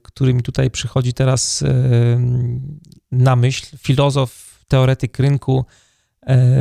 który 0.01 0.34
mi 0.34 0.41
tutaj 0.41 0.72
przychodzi 0.72 1.14
teraz 1.14 1.64
na 3.12 3.36
myśl, 3.36 3.78
filozof, 3.78 4.60
teoretyk 4.68 5.20
rynku, 5.20 5.66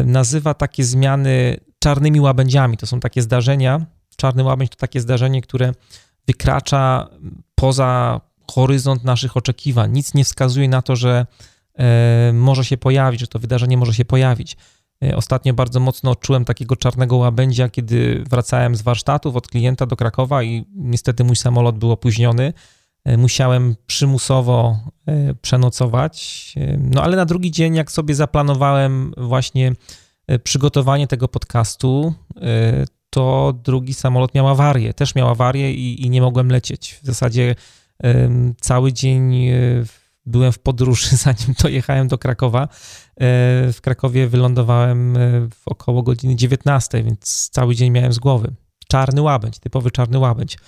nazywa 0.04 0.54
takie 0.54 0.84
zmiany 0.84 1.56
czarnymi 1.78 2.20
łabędziami. 2.20 2.76
To 2.76 2.86
są 2.86 3.00
takie 3.00 3.22
zdarzenia, 3.22 3.86
Czarny 4.16 4.44
Łabędź 4.44 4.70
to 4.70 4.76
takie 4.76 5.00
zdarzenie, 5.00 5.42
które 5.42 5.72
wykracza 6.26 7.08
poza 7.54 8.20
horyzont 8.50 9.04
naszych 9.04 9.36
oczekiwań. 9.36 9.92
Nic 9.92 10.14
nie 10.14 10.24
wskazuje 10.24 10.68
na 10.68 10.82
to, 10.82 10.96
że 10.96 11.26
może 12.32 12.64
się 12.64 12.76
pojawić, 12.76 13.20
że 13.20 13.26
to 13.26 13.38
wydarzenie 13.38 13.76
może 13.76 13.94
się 13.94 14.04
pojawić. 14.04 14.56
Ostatnio 15.16 15.54
bardzo 15.54 15.80
mocno 15.80 16.10
odczułem 16.10 16.44
takiego 16.44 16.76
czarnego 16.76 17.16
łabędzia, 17.16 17.68
kiedy 17.68 18.24
wracałem 18.30 18.76
z 18.76 18.82
warsztatów 18.82 19.36
od 19.36 19.48
klienta 19.48 19.86
do 19.86 19.96
Krakowa 19.96 20.42
i 20.42 20.64
niestety 20.74 21.24
mój 21.24 21.36
samolot 21.36 21.78
był 21.78 21.92
opóźniony. 21.92 22.52
E, 23.04 23.16
musiałem 23.16 23.76
przymusowo 23.86 24.78
przenocować. 25.42 26.54
No 26.78 27.02
ale 27.02 27.16
na 27.16 27.24
drugi 27.24 27.50
dzień, 27.50 27.74
jak 27.74 27.92
sobie 27.92 28.14
zaplanowałem 28.14 29.14
właśnie 29.16 29.72
przygotowanie 30.44 31.06
tego 31.06 31.28
podcastu, 31.28 32.14
to 33.10 33.54
drugi 33.64 33.94
samolot 33.94 34.34
miał 34.34 34.48
awarię. 34.48 34.94
Też 34.94 35.14
miał 35.14 35.28
awarię 35.28 35.72
i, 35.72 36.06
i 36.06 36.10
nie 36.10 36.20
mogłem 36.20 36.48
lecieć. 36.48 36.98
W 37.02 37.06
zasadzie 37.06 37.54
cały 38.60 38.92
dzień 38.92 39.46
e, 39.46 39.54
byłem 40.26 40.52
w 40.52 40.58
podróży, 40.58 41.16
zanim 41.26 41.54
dojechałem 41.62 42.08
do 42.08 42.18
Krakowa. 42.18 42.62
E, 42.62 42.68
w 43.72 43.78
Krakowie 43.82 44.28
wylądowałem 44.28 45.16
e, 45.16 45.20
w 45.50 45.68
około 45.68 46.02
godziny 46.02 46.36
19, 46.36 47.02
więc 47.02 47.48
cały 47.52 47.74
dzień 47.74 47.90
miałem 47.90 48.12
z 48.12 48.18
głowy. 48.18 48.54
Czarny 48.88 49.22
łabędź, 49.22 49.58
typowy 49.58 49.90
czarny 49.90 50.18
łabędź. 50.18 50.58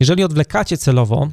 Jeżeli 0.00 0.24
odwlekacie 0.24 0.76
celowo, 0.76 1.28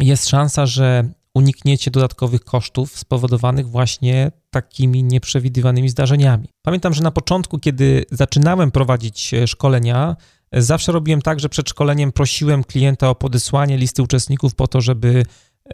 jest 0.00 0.28
szansa, 0.28 0.66
że 0.66 1.10
unikniecie 1.34 1.90
dodatkowych 1.90 2.44
kosztów 2.44 2.98
spowodowanych 2.98 3.68
właśnie 3.68 4.32
takimi 4.50 5.04
nieprzewidywanymi 5.04 5.88
zdarzeniami. 5.88 6.48
Pamiętam, 6.62 6.94
że 6.94 7.02
na 7.02 7.10
początku, 7.10 7.58
kiedy 7.58 8.04
zaczynałem 8.10 8.70
prowadzić 8.70 9.34
e, 9.34 9.46
szkolenia, 9.46 10.16
e, 10.50 10.62
zawsze 10.62 10.92
robiłem 10.92 11.22
tak, 11.22 11.40
że 11.40 11.48
przed 11.48 11.68
szkoleniem 11.68 12.12
prosiłem 12.12 12.64
klienta 12.64 13.10
o 13.10 13.14
podesłanie 13.14 13.76
listy 13.76 14.02
uczestników 14.02 14.54
po 14.54 14.68
to, 14.68 14.80
żeby, 14.80 15.24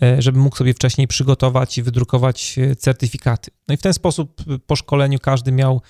e, 0.03 0.23
żeby 0.23 0.39
mógł 0.39 0.57
sobie 0.57 0.75
wcześniej 0.75 1.09
przygotować 1.09 1.79
i 1.79 1.83
wydrukować 1.83 2.57
certyfikaty. 2.79 3.51
No 3.69 3.75
i 3.75 3.77
w 3.77 3.83
ten 3.83 3.95
sposób 3.95 4.43
po 4.67 4.77
szkoleniu 4.77 5.19
każdy 5.19 5.53
miał 5.53 5.83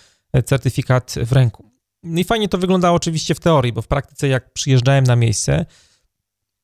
certyfikat 0.44 1.14
w 1.26 1.32
ręku. 1.32 1.70
No 2.02 2.20
i 2.20 2.24
fajnie 2.24 2.48
to 2.48 2.58
wyglądało 2.58 2.96
oczywiście 2.96 3.34
w 3.34 3.40
teorii, 3.40 3.72
bo 3.72 3.82
w 3.82 3.86
praktyce 3.86 4.28
jak 4.28 4.52
przyjeżdżałem 4.52 5.04
na 5.04 5.16
miejsce, 5.16 5.66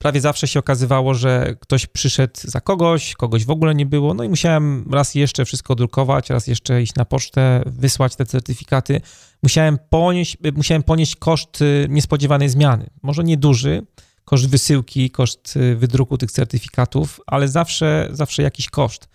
prawie 0.03 0.20
zawsze 0.20 0.48
się 0.48 0.59
okazywało, 0.59 1.14
że 1.14 1.55
ktoś 1.61 1.86
przyszedł 1.86 2.34
za 2.44 2.61
kogoś, 2.61 3.14
kogoś 3.14 3.44
w 3.44 3.50
ogóle 3.50 3.74
nie 3.74 3.86
było, 3.86 4.14
no 4.14 4.24
i 4.24 4.28
musiałem 4.28 4.88
raz 4.92 5.14
jeszcze 5.14 5.44
wszystko 5.44 5.74
drukować, 5.74 6.30
raz 6.30 6.46
jeszcze 6.46 6.82
iść 6.82 6.94
na 6.94 7.05
pocztę, 7.05 7.62
wysłać 7.66 8.16
te 8.16 8.26
certyfikaty. 8.26 9.00
Musiałem 9.42 9.78
ponieść, 9.90 10.36
musiałem 10.57 10.82
ponieść 10.82 11.16
koszt 11.16 11.62
y, 11.62 11.86
niespodziewanej 11.90 12.48
zmiany. 12.48 12.90
Może 13.03 13.24
nie 13.24 13.36
duży, 13.36 13.86
koszt 14.24 14.48
wysyłki, 14.48 15.11
koszt 15.11 15.57
y, 15.57 15.76
wydruku 15.76 16.18
tych 16.18 16.32
certyfikatów, 16.32 17.20
ale 17.26 17.48
zawsze, 17.48 18.09
zawsze 18.11 18.42
jakiś 18.42 18.70
koszt. 18.70 19.09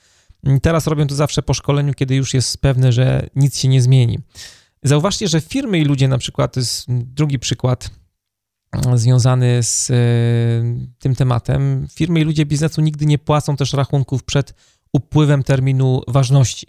Teraz 0.62 0.88
robię 0.88 1.06
to 1.06 1.16
zawsze 1.16 1.44
po 1.44 1.54
szkoleniu, 1.54 1.94
kiedy 1.94 2.16
już 2.16 2.34
jest 2.34 2.58
pewne, 2.58 2.92
że 2.92 3.28
nic 3.36 3.58
się 3.58 3.68
nie 3.68 3.82
zmieni. 3.82 4.20
Zauważcie, 4.84 5.28
że 5.28 5.42
firmy 5.42 5.80
i 5.80 5.86
ludzie, 5.86 6.08
na 6.08 6.18
przykład, 6.18 6.54
to 6.54 6.60
jest 6.60 6.86
drugi 6.90 7.40
przykład, 7.40 7.90
związany 8.96 9.64
z 9.64 9.92
e, 9.92 9.94
tym 11.00 11.16
tematem. 11.16 11.88
Firmy 11.92 12.20
i 12.20 12.24
ludzie 12.24 12.46
biznesu 12.46 12.82
nigdy 12.82 13.06
nie 13.06 13.18
płacą 13.18 13.56
też 13.56 13.74
rachunków 13.74 14.24
przed 14.24 14.54
upływem 14.94 15.44
terminu 15.44 16.02
ważności. 16.08 16.68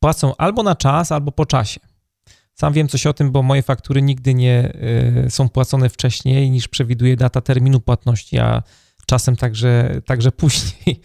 płacą 0.00 0.36
albo 0.36 0.62
na 0.62 0.74
czas, 0.74 1.12
albo 1.12 1.32
po 1.32 1.46
czasie. 1.46 1.80
Sam 2.54 2.72
wiem 2.72 2.88
coś 2.88 3.06
o 3.06 3.12
tym, 3.12 3.32
bo 3.32 3.42
moje 3.42 3.62
faktury 3.62 4.02
nigdy 4.02 4.34
nie 4.34 4.72
y, 5.26 5.30
są 5.30 5.48
płacone 5.48 5.88
wcześniej 5.88 6.50
niż 6.50 6.68
przewiduje 6.68 7.16
data 7.16 7.40
terminu 7.40 7.80
płatności, 7.80 8.38
a 8.38 8.62
czasem 9.06 9.36
także, 9.36 10.00
także 10.06 10.32
później. 10.42 11.00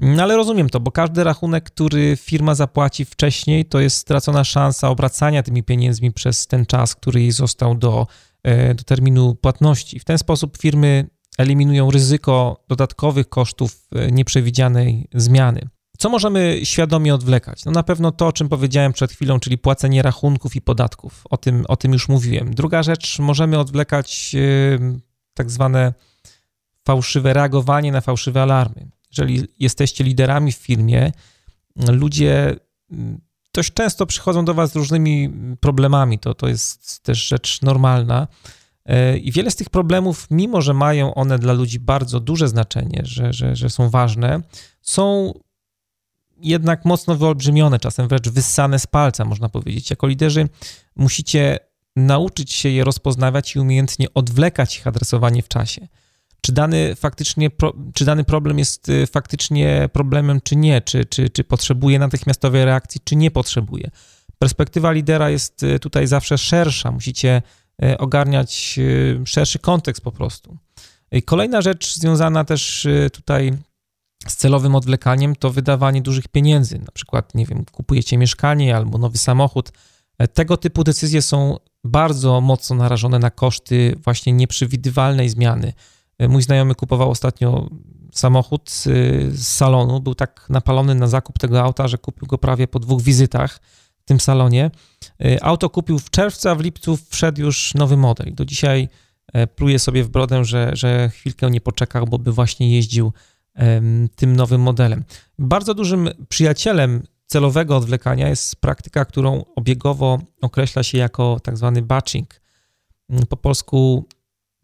No 0.00 0.22
ale 0.22 0.36
rozumiem 0.36 0.70
to, 0.70 0.80
bo 0.80 0.90
każdy 0.90 1.24
rachunek, 1.24 1.64
który 1.64 2.16
firma 2.20 2.54
zapłaci 2.54 3.04
wcześniej, 3.04 3.64
to 3.64 3.80
jest 3.80 3.96
stracona 3.96 4.44
szansa 4.44 4.88
obracania 4.88 5.42
tymi 5.42 5.62
pieniędzmi 5.62 6.12
przez 6.12 6.46
ten 6.46 6.66
czas, 6.66 6.94
który 6.94 7.20
jej 7.20 7.32
został 7.32 7.74
do, 7.74 8.06
do 8.74 8.84
terminu 8.84 9.34
płatności. 9.34 10.00
W 10.00 10.04
ten 10.04 10.18
sposób 10.18 10.58
firmy 10.58 11.10
eliminują 11.38 11.90
ryzyko 11.90 12.64
dodatkowych 12.68 13.28
kosztów 13.28 13.88
y, 14.08 14.12
nieprzewidzianej 14.12 15.08
zmiany. 15.14 15.68
Co 15.98 16.08
możemy 16.08 16.60
świadomie 16.64 17.14
odwlekać? 17.14 17.64
No 17.64 17.72
na 17.72 17.82
pewno 17.82 18.12
to, 18.12 18.26
o 18.26 18.32
czym 18.32 18.48
powiedziałem 18.48 18.92
przed 18.92 19.12
chwilą, 19.12 19.40
czyli 19.40 19.58
płacenie 19.58 20.02
rachunków 20.02 20.56
i 20.56 20.60
podatków. 20.60 21.24
O 21.30 21.36
tym, 21.36 21.64
o 21.68 21.76
tym 21.76 21.92
już 21.92 22.08
mówiłem. 22.08 22.54
Druga 22.54 22.82
rzecz, 22.82 23.18
możemy 23.18 23.58
odwlekać 23.58 24.34
yy, 24.34 25.00
tak 25.34 25.50
zwane 25.50 25.94
fałszywe 26.84 27.32
reagowanie 27.32 27.92
na 27.92 28.00
fałszywe 28.00 28.42
alarmy. 28.42 28.90
Jeżeli 29.10 29.44
jesteście 29.58 30.04
liderami 30.04 30.52
w 30.52 30.56
firmie, 30.56 31.12
ludzie 31.88 32.56
dość 33.56 33.72
często 33.72 34.06
przychodzą 34.06 34.44
do 34.44 34.54
Was 34.54 34.72
z 34.72 34.76
różnymi 34.76 35.30
problemami. 35.60 36.18
To, 36.18 36.34
to 36.34 36.48
jest 36.48 37.02
też 37.02 37.28
rzecz 37.28 37.62
normalna. 37.62 38.28
Yy, 38.86 39.18
I 39.18 39.32
wiele 39.32 39.50
z 39.50 39.56
tych 39.56 39.70
problemów, 39.70 40.26
mimo 40.30 40.62
że 40.62 40.74
mają 40.74 41.14
one 41.14 41.38
dla 41.38 41.52
ludzi 41.52 41.80
bardzo 41.80 42.20
duże 42.20 42.48
znaczenie, 42.48 43.00
że, 43.04 43.32
że, 43.32 43.56
że 43.56 43.70
są 43.70 43.90
ważne, 43.90 44.42
są 44.82 45.32
jednak 46.40 46.84
mocno 46.84 47.16
wyolbrzymione, 47.16 47.78
czasem 47.78 48.08
wręcz 48.08 48.28
wyssane 48.28 48.78
z 48.78 48.86
palca, 48.86 49.24
można 49.24 49.48
powiedzieć. 49.48 49.90
Jako 49.90 50.06
liderzy 50.06 50.48
musicie 50.96 51.58
nauczyć 51.96 52.52
się 52.52 52.68
je 52.68 52.84
rozpoznawać 52.84 53.56
i 53.56 53.58
umiejętnie 53.58 54.06
odwlekać 54.14 54.78
ich 54.78 54.86
adresowanie 54.86 55.42
w 55.42 55.48
czasie. 55.48 55.88
Czy 56.46 56.52
dany, 56.52 56.94
faktycznie, 56.94 57.50
czy 57.94 58.04
dany 58.04 58.24
problem 58.24 58.58
jest 58.58 58.88
y, 58.88 59.06
faktycznie 59.06 59.88
problemem, 59.92 60.40
czy 60.40 60.56
nie, 60.56 60.80
czy, 60.80 61.04
czy, 61.04 61.30
czy 61.30 61.44
potrzebuje 61.44 61.98
natychmiastowej 61.98 62.64
reakcji, 62.64 63.00
czy 63.04 63.16
nie 63.16 63.30
potrzebuje. 63.30 63.90
Perspektywa 64.38 64.92
lidera 64.92 65.30
jest 65.30 65.62
y, 65.62 65.78
tutaj 65.78 66.06
zawsze 66.06 66.38
szersza, 66.38 66.90
musicie 66.90 67.42
y, 67.84 67.98
ogarniać 67.98 68.80
szerszy 69.24 69.58
kontekst 69.58 70.02
po 70.02 70.12
prostu. 70.12 70.56
Kolejna 71.24 71.62
rzecz 71.62 71.94
związana 71.94 72.44
też 72.44 72.86
tutaj 73.12 73.52
z 74.26 74.36
celowym 74.36 74.74
odwlekaniem 74.74 75.36
to 75.36 75.50
wydawanie 75.50 76.02
dużych 76.02 76.28
pieniędzy. 76.28 76.78
Na 76.78 76.92
przykład, 76.94 77.34
nie 77.34 77.46
wiem, 77.46 77.64
kupujecie 77.72 78.18
mieszkanie 78.18 78.76
albo 78.76 78.98
nowy 78.98 79.18
samochód. 79.18 79.72
Tego 80.34 80.56
typu 80.56 80.84
decyzje 80.84 81.22
są 81.22 81.56
bardzo 81.84 82.40
mocno 82.40 82.76
narażone 82.76 83.18
na 83.18 83.30
koszty 83.30 83.96
właśnie 84.04 84.32
nieprzewidywalnej 84.32 85.28
zmiany. 85.28 85.72
Mój 86.28 86.42
znajomy 86.42 86.74
kupował 86.74 87.10
ostatnio 87.10 87.70
samochód 88.12 88.70
z 88.70 89.46
salonu, 89.46 90.00
był 90.00 90.14
tak 90.14 90.46
napalony 90.48 90.94
na 90.94 91.06
zakup 91.06 91.38
tego 91.38 91.62
auta, 91.62 91.88
że 91.88 91.98
kupił 91.98 92.26
go 92.26 92.38
prawie 92.38 92.68
po 92.68 92.78
dwóch 92.78 93.02
wizytach 93.02 93.60
w 93.98 94.04
tym 94.04 94.20
salonie. 94.20 94.70
Auto 95.42 95.70
kupił 95.70 95.98
w 95.98 96.10
czerwcu, 96.10 96.48
a 96.48 96.54
w 96.54 96.60
lipcu 96.60 96.98
wszedł 97.08 97.40
już 97.40 97.74
nowy 97.74 97.96
model. 97.96 98.34
Do 98.34 98.44
dzisiaj 98.44 98.88
e, 99.32 99.46
pluje 99.46 99.78
sobie 99.78 100.04
w 100.04 100.08
brodę, 100.08 100.44
że, 100.44 100.70
że 100.72 101.10
chwilkę 101.10 101.50
nie 101.50 101.60
poczekał, 101.60 102.06
bo 102.06 102.18
by 102.18 102.32
właśnie 102.32 102.74
jeździł 102.74 103.12
tym 104.16 104.36
nowym 104.36 104.60
modelem. 104.60 105.04
Bardzo 105.38 105.74
dużym 105.74 106.08
przyjacielem 106.28 107.02
celowego 107.26 107.76
odwlekania 107.76 108.28
jest 108.28 108.56
praktyka, 108.56 109.04
którą 109.04 109.44
obiegowo 109.56 110.18
określa 110.40 110.82
się 110.82 110.98
jako 110.98 111.40
tak 111.42 111.56
zwany 111.56 111.82
batching. 111.82 112.40
Mm, 113.10 113.26
po 113.26 113.36
polsku 113.36 114.04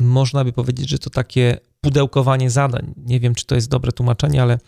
można 0.02 0.44
by 0.44 0.52
powiedzieć, 0.52 0.88
że 0.88 0.98
to 0.98 1.10
takie 1.10 1.58
pudełkowanie 1.80 2.50
zadań. 2.50 2.94
Nie 2.96 3.20
wiem, 3.20 3.34
czy 3.34 3.46
to 3.46 3.54
jest 3.54 3.68
dobre 3.68 3.92
tłumaczenie, 3.92 4.42
ale 4.42 4.58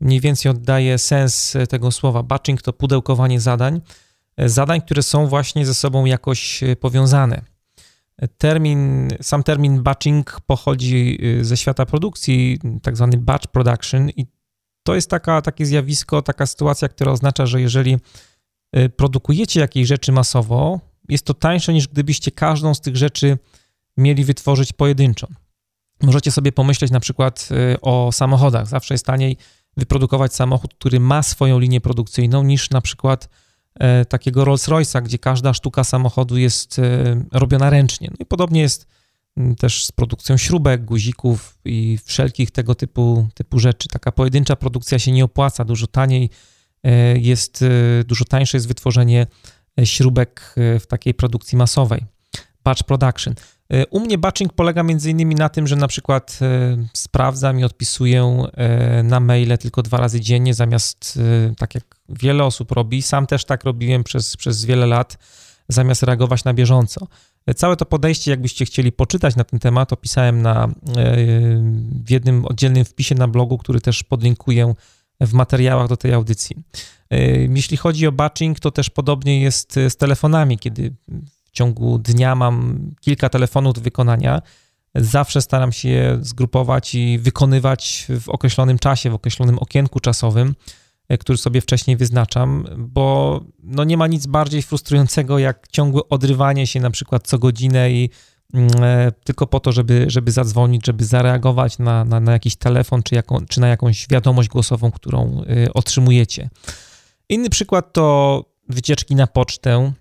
mniej 0.00 0.20
więcej 0.20 0.50
oddaje 0.50 0.98
sens 0.98 1.54
tego 1.68 1.90
słowa. 1.90 2.22
Batching 2.22 2.62
to 2.62 2.72
pudełkowanie 2.72 3.40
zadań, 3.40 3.80
e, 4.36 4.48
zadań, 4.48 4.80
które 4.80 5.02
są 5.02 5.26
właśnie 5.26 5.66
ze 5.66 5.74
sobą 5.74 6.04
jakoś 6.04 6.62
e, 6.62 6.76
powiązane. 6.76 7.42
Termin, 8.38 9.08
sam 9.22 9.42
termin 9.42 9.82
batching 9.82 10.40
pochodzi 10.46 11.18
ze 11.40 11.56
świata 11.56 11.86
produkcji, 11.86 12.60
tak 12.82 12.96
zwany 12.96 13.16
batch 13.16 13.46
production 13.46 14.10
i 14.10 14.26
to 14.82 14.94
jest 14.94 15.10
taka, 15.10 15.42
takie 15.42 15.66
zjawisko, 15.66 16.22
taka 16.22 16.46
sytuacja, 16.46 16.88
która 16.88 17.12
oznacza, 17.12 17.46
że 17.46 17.60
jeżeli 17.60 17.96
produkujecie 18.96 19.60
jakieś 19.60 19.88
rzeczy 19.88 20.12
masowo, 20.12 20.80
jest 21.08 21.24
to 21.24 21.34
tańsze 21.34 21.72
niż 21.72 21.88
gdybyście 21.88 22.30
każdą 22.30 22.74
z 22.74 22.80
tych 22.80 22.96
rzeczy 22.96 23.38
mieli 23.96 24.24
wytworzyć 24.24 24.72
pojedynczo. 24.72 25.26
Możecie 26.02 26.32
sobie 26.32 26.52
pomyśleć 26.52 26.90
na 26.90 27.00
przykład 27.00 27.48
y, 27.74 27.80
o 27.80 28.12
samochodach. 28.12 28.66
Zawsze 28.66 28.94
jest 28.94 29.06
taniej 29.06 29.36
wyprodukować 29.76 30.34
samochód, 30.34 30.74
który 30.74 31.00
ma 31.00 31.22
swoją 31.22 31.58
linię 31.58 31.80
produkcyjną, 31.80 32.42
niż 32.42 32.70
na 32.70 32.80
przykład 32.80 33.28
E, 33.74 34.04
takiego 34.04 34.44
Rolls-Royce'a, 34.44 35.02
gdzie 35.02 35.18
każda 35.18 35.54
sztuka 35.54 35.84
samochodu 35.84 36.36
jest 36.36 36.78
e, 36.78 36.82
robiona 37.32 37.70
ręcznie. 37.70 38.08
No 38.10 38.16
i 38.20 38.26
podobnie 38.26 38.60
jest 38.60 38.86
mm, 39.36 39.56
też 39.56 39.84
z 39.86 39.92
produkcją 39.92 40.36
śrubek, 40.36 40.84
guzików 40.84 41.58
i 41.64 41.98
wszelkich 42.04 42.50
tego 42.50 42.74
typu, 42.74 43.28
typu 43.34 43.58
rzeczy. 43.58 43.88
Taka 43.88 44.12
pojedyncza 44.12 44.56
produkcja 44.56 44.98
się 44.98 45.12
nie 45.12 45.24
opłaca, 45.24 45.64
dużo 45.64 45.86
taniej 45.86 46.30
jest, 47.14 47.64
dużo 48.04 48.24
tańsze 48.24 48.56
jest 48.56 48.68
wytworzenie 48.68 49.26
śrubek 49.84 50.54
w 50.56 50.86
takiej 50.88 51.14
produkcji 51.14 51.58
masowej. 51.58 52.04
Batch 52.64 52.82
production. 52.82 53.34
E, 53.70 53.86
u 53.86 54.00
mnie 54.00 54.18
batching 54.18 54.52
polega 54.52 54.82
między 54.82 55.10
innymi 55.10 55.34
na 55.34 55.48
tym, 55.48 55.66
że 55.66 55.76
na 55.76 55.88
przykład 55.88 56.38
e, 56.42 56.76
sprawdzam 56.92 57.60
i 57.60 57.64
odpisuję 57.64 58.46
e, 58.54 59.02
na 59.02 59.20
maile 59.20 59.58
tylko 59.58 59.82
dwa 59.82 59.96
razy 59.98 60.20
dziennie, 60.20 60.54
zamiast 60.54 61.18
tak 61.58 61.74
jak 61.74 61.84
wiele 62.08 62.44
osób 62.44 62.72
robi. 62.72 63.02
Sam 63.02 63.26
też 63.26 63.44
tak 63.44 63.64
robiłem 63.64 64.04
przez, 64.04 64.36
przez 64.36 64.64
wiele 64.64 64.86
lat, 64.86 65.18
zamiast 65.68 66.02
reagować 66.02 66.44
na 66.44 66.54
bieżąco. 66.54 67.06
Całe 67.56 67.76
to 67.76 67.86
podejście, 67.86 68.30
jakbyście 68.30 68.64
chcieli 68.64 68.92
poczytać 68.92 69.36
na 69.36 69.44
ten 69.44 69.60
temat, 69.60 69.92
opisałem 69.92 70.42
na, 70.42 70.68
w 72.04 72.10
jednym 72.10 72.44
oddzielnym 72.44 72.84
wpisie 72.84 73.14
na 73.14 73.28
blogu, 73.28 73.58
który 73.58 73.80
też 73.80 74.02
podlinkuję 74.02 74.74
w 75.20 75.32
materiałach 75.32 75.88
do 75.88 75.96
tej 75.96 76.12
audycji. 76.12 76.56
Jeśli 77.54 77.76
chodzi 77.76 78.06
o 78.06 78.12
batching, 78.12 78.60
to 78.60 78.70
też 78.70 78.90
podobnie 78.90 79.40
jest 79.40 79.72
z 79.88 79.96
telefonami, 79.96 80.58
kiedy 80.58 80.94
w 81.52 81.54
ciągu 81.54 81.98
dnia 81.98 82.34
mam 82.34 82.78
kilka 83.00 83.28
telefonów 83.28 83.74
do 83.74 83.80
wykonania. 83.80 84.42
Zawsze 84.94 85.42
staram 85.42 85.72
się 85.72 85.88
je 85.88 86.18
zgrupować 86.20 86.94
i 86.94 87.18
wykonywać 87.18 88.06
w 88.20 88.28
określonym 88.28 88.78
czasie, 88.78 89.10
w 89.10 89.14
określonym 89.14 89.58
okienku 89.58 90.00
czasowym, 90.00 90.54
e, 91.08 91.18
który 91.18 91.38
sobie 91.38 91.60
wcześniej 91.60 91.96
wyznaczam, 91.96 92.66
bo 92.78 93.40
no 93.62 93.84
nie 93.84 93.96
ma 93.96 94.06
nic 94.06 94.26
bardziej 94.26 94.62
frustrującego 94.62 95.38
jak 95.38 95.68
ciągłe 95.68 96.00
odrywanie 96.08 96.66
się 96.66 96.80
na 96.80 96.90
przykład 96.90 97.26
co 97.26 97.38
godzinę 97.38 97.90
i 97.90 98.10
mm, 98.54 98.70
e, 98.82 99.12
tylko 99.24 99.46
po 99.46 99.60
to, 99.60 99.72
żeby, 99.72 100.04
żeby 100.08 100.32
zadzwonić, 100.32 100.86
żeby 100.86 101.04
zareagować 101.04 101.78
na, 101.78 102.04
na, 102.04 102.20
na 102.20 102.32
jakiś 102.32 102.56
telefon 102.56 103.02
czy, 103.02 103.14
jaką, 103.14 103.46
czy 103.46 103.60
na 103.60 103.68
jakąś 103.68 104.08
wiadomość 104.08 104.48
głosową, 104.48 104.90
którą 104.90 105.42
e, 105.66 105.72
otrzymujecie. 105.72 106.50
Inny 107.28 107.50
przykład 107.50 107.92
to 107.92 108.44
wycieczki 108.68 109.14
na 109.14 109.26
pocztę. 109.26 109.92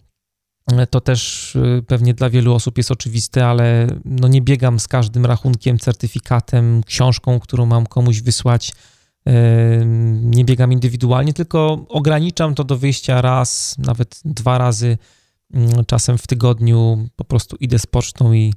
To 0.90 1.02
też 1.02 1.56
y, 1.56 1.84
pewnie 1.88 2.14
dla 2.14 2.30
wielu 2.30 2.54
osób 2.54 2.78
jest 2.78 2.92
oczywiste, 2.92 3.48
ale 3.48 3.88
no 4.06 4.28
nie 4.28 4.42
biegam 4.42 4.80
z 4.80 4.88
każdym 4.88 5.26
rachunkiem, 5.26 5.80
certyfikatem, 5.80 6.84
książką, 6.84 7.40
którą 7.40 7.66
mam 7.66 7.86
komuś 7.86 8.22
wysłać. 8.22 8.72
Y, 9.30 9.32
nie 10.22 10.46
biegam 10.46 10.72
indywidualnie, 10.72 11.34
tylko 11.34 11.86
ograniczam 11.90 12.56
to 12.56 12.64
do 12.64 12.78
wyjścia 12.78 13.22
raz, 13.22 13.76
nawet 13.78 14.22
dwa 14.26 14.58
razy 14.58 14.98
mm, 15.54 15.86
czasem 15.86 16.18
w 16.18 16.28
tygodniu. 16.28 17.08
Po 17.16 17.24
prostu 17.26 17.56
idę 17.56 17.80
z 17.80 17.86
pocztą 17.86 18.34
i 18.34 18.54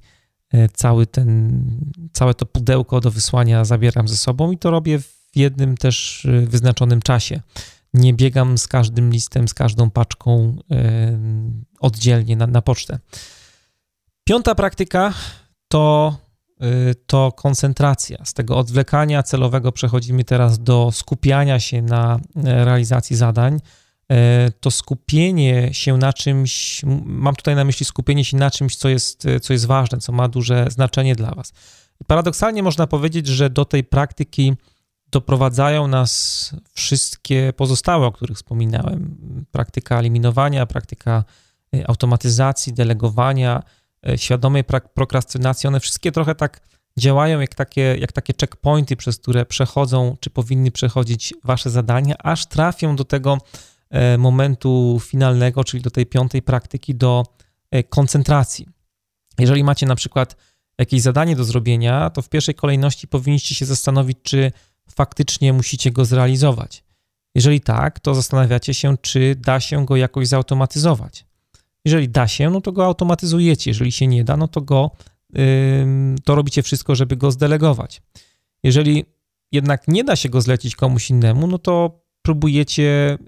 y, 0.54 0.68
cały 0.72 1.06
ten, 1.06 1.62
całe 2.12 2.34
to 2.34 2.46
pudełko 2.46 3.00
do 3.00 3.10
wysłania 3.10 3.64
zabieram 3.64 4.08
ze 4.08 4.16
sobą 4.16 4.52
i 4.52 4.58
to 4.58 4.70
robię 4.70 4.98
w 4.98 5.14
jednym 5.34 5.76
też 5.76 6.26
wyznaczonym 6.46 7.02
czasie 7.02 7.40
nie 7.94 8.14
biegam 8.14 8.58
z 8.58 8.68
każdym 8.68 9.10
listem, 9.10 9.48
z 9.48 9.54
każdą 9.54 9.90
paczką 9.90 10.56
oddzielnie 11.80 12.36
na, 12.36 12.46
na 12.46 12.62
pocztę. 12.62 12.98
Piąta 14.24 14.54
praktyka 14.54 15.14
to, 15.68 16.16
y, 16.62 16.94
to 17.06 17.32
koncentracja. 17.32 18.24
Z 18.24 18.34
tego 18.34 18.56
odwlekania 18.56 19.22
celowego 19.22 19.72
przechodzimy 19.72 20.24
teraz 20.24 20.58
do 20.58 20.90
skupiania 20.92 21.60
się 21.60 21.82
na 21.82 22.20
e, 22.36 22.64
realizacji 22.64 23.16
zadań. 23.16 23.60
E, 24.10 24.50
to 24.60 24.70
skupienie 24.70 25.74
się 25.74 25.96
na 25.96 26.12
czymś, 26.12 26.80
mam 27.04 27.36
tutaj 27.36 27.54
na 27.54 27.64
myśli 27.64 27.86
skupienie 27.86 28.24
się 28.24 28.36
na 28.36 28.50
czymś, 28.50 28.76
co 28.76 28.88
jest, 28.88 29.26
co 29.42 29.52
jest 29.52 29.66
ważne, 29.66 29.98
co 29.98 30.12
ma 30.12 30.28
duże 30.28 30.66
znaczenie 30.70 31.14
dla 31.14 31.30
Was. 31.30 31.52
Paradoksalnie 32.06 32.62
można 32.62 32.86
powiedzieć, 32.86 33.26
że 33.26 33.50
do 33.50 33.64
tej 33.64 33.84
praktyki 33.84 34.52
doprowadzają 35.14 35.86
nas 35.88 36.54
wszystkie 36.72 37.52
pozostałe, 37.56 38.06
o 38.06 38.12
których 38.12 38.36
wspominałem. 38.36 39.16
Praktyka 39.52 39.98
eliminowania, 39.98 40.66
praktyka 40.66 41.24
y, 41.74 41.86
automatyzacji, 41.86 42.72
delegowania, 42.72 43.62
y, 44.08 44.18
świadomej 44.18 44.64
prokrastynacji, 44.94 45.66
one 45.68 45.80
wszystkie 45.80 46.12
trochę 46.12 46.34
tak 46.34 46.60
działają 46.98 47.40
jak 47.40 47.54
takie, 47.54 47.96
jak 48.00 48.12
takie 48.12 48.34
checkpointy, 48.40 48.96
przez 48.96 49.18
które 49.18 49.46
przechodzą, 49.46 50.16
czy 50.20 50.30
powinny 50.30 50.70
przechodzić 50.70 51.34
wasze 51.44 51.70
zadania, 51.70 52.14
aż 52.18 52.46
trafią 52.46 52.96
do 52.96 53.04
tego 53.04 53.38
e, 53.90 54.18
momentu 54.18 55.00
finalnego, 55.02 55.64
czyli 55.64 55.82
do 55.82 55.90
tej 55.90 56.06
piątej 56.06 56.42
praktyki, 56.42 56.94
do 56.94 57.24
e, 57.70 57.82
koncentracji. 57.82 58.66
Jeżeli 59.38 59.64
macie 59.64 59.86
na 59.86 59.94
przykład 59.94 60.36
jakieś 60.78 61.02
zadanie 61.02 61.36
do 61.36 61.44
zrobienia, 61.44 62.10
to 62.10 62.22
w 62.22 62.28
pierwszej 62.28 62.54
kolejności 62.54 63.08
powinniście 63.08 63.54
się 63.54 63.66
zastanowić, 63.66 64.18
czy 64.22 64.52
faktycznie 64.90 65.52
musicie 65.52 65.90
go 65.90 66.04
zrealizować. 66.04 66.84
Jeżeli 67.34 67.60
tak, 67.60 68.00
to 68.00 68.14
zastanawiacie 68.14 68.74
się, 68.74 68.96
czy 69.02 69.34
da 69.34 69.60
się 69.60 69.86
go 69.86 69.96
jakoś 69.96 70.28
zautomatyzować. 70.28 71.26
Jeżeli 71.84 72.08
da 72.08 72.28
się, 72.28 72.50
no 72.50 72.60
to 72.60 72.72
go 72.72 72.84
automatyzujecie. 72.84 73.70
Jeżeli 73.70 73.92
się 73.92 74.06
nie 74.06 74.24
da, 74.24 74.36
no 74.36 74.48
to 74.48 74.60
go 74.60 74.90
to 76.24 76.34
robicie 76.34 76.62
wszystko, 76.62 76.94
żeby 76.94 77.16
go 77.16 77.30
zdelegować. 77.30 78.02
Jeżeli 78.62 79.04
jednak 79.52 79.88
nie 79.88 80.04
da 80.04 80.16
się 80.16 80.28
go 80.28 80.40
zlecić 80.40 80.76
komuś 80.76 81.10
innemu, 81.10 81.46
no 81.46 81.58
to 81.58 82.00
próbujecie 82.22 83.18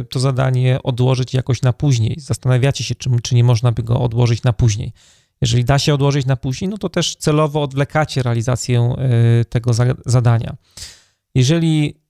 y, 0.00 0.04
to 0.04 0.20
zadanie 0.20 0.78
odłożyć 0.82 1.34
jakoś 1.34 1.62
na 1.62 1.72
później. 1.72 2.16
Zastanawiacie 2.18 2.84
się, 2.84 2.94
czy, 2.94 3.10
czy 3.22 3.34
nie 3.34 3.44
można 3.44 3.72
by 3.72 3.82
go 3.82 4.00
odłożyć 4.00 4.42
na 4.42 4.52
później. 4.52 4.92
Jeżeli 5.40 5.64
da 5.64 5.78
się 5.78 5.94
odłożyć 5.94 6.26
na 6.26 6.36
później, 6.36 6.68
no 6.68 6.78
to 6.78 6.88
też 6.88 7.16
celowo 7.16 7.62
odwlekacie 7.62 8.22
realizację 8.22 8.94
y, 9.40 9.44
tego 9.44 9.70
zadania. 10.06 10.56
Jeżeli 11.34 12.04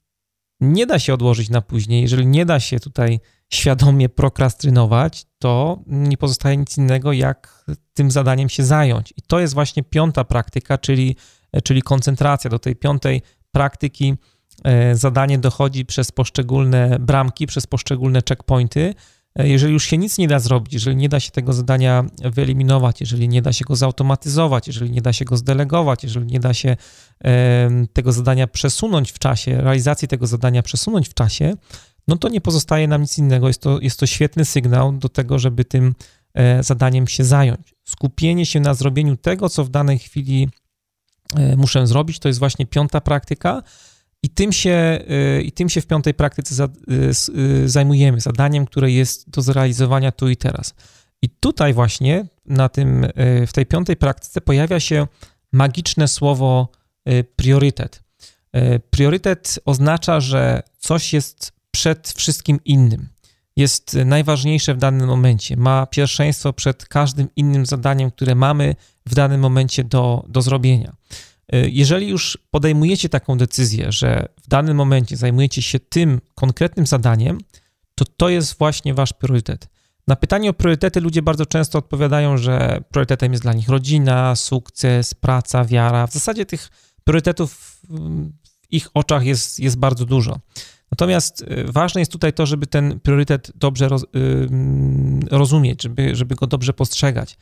nie 0.61 0.87
da 0.87 0.99
się 0.99 1.15
odłożyć 1.15 1.51
na 1.51 1.61
później, 1.61 2.03
jeżeli 2.03 2.27
nie 2.27 2.47
da 2.47 2.61
się 2.61 2.81
tutaj 2.81 3.21
świadomie 3.53 4.09
prokrastynować, 4.09 5.27
to 5.39 5.83
nie 5.87 6.17
pozostaje 6.17 6.57
nic 6.57 6.79
innego, 6.79 7.13
jak 7.13 7.65
tym 7.95 8.11
zadaniem 8.11 8.49
się 8.49 8.65
zająć. 8.65 9.15
I 9.17 9.23
to 9.23 9.41
jest 9.41 9.55
właśnie 9.55 9.83
piąta 9.83 10.25
praktyka, 10.25 10.79
czyli, 10.79 11.17
czyli 11.65 11.83
koncentracja. 11.83 12.51
Do 12.51 12.59
tej 12.59 12.77
piątej 12.77 13.23
praktyki 13.53 14.15
e, 14.65 14.97
zadanie 14.97 15.39
dochodzi 15.39 15.85
przez 15.85 16.13
poszczególne 16.13 16.97
bramki, 17.01 17.47
przez 17.47 17.67
poszczególne 17.67 18.21
checkpointy. 18.29 18.95
E, 19.39 19.49
jeżeli 19.49 19.73
już 19.73 19.85
się 19.85 19.99
nic 19.99 20.19
nie 20.19 20.29
da 20.29 20.39
zrobić, 20.39 20.73
jeżeli 20.73 20.97
nie 20.97 21.09
da 21.09 21.21
się 21.21 21.31
tego 21.31 21.53
zadania 21.53 22.05
wyeliminować, 22.25 23.01
jeżeli 23.01 23.29
nie 23.29 23.43
da 23.43 23.53
się 23.53 23.65
go 23.65 23.77
zautomatyzować, 23.77 24.67
jeżeli 24.67 24.91
nie 24.91 25.03
da 25.03 25.13
się 25.13 25.25
go 25.25 25.37
zdelegować, 25.37 26.03
jeżeli 26.03 26.27
nie 26.27 26.41
da 26.41 26.55
się 26.55 26.77
tego 27.93 28.13
zadania 28.13 28.47
przesunąć 28.47 29.13
w 29.13 29.19
czasie, 29.19 29.61
realizacji 29.61 30.09
tego 30.09 30.27
zadania 30.27 30.63
przesunąć 30.63 31.09
w 31.09 31.15
czasie, 31.15 31.57
no 32.09 32.17
to 32.17 32.29
nie 32.29 32.41
pozostaje 32.41 32.89
nam 32.89 33.01
nic 33.01 33.19
innego. 33.19 33.49
Jest 33.49 33.63
to, 33.63 33.81
jest 33.81 34.01
to 34.01 34.07
świetny 34.07 34.45
sygnał 34.45 34.93
do 34.93 35.09
tego, 35.09 35.39
żeby 35.39 35.65
tym 35.65 35.95
e, 36.35 36.63
zadaniem 36.63 37.07
się 37.07 37.25
zająć. 37.25 37.75
Skupienie 37.85 38.47
się 38.47 38.61
na 38.61 38.75
zrobieniu 38.75 39.17
tego, 39.17 39.49
co 39.49 39.65
w 39.65 39.69
danej 39.69 39.99
chwili 39.99 40.49
e, 41.37 41.57
muszę 41.57 41.87
zrobić, 41.87 42.19
to 42.19 42.29
jest 42.29 42.41
właśnie 42.41 42.67
piąta 42.67 43.01
praktyka. 43.01 43.63
I 44.25 44.29
tym 44.29 44.53
się, 44.53 44.99
e, 45.09 45.43
i 45.43 45.53
tym 45.53 45.69
się 45.69 45.81
w 45.81 45.87
piątej 45.87 46.15
praktyce 46.15 46.69
zajmujemy, 47.65 48.21
zadaniem, 48.21 48.67
które 48.67 48.91
jest 48.91 49.31
do 49.31 49.43
zrealizowania 49.43 50.13
tu 50.13 50.29
i 50.29 50.37
teraz. 50.37 50.75
I 51.23 51.29
tutaj 51.29 51.75
właśnie 51.75 52.27
na 52.47 52.69
tym, 52.69 53.07
w 53.47 53.53
tej 53.53 53.67
piątej 53.67 53.97
praktyce 53.97 54.41
pojawia 54.41 54.81
się 54.81 55.07
magiczne 55.53 56.09
słowo 56.09 56.69
priorytet. 57.37 58.03
Priorytet 58.91 59.59
oznacza, 59.65 60.21
że 60.21 60.63
coś 60.79 61.13
jest 61.13 61.53
przed 61.71 62.09
wszystkim 62.17 62.61
innym. 62.65 63.09
Jest 63.57 63.97
najważniejsze 64.05 64.75
w 64.75 64.79
danym 64.79 65.07
momencie. 65.07 65.57
Ma 65.57 65.87
pierwszeństwo 65.87 66.53
przed 66.53 66.87
każdym 66.87 67.29
innym 67.37 67.67
zadaniem, 67.67 68.11
które 68.11 68.35
mamy 68.35 68.75
w 69.07 69.15
danym 69.15 69.41
momencie 69.41 69.85
do, 69.85 70.25
do 70.29 70.43
zrobienia. 70.43 70.93
Y, 71.55 71.71
jeżeli 71.71 72.09
już 72.09 72.39
podejmujecie 72.51 73.09
taką 73.09 73.39
decyzję, 73.39 73.93
że 73.93 74.29
w 74.43 74.49
danym 74.49 74.77
momencie 74.77 75.17
zajmujecie 75.17 75.63
się 75.63 75.81
tym 75.81 76.21
konkretnym 76.35 76.87
zadaniem, 76.87 77.39
to 77.95 78.05
to 78.17 78.29
jest 78.29 78.59
właśnie 78.59 78.95
wasz 78.95 79.13
priorytet. 79.13 79.69
Na 80.07 80.17
pytanie 80.17 80.51
o 80.51 80.53
priorytety 80.53 81.01
ludzie 81.01 81.23
bardzo 81.23 81.47
często 81.47 81.79
odpowiadają, 81.79 82.37
że 82.37 82.81
priorytetem 82.91 83.33
jest 83.33 83.43
dla 83.43 83.53
nich 83.53 83.69
rodzina, 83.69 84.37
sukces, 84.37 85.15
praca, 85.15 85.65
wiara. 85.65 86.07
W 86.07 86.13
zasadzie 86.13 86.47
tych 86.47 86.69
priorytetów 87.05 87.55
w 87.55 88.27
ich 88.71 88.89
oczach 88.95 89.25
jest, 89.25 89.61
jest 89.61 89.79
bardzo 89.79 90.05
dużo. 90.05 90.41
Natomiast 90.91 91.43
y, 91.43 91.73
ważne 91.73 92.01
jest 92.01 92.13
tutaj 92.13 92.33
to, 92.33 92.47
żeby 92.47 92.67
ten 92.67 93.01
priorytet 93.01 93.53
dobrze 93.55 93.89
roz, 93.89 94.05
rozumieć, 95.31 95.83
żeby, 95.83 96.17
żeby 96.17 96.35
go 96.35 96.47
dobrze 96.47 96.73
postrzegać, 96.73 97.37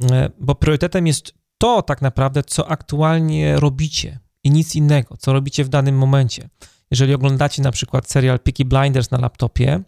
yy, 0.00 0.08
bo 0.40 0.54
priorytetem 0.54 1.06
jest 1.06 1.34
to 1.58 1.82
tak 1.82 2.02
naprawdę, 2.02 2.42
co 2.42 2.68
aktualnie 2.68 3.60
robicie 3.60 4.18
i 4.44 4.50
nic 4.50 4.74
innego, 4.74 5.16
co 5.16 5.32
robicie 5.32 5.64
w 5.64 5.68
danym 5.68 5.98
momencie. 5.98 6.48
Jeżeli 6.90 7.14
oglądacie 7.14 7.62
na 7.62 7.70
przykład 7.70 8.10
serial 8.10 8.40
Peaky 8.40 8.64
Blinders 8.64 9.10
na 9.10 9.18
laptopie, 9.18 9.82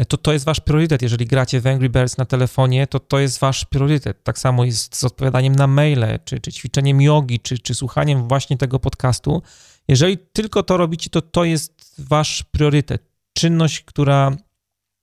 y, 0.00 0.04
to 0.04 0.16
to 0.16 0.32
jest 0.32 0.44
wasz 0.44 0.60
priorytet. 0.60 1.02
Jeżeli 1.02 1.26
gracie 1.26 1.60
w 1.60 1.66
Angry 1.66 1.88
Birds 1.88 2.18
na 2.18 2.24
telefonie, 2.24 2.86
to 2.86 3.00
to 3.00 3.18
jest 3.18 3.38
wasz 3.38 3.64
priorytet. 3.64 4.24
Tak 4.24 4.38
samo 4.38 4.64
jest 4.64 4.96
z 4.96 5.04
odpowiadaniem 5.04 5.56
na 5.56 5.66
maile, 5.66 6.18
czy, 6.24 6.40
czy 6.40 6.52
ćwiczeniem 6.52 7.00
jogi, 7.00 7.40
czy, 7.40 7.58
czy 7.58 7.74
słuchaniem 7.74 8.28
właśnie 8.28 8.56
tego 8.56 8.78
podcastu. 8.78 9.42
Jeżeli 9.88 10.18
tylko 10.18 10.62
to 10.62 10.76
robicie, 10.76 11.10
to 11.10 11.22
to 11.22 11.44
jest 11.44 11.94
wasz 11.98 12.42
priorytet. 12.42 13.02
Czynność, 13.32 13.80
która 13.80 14.36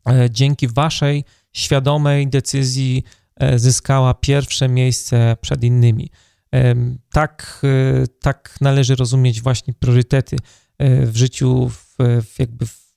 e, 0.08 0.30
dzięki 0.30 0.68
waszej 0.68 1.24
świadomej 1.54 2.28
decyzji 2.28 3.04
e, 3.06 3.23
zyskała 3.56 4.14
pierwsze 4.14 4.70
miejsce 4.70 5.38
przed 5.42 5.64
innymi. 5.64 6.10
Tak, 7.12 7.62
e, 7.64 8.08
tak 8.08 8.58
należy 8.62 8.96
rozumieć 8.96 9.42
właśnie 9.42 9.74
priorytety 9.74 10.38
w 10.80 11.16
życiu, 11.16 11.70
w, 11.70 11.96
w 12.24 12.40
jakby 12.40 12.66
w, 12.66 12.94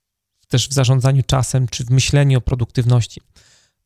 też 0.49 0.69
w 0.69 0.73
zarządzaniu 0.73 1.23
czasem, 1.27 1.69
czy 1.69 1.85
w 1.85 1.91
myśleniu 1.91 2.39
o 2.39 2.41
produktywności. 2.41 3.21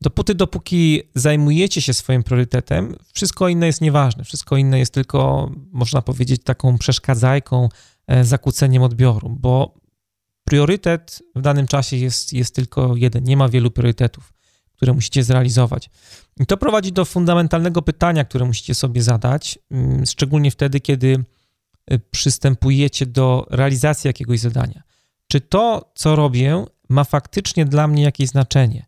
Dopóty, 0.01 0.35
dopóki 0.35 1.03
zajmujecie 1.15 1.83
się 1.83 1.95
swoim 1.95 2.23
priorytetem, 2.23 2.97
wszystko 3.15 3.49
inne 3.49 3.67
jest 3.67 3.81
nieważne. 3.81 4.25
Wszystko 4.25 4.57
inne 4.57 4.79
jest 4.79 4.95
tylko, 4.95 5.51
można 5.73 6.03
powiedzieć, 6.03 6.43
taką 6.45 6.79
przeszkadzajką, 6.79 7.69
E, 8.11 8.25
zakłóceniem 8.25 8.83
odbioru, 8.83 9.37
bo 9.41 9.75
priorytet 10.45 11.23
w 11.37 11.41
danym 11.41 11.67
czasie 11.67 11.97
jest, 11.97 12.33
jest 12.33 12.55
tylko 12.55 12.97
jeden, 12.97 13.25
nie 13.25 13.37
ma 13.37 13.49
wielu 13.49 13.71
priorytetów, 13.71 14.33
które 14.81 14.93
musicie 14.93 15.25
zrealizować. 15.25 15.91
I 16.41 16.47
to 16.47 16.57
prowadzi 16.57 16.93
do 16.93 17.05
fundamentalnego 17.05 17.83
pytania, 17.83 18.25
które 18.25 18.45
musicie 18.45 18.75
sobie 18.75 19.03
zadać, 19.03 19.59
mm, 19.71 20.07
szczególnie 20.07 20.51
wtedy, 20.51 20.81
kiedy 20.81 21.25
e, 21.87 21.99
przystępujecie 21.99 23.07
do 23.07 23.47
realizacji 23.51 24.09
jakiegoś 24.09 24.41
zadania. 24.41 24.83
Czy 25.29 25.41
to, 25.41 25.93
co 25.95 26.17
robię, 26.17 26.65
ma 26.89 27.05
faktycznie 27.05 27.65
dla 27.65 27.89
mnie 27.89 28.03
jakieś 28.03 28.29
znaczenie? 28.29 28.87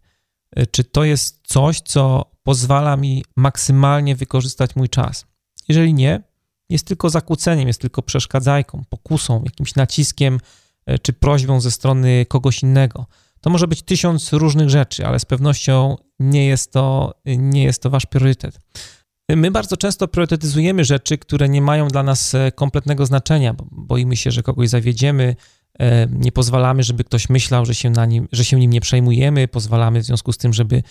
E, 0.51 0.67
czy 0.67 0.85
to 0.85 1.05
jest 1.05 1.41
coś, 1.45 1.81
co 1.81 2.31
pozwala 2.43 2.97
mi 2.97 3.25
maksymalnie 3.37 4.17
wykorzystać 4.17 4.77
mój 4.77 4.89
czas? 4.89 5.27
Jeżeli 5.69 5.95
nie, 5.95 6.23
jest 6.69 6.87
tylko 6.87 7.11
zakłóceniem, 7.11 7.69
jest 7.69 7.81
tylko 7.81 8.03
przeszkadzajką, 8.03 8.83
pokusą, 8.89 9.43
jakimś 9.45 9.75
naciskiem 9.75 10.41
e, 10.87 10.99
czy 10.99 11.13
prośbą 11.13 11.61
ze 11.61 11.71
strony 11.71 12.27
kogoś 12.29 12.63
innego. 12.63 13.07
To 13.43 13.51
może 13.51 13.69
być 13.69 13.83
tysiąc 13.83 14.33
różnych 14.33 14.71
rzeczy, 14.71 15.07
ale 15.07 15.19
z 15.19 15.25
pewnością 15.25 15.97
nie 16.21 16.47
jest 16.47 16.73
to, 16.73 17.15
nie 17.27 17.65
jest 17.65 17.83
to 17.83 17.91
wasz 17.91 18.07
priorytet. 18.07 18.59
My 19.29 19.51
bardzo 19.51 19.77
często 19.77 20.09
priorytetyzujemy 20.09 20.85
rzeczy, 20.85 21.19
które 21.19 21.49
nie 21.49 21.63
mają 21.63 21.89
dla 21.89 22.03
nas 22.03 22.35
e, 22.35 22.53
kompletnego 22.53 23.07
znaczenia. 23.07 23.55
Boimy 23.71 24.17
się, 24.17 24.31
że 24.31 24.43
kogoś 24.43 24.69
zawiedziemy, 24.69 25.37
e, 25.79 26.07
nie 26.07 26.33
pozwalamy, 26.33 26.83
żeby 26.83 27.05
ktoś 27.05 27.29
myślał, 27.29 27.67
że 27.67 27.75
się, 27.75 27.91
na 27.91 28.07
nim, 28.07 28.29
że 28.33 28.45
się 28.45 28.61
nim 28.61 28.71
nie 28.71 28.81
przejmujemy, 28.81 29.49
pozwalamy 29.49 30.01
w 30.01 30.05
związku 30.05 30.33
z 30.33 30.39
tym, 30.39 30.53
żeby 30.53 30.83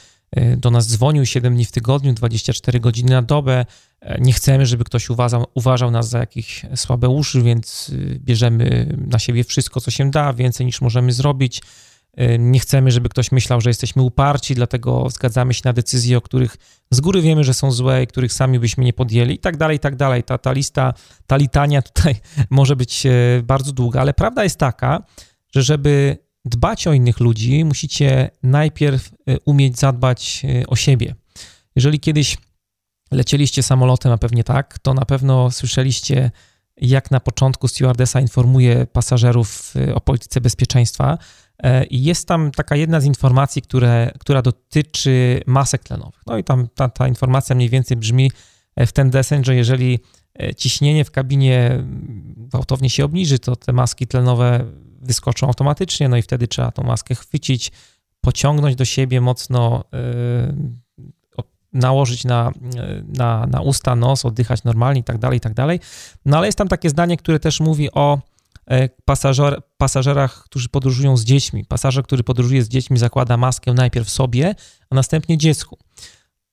do 0.58 0.72
nas 0.72 0.88
dzwonił 0.88 1.26
7 1.26 1.56
dni 1.56 1.66
w 1.66 1.72
tygodniu, 1.72 2.14
24 2.14 2.80
godziny 2.80 3.12
na 3.12 3.22
dobę, 3.22 3.66
nie 4.20 4.34
chcemy, 4.34 4.66
żeby 4.66 4.84
ktoś 4.84 5.10
uważał, 5.10 5.46
uważał 5.54 5.92
nas 5.92 6.10
za 6.10 6.20
jakichś 6.20 6.66
słabe 6.76 7.10
uszy, 7.10 7.42
więc 7.42 7.92
bierzemy 8.16 8.98
na 9.08 9.20
siebie 9.20 9.44
wszystko, 9.44 9.82
co 9.82 9.92
się 9.92 10.12
da, 10.12 10.34
więcej 10.34 10.66
niż 10.66 10.82
możemy 10.82 11.12
zrobić. 11.12 11.62
Y, 12.20 12.40
nie 12.40 12.60
chcemy, 12.60 12.92
żeby 12.92 13.10
ktoś 13.10 13.32
myślał, 13.32 13.62
że 13.62 13.70
jesteśmy 13.70 14.02
uparci, 14.02 14.56
dlatego 14.56 15.10
zgadzamy 15.10 15.54
się 15.54 15.62
na 15.66 15.74
decyzje, 15.74 16.18
o 16.18 16.22
których 16.22 16.58
z 16.92 17.02
góry 17.02 17.22
wiemy, 17.22 17.44
że 17.44 17.54
są 17.54 17.72
złe 17.72 18.04
i 18.04 18.08
których 18.08 18.34
sami 18.34 18.60
byśmy 18.60 18.84
nie 18.84 18.94
podjęli, 18.94 19.34
i 19.34 19.40
tak 19.40 19.58
dalej, 19.58 19.78
i 19.78 19.80
tak 19.80 19.96
dalej. 19.96 20.24
Ta, 20.24 20.38
ta 20.38 20.52
lista, 20.52 20.94
ta 21.28 21.38
litania 21.38 21.82
tutaj 21.82 22.16
może 22.50 22.76
być 22.76 23.06
e, 23.06 23.12
bardzo 23.44 23.72
długa, 23.72 24.02
ale 24.02 24.14
prawda 24.14 24.44
jest 24.44 24.58
taka, 24.58 25.04
że 25.56 25.64
żeby 25.64 26.18
dbać 26.46 26.88
o 26.88 26.94
innych 26.94 27.20
ludzi, 27.20 27.66
musicie 27.66 28.30
najpierw 28.44 29.10
e, 29.28 29.40
umieć 29.46 29.80
zadbać 29.80 30.42
e, 30.46 30.68
o 30.68 30.76
siebie. 30.76 31.16
Jeżeli 31.76 32.00
kiedyś 32.00 32.38
lecieliście 33.12 33.64
samolotem, 33.64 34.12
a 34.12 34.18
pewnie 34.18 34.44
tak, 34.44 34.80
to 34.80 34.94
na 34.94 35.06
pewno 35.06 35.52
słyszeliście 35.52 36.32
jak 36.82 37.12
na 37.12 37.20
początku 37.20 37.68
stewardesa 37.68 38.22
informuje 38.22 38.88
pasażerów 38.88 39.74
o 39.94 40.02
polityce 40.02 40.42
bezpieczeństwa. 40.42 41.18
I 41.90 42.04
jest 42.04 42.28
tam 42.28 42.52
taka 42.52 42.76
jedna 42.76 43.02
z 43.02 43.06
informacji, 43.06 43.62
które, 43.62 44.12
która 44.20 44.42
dotyczy 44.42 45.42
masek 45.46 45.84
tlenowych. 45.84 46.22
No 46.28 46.38
i 46.38 46.44
tam 46.44 46.68
ta, 46.76 46.90
ta 46.90 47.08
informacja 47.08 47.56
mniej 47.56 47.70
więcej 47.70 47.98
brzmi 47.98 48.32
w 48.78 48.92
ten 48.92 49.10
deseń, 49.10 49.46
że 49.46 49.56
jeżeli 49.56 50.00
ciśnienie 50.58 51.06
w 51.06 51.12
kabinie 51.12 51.84
gwałtownie 52.38 52.90
się 52.90 53.06
obniży, 53.06 53.40
to 53.40 53.56
te 53.56 53.74
maski 53.74 54.08
tlenowe 54.08 54.66
wyskoczą 55.02 55.48
automatycznie, 55.48 56.10
no 56.10 56.18
i 56.18 56.22
wtedy 56.22 56.48
trzeba 56.48 56.72
tą 56.72 56.84
maskę 56.84 57.16
chwycić, 57.16 57.72
pociągnąć 58.22 58.76
do 58.76 58.86
siebie 58.86 59.22
mocno, 59.22 59.84
yy, 59.94 60.56
nałożyć 61.74 62.24
na, 62.24 62.52
na, 63.08 63.48
na 63.48 63.62
usta, 63.62 63.96
nos, 63.96 64.26
oddychać 64.26 64.64
normalnie 64.64 65.02
i 65.02 65.04
tak 65.04 65.18
dalej, 65.18 65.38
i 65.38 65.42
tak 65.42 65.54
dalej. 65.54 65.80
No 66.26 66.38
ale 66.38 66.48
jest 66.48 66.58
tam 66.58 66.68
takie 66.68 66.90
zdanie, 66.90 67.18
które 67.18 67.40
też 67.40 67.60
mówi 67.60 67.92
o 67.92 68.20
e, 68.70 68.90
pasażer, 69.06 69.62
pasażerach, 69.78 70.44
którzy 70.44 70.70
podróżują 70.70 71.18
z 71.18 71.24
dziećmi. 71.24 71.66
Pasażer, 71.66 72.04
który 72.04 72.24
podróżuje 72.24 72.64
z 72.64 72.70
dziećmi, 72.70 72.98
zakłada 72.98 73.38
maskę 73.38 73.74
najpierw 73.74 74.10
sobie, 74.10 74.56
a 74.90 74.96
następnie 74.96 75.38
dziecku. 75.38 75.78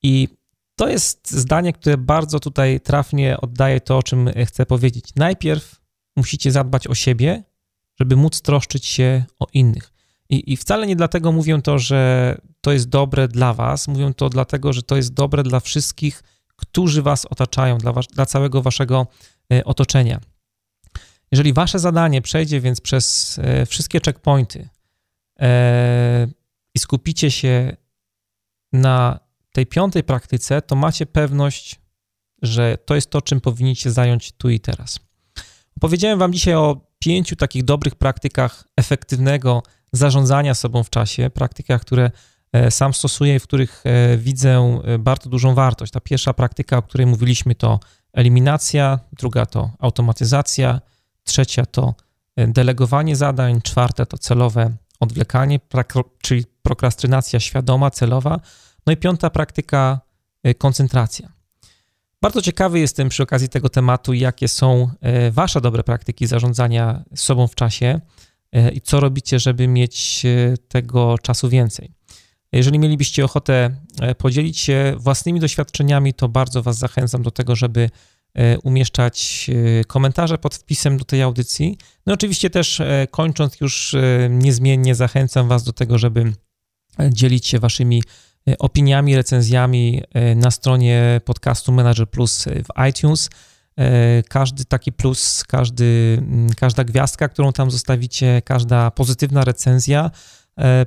I 0.02 0.28
to 0.76 0.88
jest 0.88 1.30
zdanie, 1.30 1.72
które 1.72 1.96
bardzo 1.96 2.40
tutaj 2.40 2.80
trafnie 2.80 3.40
oddaje 3.40 3.80
to, 3.80 3.98
o 3.98 4.02
czym 4.02 4.30
chcę 4.46 4.66
powiedzieć. 4.66 5.04
Najpierw 5.16 5.80
musicie 6.16 6.52
zadbać 6.52 6.86
o 6.86 6.94
siebie, 6.94 7.42
żeby 8.00 8.16
móc 8.16 8.40
troszczyć 8.40 8.86
się 8.86 9.24
o 9.38 9.46
innych. 9.52 9.97
I, 10.30 10.52
I, 10.52 10.56
wcale 10.56 10.86
nie 10.86 10.96
dlatego 10.96 11.32
mówię 11.32 11.62
to, 11.62 11.78
że 11.78 12.34
to 12.60 12.72
jest 12.72 12.88
dobre 12.88 13.28
dla 13.28 13.54
Was, 13.54 13.88
mówię 13.88 14.14
to 14.16 14.28
dlatego, 14.28 14.72
że 14.72 14.82
to 14.82 14.96
jest 14.96 15.14
dobre 15.14 15.42
dla 15.42 15.60
wszystkich, 15.60 16.22
którzy 16.56 17.02
Was 17.02 17.26
otaczają, 17.26 17.78
dla, 17.78 17.92
was, 17.92 18.06
dla 18.06 18.26
całego 18.26 18.62
Waszego 18.62 19.06
e, 19.52 19.64
otoczenia. 19.64 20.20
Jeżeli 21.32 21.52
Wasze 21.52 21.78
zadanie 21.78 22.22
przejdzie 22.22 22.60
więc 22.60 22.80
przez 22.80 23.36
e, 23.42 23.66
wszystkie 23.66 24.00
checkpointy 24.04 24.68
e, 25.40 26.28
i 26.74 26.78
skupicie 26.78 27.30
się 27.30 27.76
na 28.72 29.20
tej 29.52 29.66
piątej 29.66 30.04
praktyce, 30.04 30.62
to 30.62 30.76
macie 30.76 31.06
pewność, 31.06 31.80
że 32.42 32.78
to 32.84 32.94
jest 32.94 33.10
to, 33.10 33.22
czym 33.22 33.40
powinniście 33.40 33.90
zająć 33.90 34.32
tu 34.32 34.50
i 34.50 34.60
teraz. 34.60 35.00
Opowiedziałem 35.76 36.18
Wam 36.18 36.32
dzisiaj 36.32 36.54
o 36.54 36.80
pięciu 36.98 37.36
takich 37.36 37.64
dobrych 37.64 37.94
praktykach 37.94 38.64
efektywnego 38.76 39.62
zarządzania 39.92 40.54
sobą 40.54 40.82
w 40.82 40.90
czasie, 40.90 41.30
praktykach, 41.30 41.80
które 41.80 42.10
e, 42.52 42.70
sam 42.70 42.94
stosuję 42.94 43.34
i 43.34 43.38
w 43.38 43.42
których 43.42 43.82
e, 43.84 44.16
widzę 44.16 44.80
e, 44.84 44.98
bardzo 44.98 45.30
dużą 45.30 45.54
wartość. 45.54 45.92
Ta 45.92 46.00
pierwsza 46.00 46.32
praktyka, 46.32 46.78
o 46.78 46.82
której 46.82 47.06
mówiliśmy, 47.06 47.54
to 47.54 47.80
eliminacja, 48.12 48.98
druga 49.12 49.46
to 49.46 49.70
automatyzacja, 49.78 50.80
trzecia 51.24 51.66
to 51.66 51.94
delegowanie 52.36 53.16
zadań, 53.16 53.62
czwarta 53.62 54.06
to 54.06 54.18
celowe 54.18 54.70
odwlekanie, 55.00 55.60
czyli 56.22 56.44
prokrastynacja 56.62 57.40
świadoma, 57.40 57.90
celowa, 57.90 58.40
no 58.86 58.92
i 58.92 58.96
piąta 58.96 59.30
praktyka 59.30 60.00
koncentracja. 60.58 61.32
Bardzo 62.22 62.42
ciekawy 62.42 62.80
jestem 62.80 63.08
przy 63.08 63.22
okazji 63.22 63.48
tego 63.48 63.68
tematu, 63.68 64.12
jakie 64.12 64.48
są 64.48 64.90
Wasze 65.30 65.60
dobre 65.60 65.82
praktyki 65.82 66.26
zarządzania 66.26 67.04
sobą 67.14 67.46
w 67.46 67.54
czasie 67.54 68.00
i 68.72 68.80
co 68.80 69.00
robicie, 69.00 69.38
żeby 69.38 69.68
mieć 69.68 70.22
e, 70.24 70.56
tego 70.68 71.18
czasu 71.22 71.48
więcej. 71.48 71.92
Jeżeli 72.52 72.78
mielibyście 72.78 73.24
ochotę 73.24 73.70
podzielić 74.18 74.58
się 74.58 74.94
własnymi 74.98 75.40
doświadczeniami, 75.40 76.14
to 76.14 76.28
bardzo 76.28 76.62
Was 76.62 76.78
zachęcam 76.78 77.22
do 77.22 77.30
tego, 77.30 77.56
żeby 77.56 77.90
umieszczać 78.62 79.50
komentarze 79.86 80.38
pod 80.38 80.54
wpisem 80.54 80.96
do 80.96 81.04
tej 81.04 81.22
audycji. 81.22 81.78
No 82.06 82.14
oczywiście 82.14 82.50
też 82.50 82.82
kończąc 83.10 83.60
już 83.60 83.96
niezmiennie 84.30 84.94
zachęcam 84.94 85.48
Was 85.48 85.64
do 85.64 85.72
tego, 85.72 85.98
żeby 85.98 86.32
dzielić 87.10 87.46
się 87.46 87.58
Waszymi 87.58 88.02
E, 88.48 88.58
opiniami, 88.58 89.16
recenzjami 89.16 90.02
e, 90.14 90.34
na 90.34 90.50
stronie 90.50 91.20
podcastu 91.24 91.72
Manager 91.72 92.10
Plus 92.10 92.44
w 92.44 92.88
iTunes. 92.88 93.30
E, 93.78 94.22
każdy 94.22 94.64
taki 94.64 94.92
plus, 94.92 95.44
każdy, 95.48 96.18
mm, 96.20 96.54
każda 96.54 96.84
gwiazdka, 96.84 97.28
którą 97.28 97.52
tam 97.52 97.70
zostawicie, 97.70 98.42
każda 98.44 98.90
pozytywna 98.90 99.44
recenzja 99.44 100.10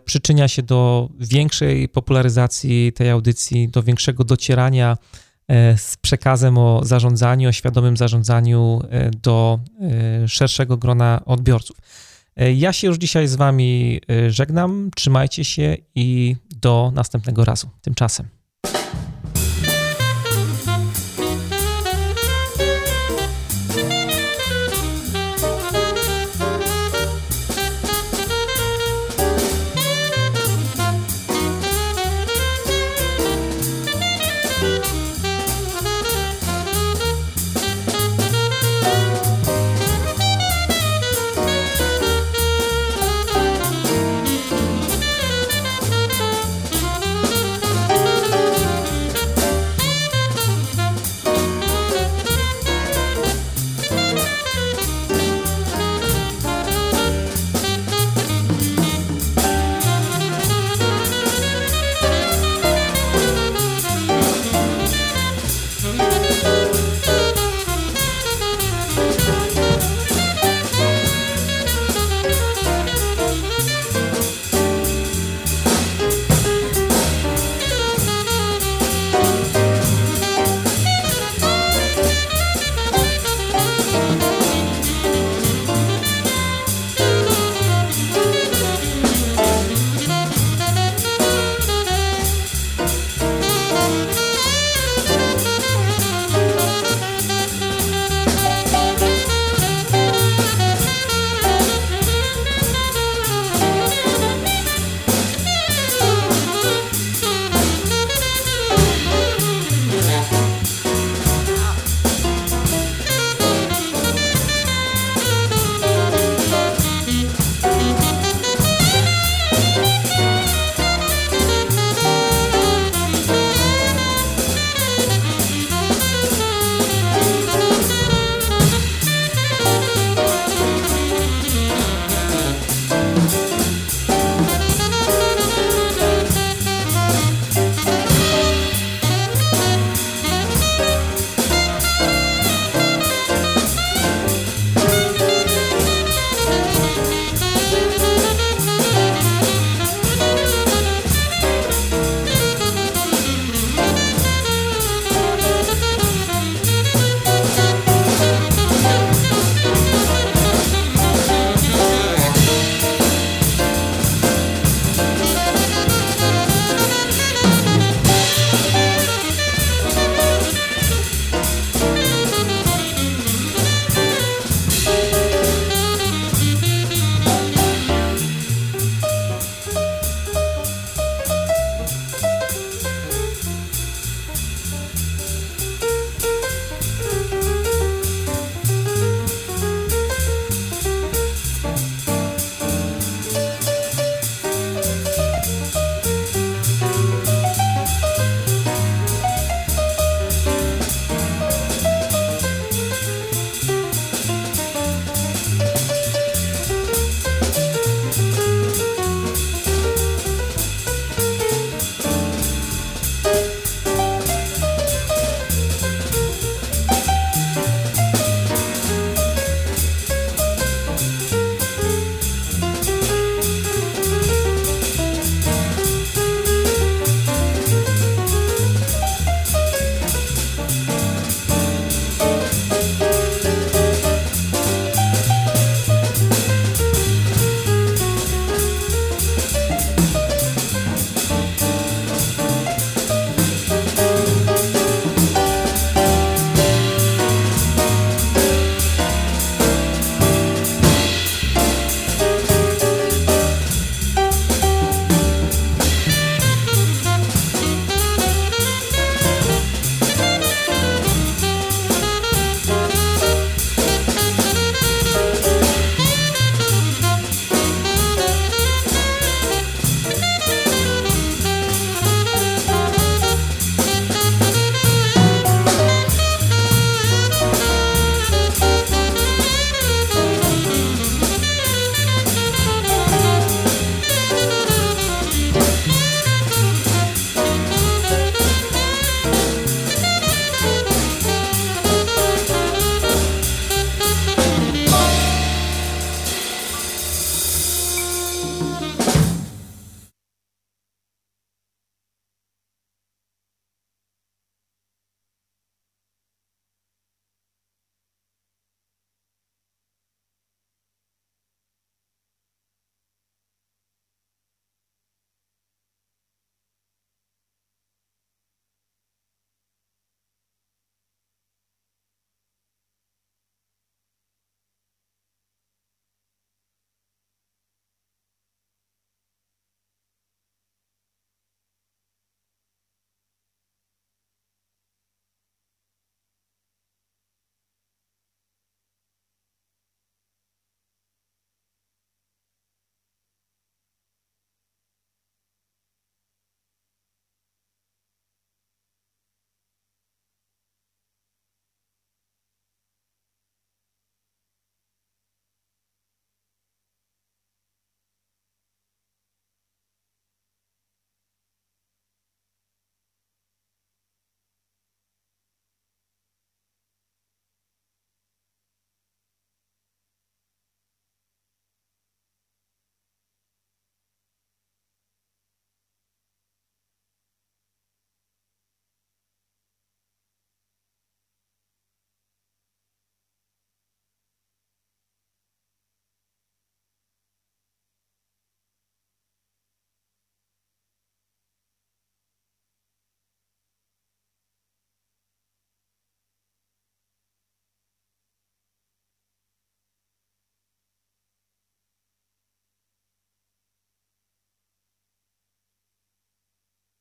przyczynia 0.06 0.48
się 0.48 0.64
do 0.64 1.10
większej 1.20 1.90
popularyzacji 1.90 2.94
tej 2.94 3.10
audycji, 3.10 3.70
do 3.70 3.84
większego 3.84 4.24
docierania 4.24 4.98
z 5.78 5.98
przekazem 5.98 6.58
o 6.58 6.82
zarządzaniu, 6.84 7.50
o 7.50 7.52
świadomym 7.52 7.98
zarządzaniu 7.98 8.82
do 9.22 9.60
szerszego 10.28 10.78
grona 10.78 11.22
odbiorców. 11.26 11.78
E, 12.36 12.54
ja 12.54 12.74
się 12.74 12.88
już 12.88 12.98
dzisiaj 12.98 13.28
z 13.28 13.36
Wami 13.36 14.02
e, 14.10 14.32
żegnam. 14.32 14.90
Trzymajcie 14.96 15.46
się 15.46 15.78
i 15.96 16.36
do 16.56 16.92
następnego 16.96 17.46
razu. 17.46 17.70
Tymczasem. 17.82 18.41